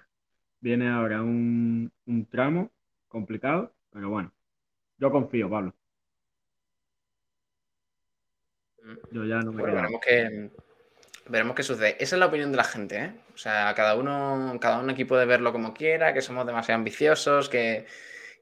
[0.61, 2.71] viene ahora un, un, tramo
[3.07, 4.33] complicado, pero bueno,
[4.99, 5.75] yo confío, Pablo.
[9.13, 10.51] Yo ya no me bueno, veremos que
[11.29, 11.97] veremos qué sucede.
[12.03, 13.13] Esa es la opinión de la gente, ¿eh?
[13.35, 17.49] O sea, cada uno, cada uno aquí puede verlo como quiera, que somos demasiado ambiciosos,
[17.49, 17.87] que,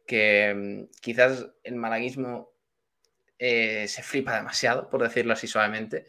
[0.07, 2.56] que quizás el malaguismo
[3.39, 6.07] eh, se flipa demasiado, por decirlo así suavemente.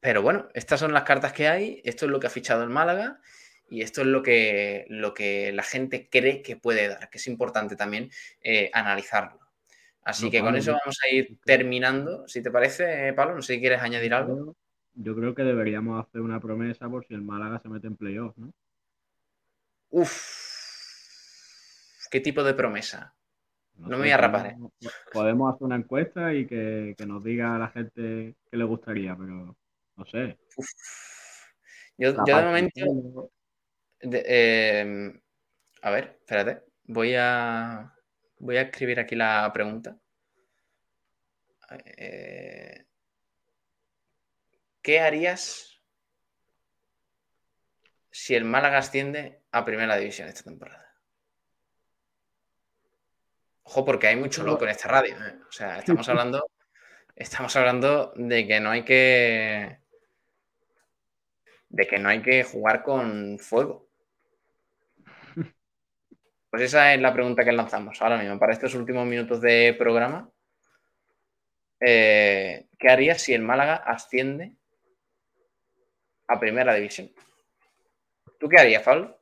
[0.00, 2.70] Pero bueno, estas son las cartas que hay, esto es lo que ha fichado el
[2.70, 3.20] Málaga
[3.68, 7.26] y esto es lo que, lo que la gente cree que puede dar, que es
[7.26, 8.10] importante también
[8.42, 9.38] eh, analizarlo.
[10.02, 13.42] Así no, que Pablo, con eso vamos a ir terminando, si te parece, Pablo, no
[13.42, 14.56] sé si quieres añadir algo.
[14.94, 18.36] Yo creo que deberíamos hacer una promesa por si el Málaga se mete en playoff,
[18.38, 18.52] ¿no?
[19.90, 20.40] Uf,
[22.10, 23.14] ¿qué tipo de promesa?
[23.80, 24.46] No, no me voy a rapar.
[24.46, 24.56] ¿eh?
[25.10, 29.16] Podemos hacer una encuesta y que, que, nos diga a la gente qué le gustaría,
[29.16, 29.56] pero
[29.96, 30.38] no sé.
[30.56, 30.68] Uf.
[31.96, 33.30] Yo, yo de momento.
[34.02, 35.20] De, eh,
[35.82, 36.62] a ver, espérate.
[36.84, 37.94] Voy a.
[38.38, 39.98] Voy a escribir aquí la pregunta.
[41.96, 42.84] Eh,
[44.82, 45.80] ¿Qué harías
[48.10, 50.89] si el Málaga asciende a primera división esta temporada?
[53.70, 55.14] Ojo, porque hay mucho loco en esta radio.
[55.14, 55.38] ¿eh?
[55.48, 56.50] O sea, estamos hablando.
[57.14, 59.78] estamos hablando de que no hay que.
[61.68, 63.88] de que no hay que jugar con fuego.
[66.50, 70.28] Pues esa es la pregunta que lanzamos ahora mismo, para estos últimos minutos de programa.
[71.78, 74.56] Eh, ¿Qué harías si el Málaga asciende
[76.26, 77.12] a primera división?
[78.36, 79.16] ¿Tú qué harías, Pablo?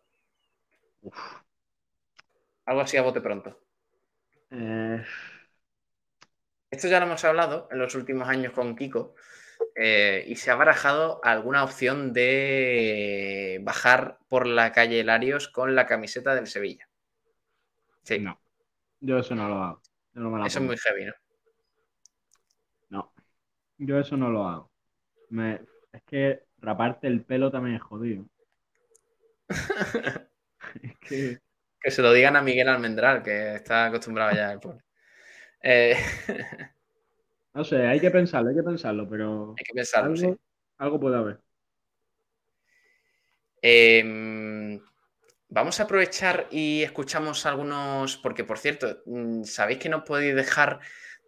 [2.65, 3.68] Algo así a bote pronto.
[4.51, 5.05] Eh,
[6.71, 9.15] Esto ya lo hemos hablado en los últimos años con Kiko
[9.77, 15.87] eh, y se ha barajado alguna opción de bajar por la calle Larios con la
[15.87, 16.89] camiseta del Sevilla.
[18.03, 18.41] Sí, no,
[19.01, 19.83] yo eso no lo hago.
[20.15, 21.13] No me eso es muy heavy, ¿no?
[22.91, 23.13] No,
[23.79, 24.73] yo eso no lo hago.
[25.31, 25.61] Me-
[25.93, 28.27] Es que raparte el pelo también es jodido.
[30.83, 31.41] Es que
[31.89, 34.61] Que se lo digan a Miguel Almendral, que está acostumbrado ya al.
[35.63, 35.97] Eh,
[37.55, 40.27] No sé, hay que pensarlo, hay que pensarlo, pero hay que pensarlo, sí.
[40.27, 40.39] algo,
[40.77, 41.41] algo puede haber.
[43.63, 44.79] Eh,
[45.49, 50.81] vamos a aprovechar y escuchamos algunos, porque por cierto, mm, sabéis que nos podéis dejar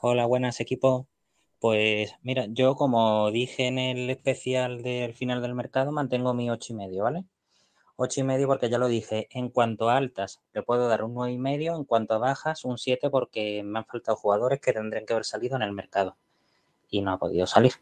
[0.00, 1.06] Hola, buenas equipo.
[1.58, 6.72] Pues mira, yo como dije en el especial del final del mercado, mantengo mi ocho
[6.72, 7.24] y medio, ¿vale?
[7.96, 9.28] Ocho y medio porque ya lo dije.
[9.30, 11.76] En cuanto a altas, le puedo dar un nueve y medio.
[11.76, 15.24] En cuanto a bajas, un 7 porque me han faltado jugadores que tendrían que haber
[15.24, 16.16] salido en el mercado
[16.90, 17.72] y no ha podido salir.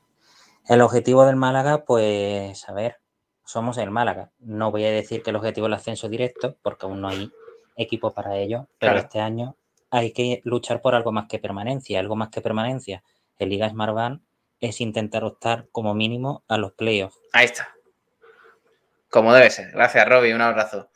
[0.68, 3.01] El objetivo del Málaga, pues a ver,
[3.44, 4.30] somos el Málaga.
[4.40, 7.30] No voy a decir que el objetivo es el ascenso directo porque aún no hay
[7.76, 8.98] equipo para ello, pero Claro.
[9.06, 9.56] este año
[9.90, 12.00] hay que luchar por algo más que permanencia.
[12.00, 13.02] Algo más que permanencia
[13.38, 14.22] en Liga Smartbank
[14.60, 17.18] es intentar optar como mínimo a los playoffs.
[17.32, 17.68] Ahí está.
[19.10, 19.70] Como debe ser.
[19.72, 20.34] Gracias, Robbie.
[20.34, 20.88] Un abrazo.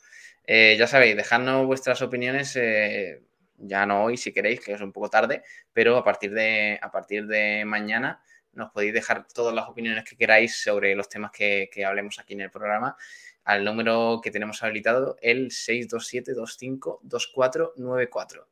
[0.45, 3.21] Eh, ya sabéis, dejadnos vuestras opiniones, eh,
[3.57, 5.43] ya no hoy si queréis, que es un poco tarde,
[5.73, 8.21] pero a partir de, a partir de mañana
[8.53, 12.41] nos podéis dejar todas las opiniones que queráis sobre los temas que, hablemos aquí en
[12.41, 12.97] el programa
[13.43, 18.45] al número que tenemos habilitado, el 627-252494.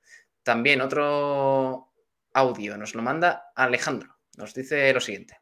[0.44, 1.92] También otro
[2.34, 4.16] audio nos lo manda Alejandro.
[4.38, 5.38] Nos dice lo siguiente.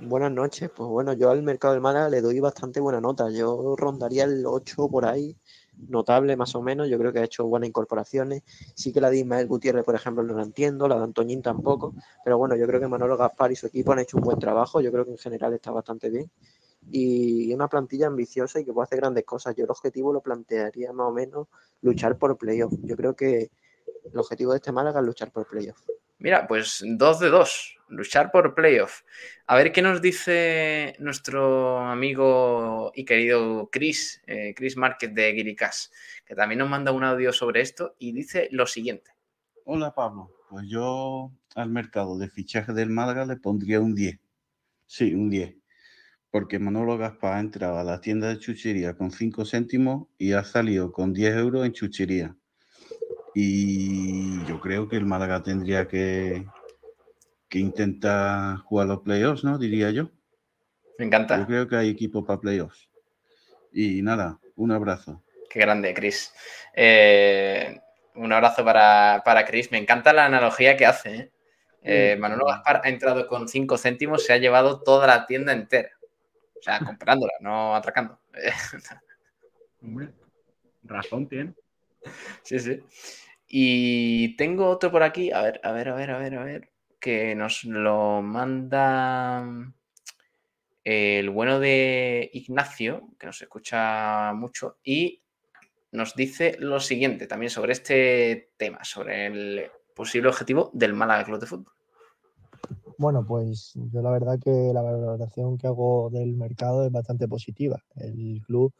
[0.00, 3.30] Buenas noches, pues bueno, yo al mercado del Málaga le doy bastante buena nota.
[3.30, 5.36] Yo rondaría el 8 por ahí,
[5.88, 6.88] notable más o menos.
[6.88, 8.42] Yo creo que ha hecho buenas incorporaciones.
[8.74, 11.94] Sí que la de Ismael Gutiérrez, por ejemplo, no la entiendo, la de Antoñín tampoco.
[12.24, 14.80] Pero bueno, yo creo que Manolo Gaspar y su equipo han hecho un buen trabajo.
[14.80, 16.30] Yo creo que en general está bastante bien.
[16.90, 19.54] Y una plantilla ambiciosa y que puede hacer grandes cosas.
[19.54, 21.48] Yo el objetivo lo plantearía más o menos
[21.82, 22.72] luchar por playoff.
[22.82, 23.50] Yo creo que
[24.12, 25.78] el objetivo de este Málaga es luchar por playoff.
[26.18, 29.02] Mira, pues dos de dos, luchar por playoff.
[29.46, 35.90] A ver qué nos dice nuestro amigo y querido Chris, eh, Chris Márquez de Guiricas,
[36.24, 39.12] que también nos manda un audio sobre esto y dice lo siguiente.
[39.64, 44.18] Hola Pablo, pues yo al mercado de fichaje del Málaga le pondría un 10.
[44.86, 45.56] Sí, un 10.
[46.30, 50.44] Porque Manolo Gaspar ha entrado a la tienda de chuchería con 5 céntimos y ha
[50.44, 52.36] salido con 10 euros en chuchería.
[53.34, 56.46] Y yo creo que el Málaga tendría que,
[57.48, 59.58] que intentar jugar los playoffs, ¿no?
[59.58, 60.04] Diría yo.
[60.98, 61.46] Me Yo encanta.
[61.46, 62.88] creo que hay equipo para playoffs.
[63.72, 65.22] Y nada, un abrazo.
[65.48, 66.32] Qué grande, Chris.
[66.74, 67.80] Eh,
[68.14, 69.70] un abrazo para, para Chris.
[69.70, 71.14] Me encanta la analogía que hace.
[71.14, 71.32] ¿eh?
[71.82, 75.90] Eh, Manolo Gaspar ha entrado con 5 céntimos, se ha llevado toda la tienda entera.
[76.58, 78.18] O sea, comprándola, no atracando.
[79.82, 80.10] Hombre,
[80.82, 81.54] razón tiene.
[82.42, 82.82] Sí, sí.
[83.46, 86.70] Y tengo otro por aquí, a ver, a ver, a ver, a ver, a ver,
[87.00, 89.46] que nos lo manda
[90.84, 95.22] el bueno de Ignacio, que nos escucha mucho, y
[95.92, 101.40] nos dice lo siguiente también sobre este tema, sobre el posible objetivo del Málaga Club
[101.40, 101.72] de Fútbol.
[102.98, 107.80] Bueno, pues yo la verdad que la valoración que hago del mercado es bastante positiva.
[107.94, 108.72] El club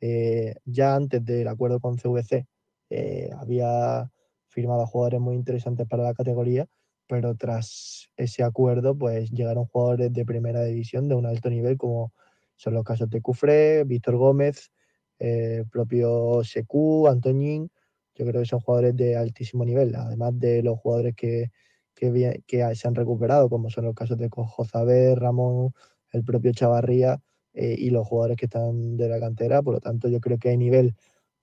[0.00, 2.46] eh, ya antes del acuerdo con CVC
[2.90, 4.10] eh, había
[4.48, 6.68] firmado jugadores muy interesantes para la categoría
[7.06, 12.12] pero tras ese acuerdo, pues llegaron jugadores de primera división de un alto nivel, como
[12.56, 14.72] son los casos de Cufré, Víctor Gómez,
[15.18, 17.70] eh, propio Secu, Antoñín.
[18.14, 21.50] Yo creo que son jugadores de altísimo nivel, además de los jugadores que,
[21.94, 25.72] que, se han recuperado, como son los casos de Jozabé, Ramón,
[26.12, 27.20] el propio Chavarría
[27.52, 29.62] eh, y los jugadores que están de la cantera.
[29.62, 30.94] Por lo tanto, yo creo que hay nivel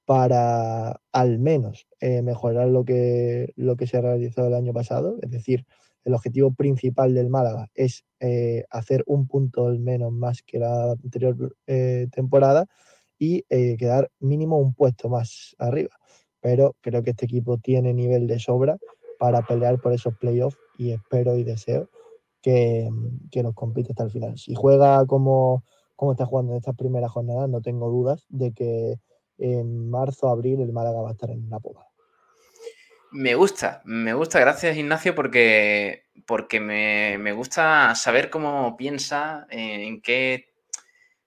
[0.05, 5.17] para al menos eh, mejorar lo que, lo que se ha realizado el año pasado.
[5.21, 5.65] Es decir,
[6.03, 10.91] el objetivo principal del Málaga es eh, hacer un punto al menos más que la
[10.91, 12.65] anterior eh, temporada
[13.17, 13.43] y
[13.77, 15.91] quedar mínimo un puesto más arriba.
[16.41, 18.77] Pero creo que este equipo tiene nivel de sobra
[19.17, 21.89] para pelear por esos playoffs y espero y deseo
[22.41, 22.89] que,
[23.31, 24.37] que los compite hasta el final.
[24.37, 25.63] Si juega como,
[25.95, 28.99] como está jugando en estas primeras jornadas, no tengo dudas de que
[29.37, 31.87] en marzo, abril, el Málaga va a estar en la popa.
[33.11, 40.01] Me gusta, me gusta, gracias Ignacio, porque, porque me, gusta saber cómo piensa, eh, en
[40.01, 40.53] qué,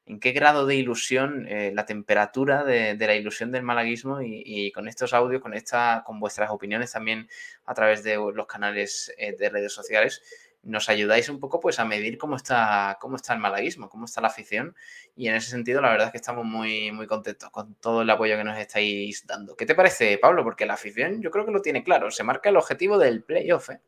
[0.07, 4.89] en qué grado de ilusión, eh, la temperatura de, la ilusión del malaguismo y, con
[4.89, 7.29] estos audios, con, esta, con vuestras opiniones también
[7.65, 10.23] a través de los canales eh, de redes sociales,
[10.67, 14.21] nos ayudáis un poco pues a medir cómo está, cómo está el malaguismo, cómo está
[14.21, 14.75] la afición
[15.15, 18.11] y en ese sentido la verdad es que estamos muy, muy contentos con todo el
[18.11, 19.57] apoyo que nos estáis dando.
[19.57, 20.43] ¿Qué te parece, Pablo?
[20.43, 23.71] Porque la afición yo creo que lo tiene claro, se marca el objetivo del playoff.
[23.71, 23.81] ¿eh?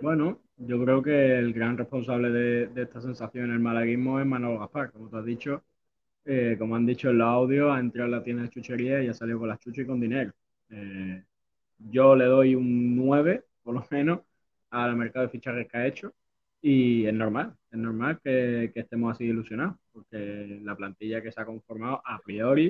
[0.00, 4.58] Bueno, yo creo que el gran responsable de, esta sensación en el malaguismo es Manuel
[4.58, 5.62] Gaspar, como te has dicho,
[6.24, 9.08] eh, como han dicho en los audios, ha entrado en la tienda de chuchería y
[9.08, 10.32] ha salido con las chuchas y con dinero.
[10.70, 11.22] Eh,
[11.78, 14.20] yo le doy un 9, por lo menos,
[14.70, 16.12] al mercado de fichajes que ha hecho
[16.60, 21.46] y es normal, es normal que, estemos así ilusionados, porque la plantilla que se ha
[21.46, 22.66] conformado a priori,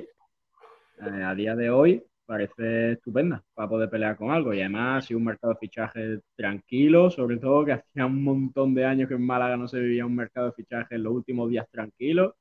[0.99, 4.53] eh, a día de hoy, parece estupenda para poder pelear con algo.
[4.53, 8.85] Y además, si un mercado de fichajes tranquilo, sobre todo que hacía un montón de
[8.85, 11.67] años que en Málaga no se vivía un mercado de fichajes en los últimos días
[11.71, 12.33] tranquilos,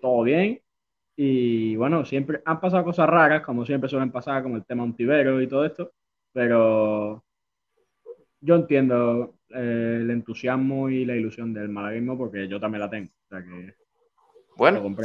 [0.00, 0.60] todo bien.
[1.16, 5.40] Y bueno, siempre han pasado cosas raras, como siempre suelen pasar, como el tema Ontivero
[5.40, 5.92] y todo esto,
[6.32, 7.24] pero
[8.46, 13.10] yo entiendo eh, el entusiasmo y la ilusión del malaguismo porque yo también la tengo.
[13.10, 13.74] O sea que
[14.56, 14.96] bueno,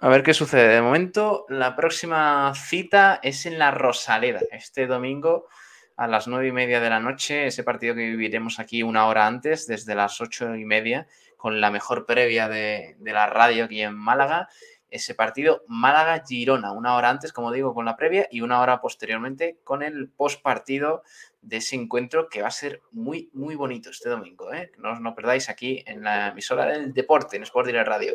[0.00, 0.74] a ver qué sucede.
[0.74, 5.48] De momento, la próxima cita es en la Rosaleda, este domingo
[5.96, 9.26] a las nueve y media de la noche, ese partido que viviremos aquí una hora
[9.26, 11.08] antes, desde las ocho y media,
[11.38, 14.48] con la mejor previa de, de la radio aquí en Málaga
[14.90, 19.58] ese partido Málaga-Girona, una hora antes, como digo, con la previa y una hora posteriormente
[19.64, 21.02] con el post partido
[21.42, 24.52] de ese encuentro que va a ser muy, muy bonito este domingo.
[24.52, 24.72] ¿eh?
[24.78, 28.14] No os no perdáis aquí en la emisora del deporte, en Sport Direct Radio.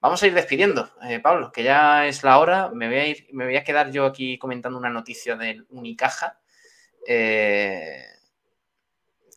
[0.00, 2.70] Vamos a ir despidiendo, eh, Pablo, que ya es la hora.
[2.72, 6.38] Me voy, a ir, me voy a quedar yo aquí comentando una noticia del Unicaja.
[7.06, 8.15] Eh,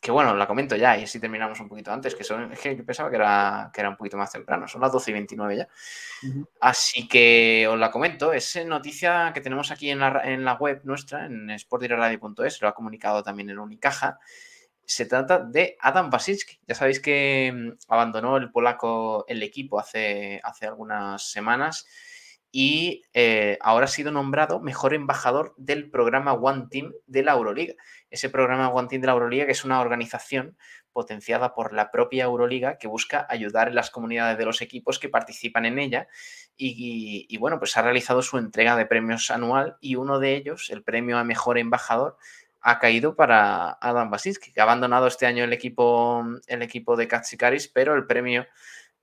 [0.02, 2.76] que bueno, la comento ya y así terminamos un poquito antes, que son, es que
[2.76, 5.68] pensaba que era, que era un poquito más temprano, son las 12 y 29 ya.
[6.62, 10.82] Así que os la comento, es noticia que tenemos aquí en la, en la web
[10.86, 14.20] nuestra, en sportdireradio.es, lo ha comunicado también el Unicaja.
[14.86, 16.60] Se trata de Adam Basinski.
[16.68, 21.86] Ya sabéis que mm, abandonó el polaco el equipo hace, hace algunas semanas
[22.52, 27.76] y eh, ahora ha sido nombrado mejor embajador del programa One Team de la Euroliga.
[28.10, 30.58] Ese programa Team de la Euroliga, que es una organización
[30.92, 35.10] potenciada por la propia Euroliga que busca ayudar en las comunidades de los equipos que
[35.10, 36.08] participan en ella.
[36.58, 40.84] Y, bueno, pues ha realizado su entrega de premios anual y uno de ellos, el
[40.84, 42.18] premio a mejor embajador,
[42.62, 47.08] ha caído para Adam Basinski, que ha abandonado este año el equipo, el equipo de
[47.08, 48.46] Katsikaris, pero el premio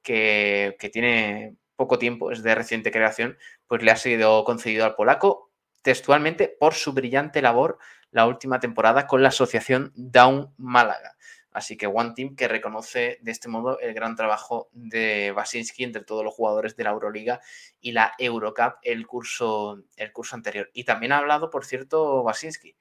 [0.03, 4.95] que, que tiene poco tiempo, es de reciente creación, pues le ha sido concedido al
[4.95, 5.53] polaco
[5.83, 7.79] textualmente por su brillante labor
[8.11, 11.17] la última temporada con la asociación Down Málaga.
[11.57, 16.05] Así que One Team que reconoce de este modo el gran trabajo de Basinski entre
[16.05, 17.41] todos los jugadores de la Euroliga
[17.81, 20.71] y la Eurocup el curso, el curso anterior.
[20.75, 22.77] Y también ha hablado, por cierto, Basinski,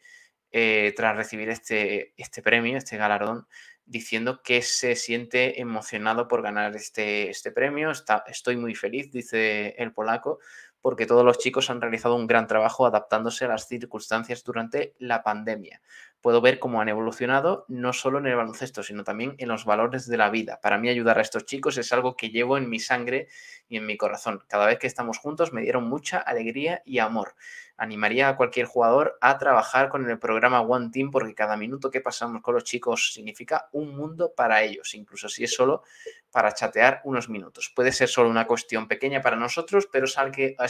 [0.51, 3.47] eh, tras recibir este, este premio, este galardón,
[3.85, 7.91] diciendo que se siente emocionado por ganar este, este premio.
[7.91, 10.39] Está, estoy muy feliz, dice el polaco,
[10.85, 15.23] porque todos los chicos han realizado un gran trabajo adaptándose a las circunstancias durante la
[15.23, 15.81] pandemia.
[16.25, 20.07] Puedo ver cómo han evolucionado no solo en el baloncesto, sino también en los valores
[20.07, 20.59] de la vida.
[20.59, 23.27] Para mí ayudar a estos chicos es algo que llevo en mi sangre
[23.69, 24.43] y en mi corazón.
[24.47, 27.35] Cada vez que estamos juntos me dieron mucha alegría y amor
[27.77, 32.01] animaría a cualquier jugador a trabajar con el programa One Team porque cada minuto que
[32.01, 35.83] pasamos con los chicos significa un mundo para ellos, incluso si es solo
[36.31, 37.71] para chatear unos minutos.
[37.75, 40.17] Puede ser solo una cuestión pequeña para nosotros, pero es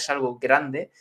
[0.09, 0.91] algo, grande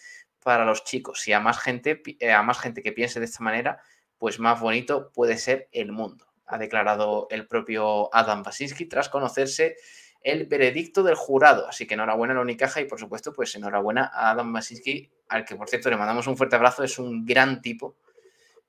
[0.42, 3.42] para los chicos y a más gente, eh, a más gente que piense de esta
[3.42, 3.80] manera,
[4.18, 9.76] pues más bonito puede ser el mundo, ha declarado el propio Adam Basinski tras conocerse
[10.24, 11.68] el veredicto del jurado.
[11.68, 15.44] Así que enhorabuena a la Unicaja y por supuesto, pues enhorabuena a Adam Basinski, al
[15.44, 17.94] que por cierto le mandamos un fuerte abrazo, es un gran tipo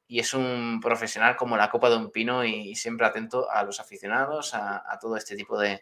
[0.07, 3.80] y es un profesional como la copa de un pino y, siempre atento a los
[3.80, 5.81] aficionados, a, todo este tipo de,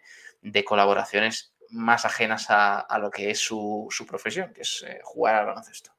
[0.63, 5.91] colaboraciones más ajenas a, lo que es su, profesión, que es eh, jugar al baloncesto.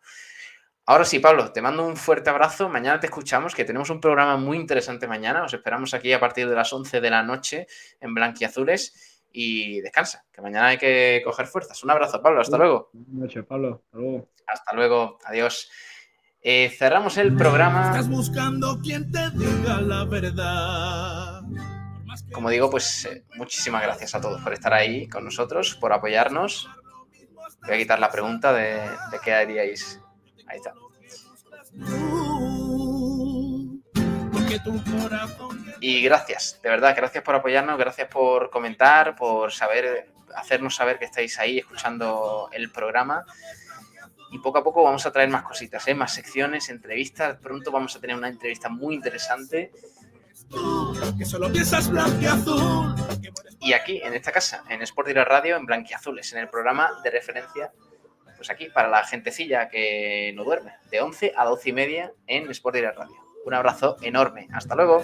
[0.87, 2.69] Ahora sí, Pablo, te mando un fuerte abrazo.
[2.69, 5.45] Mañana te escuchamos, que tenemos un programa muy interesante mañana.
[5.45, 7.67] Os esperamos aquí a partir de las 11 de la noche
[8.01, 9.23] en Blanquiazules.
[9.33, 11.83] Y descansa, que mañana hay que coger fuerzas.
[11.83, 12.43] Un abrazo, Pablo.
[12.43, 12.91] Hasta luego.
[12.93, 13.83] Buenas noches, Pablo.
[13.87, 14.29] Hasta luego.
[14.47, 15.19] Hasta luego.
[15.25, 15.71] Adiós.
[16.43, 17.89] Eh, cerramos el programa.
[17.89, 21.41] Estás buscando quien te diga la verdad.
[22.31, 26.69] Como digo, pues eh, muchísimas gracias a todos por estar ahí con nosotros, por apoyarnos.
[27.63, 30.04] Voy a quitar la pregunta de, de qué haríais
[30.47, 30.73] Ahí está.
[35.81, 41.05] Y gracias, de verdad, gracias por apoyarnos, gracias por comentar, por saber, hacernos saber que
[41.05, 43.25] estáis ahí escuchando el programa.
[44.31, 45.95] Y poco a poco vamos a traer más cositas, ¿eh?
[45.95, 47.37] más secciones, entrevistas.
[47.41, 49.71] Pronto vamos a tener una entrevista muy interesante.
[53.61, 57.11] Y aquí, en esta casa, en Sport Direct Radio, en Blanquiazules, en el programa de
[57.11, 57.73] referencia
[58.45, 62.51] pues aquí para la gentecilla que no duerme, de 11 a 12 y media en
[62.51, 63.17] Sport Direct Radio.
[63.47, 64.49] Un abrazo enorme.
[64.53, 65.03] Hasta luego.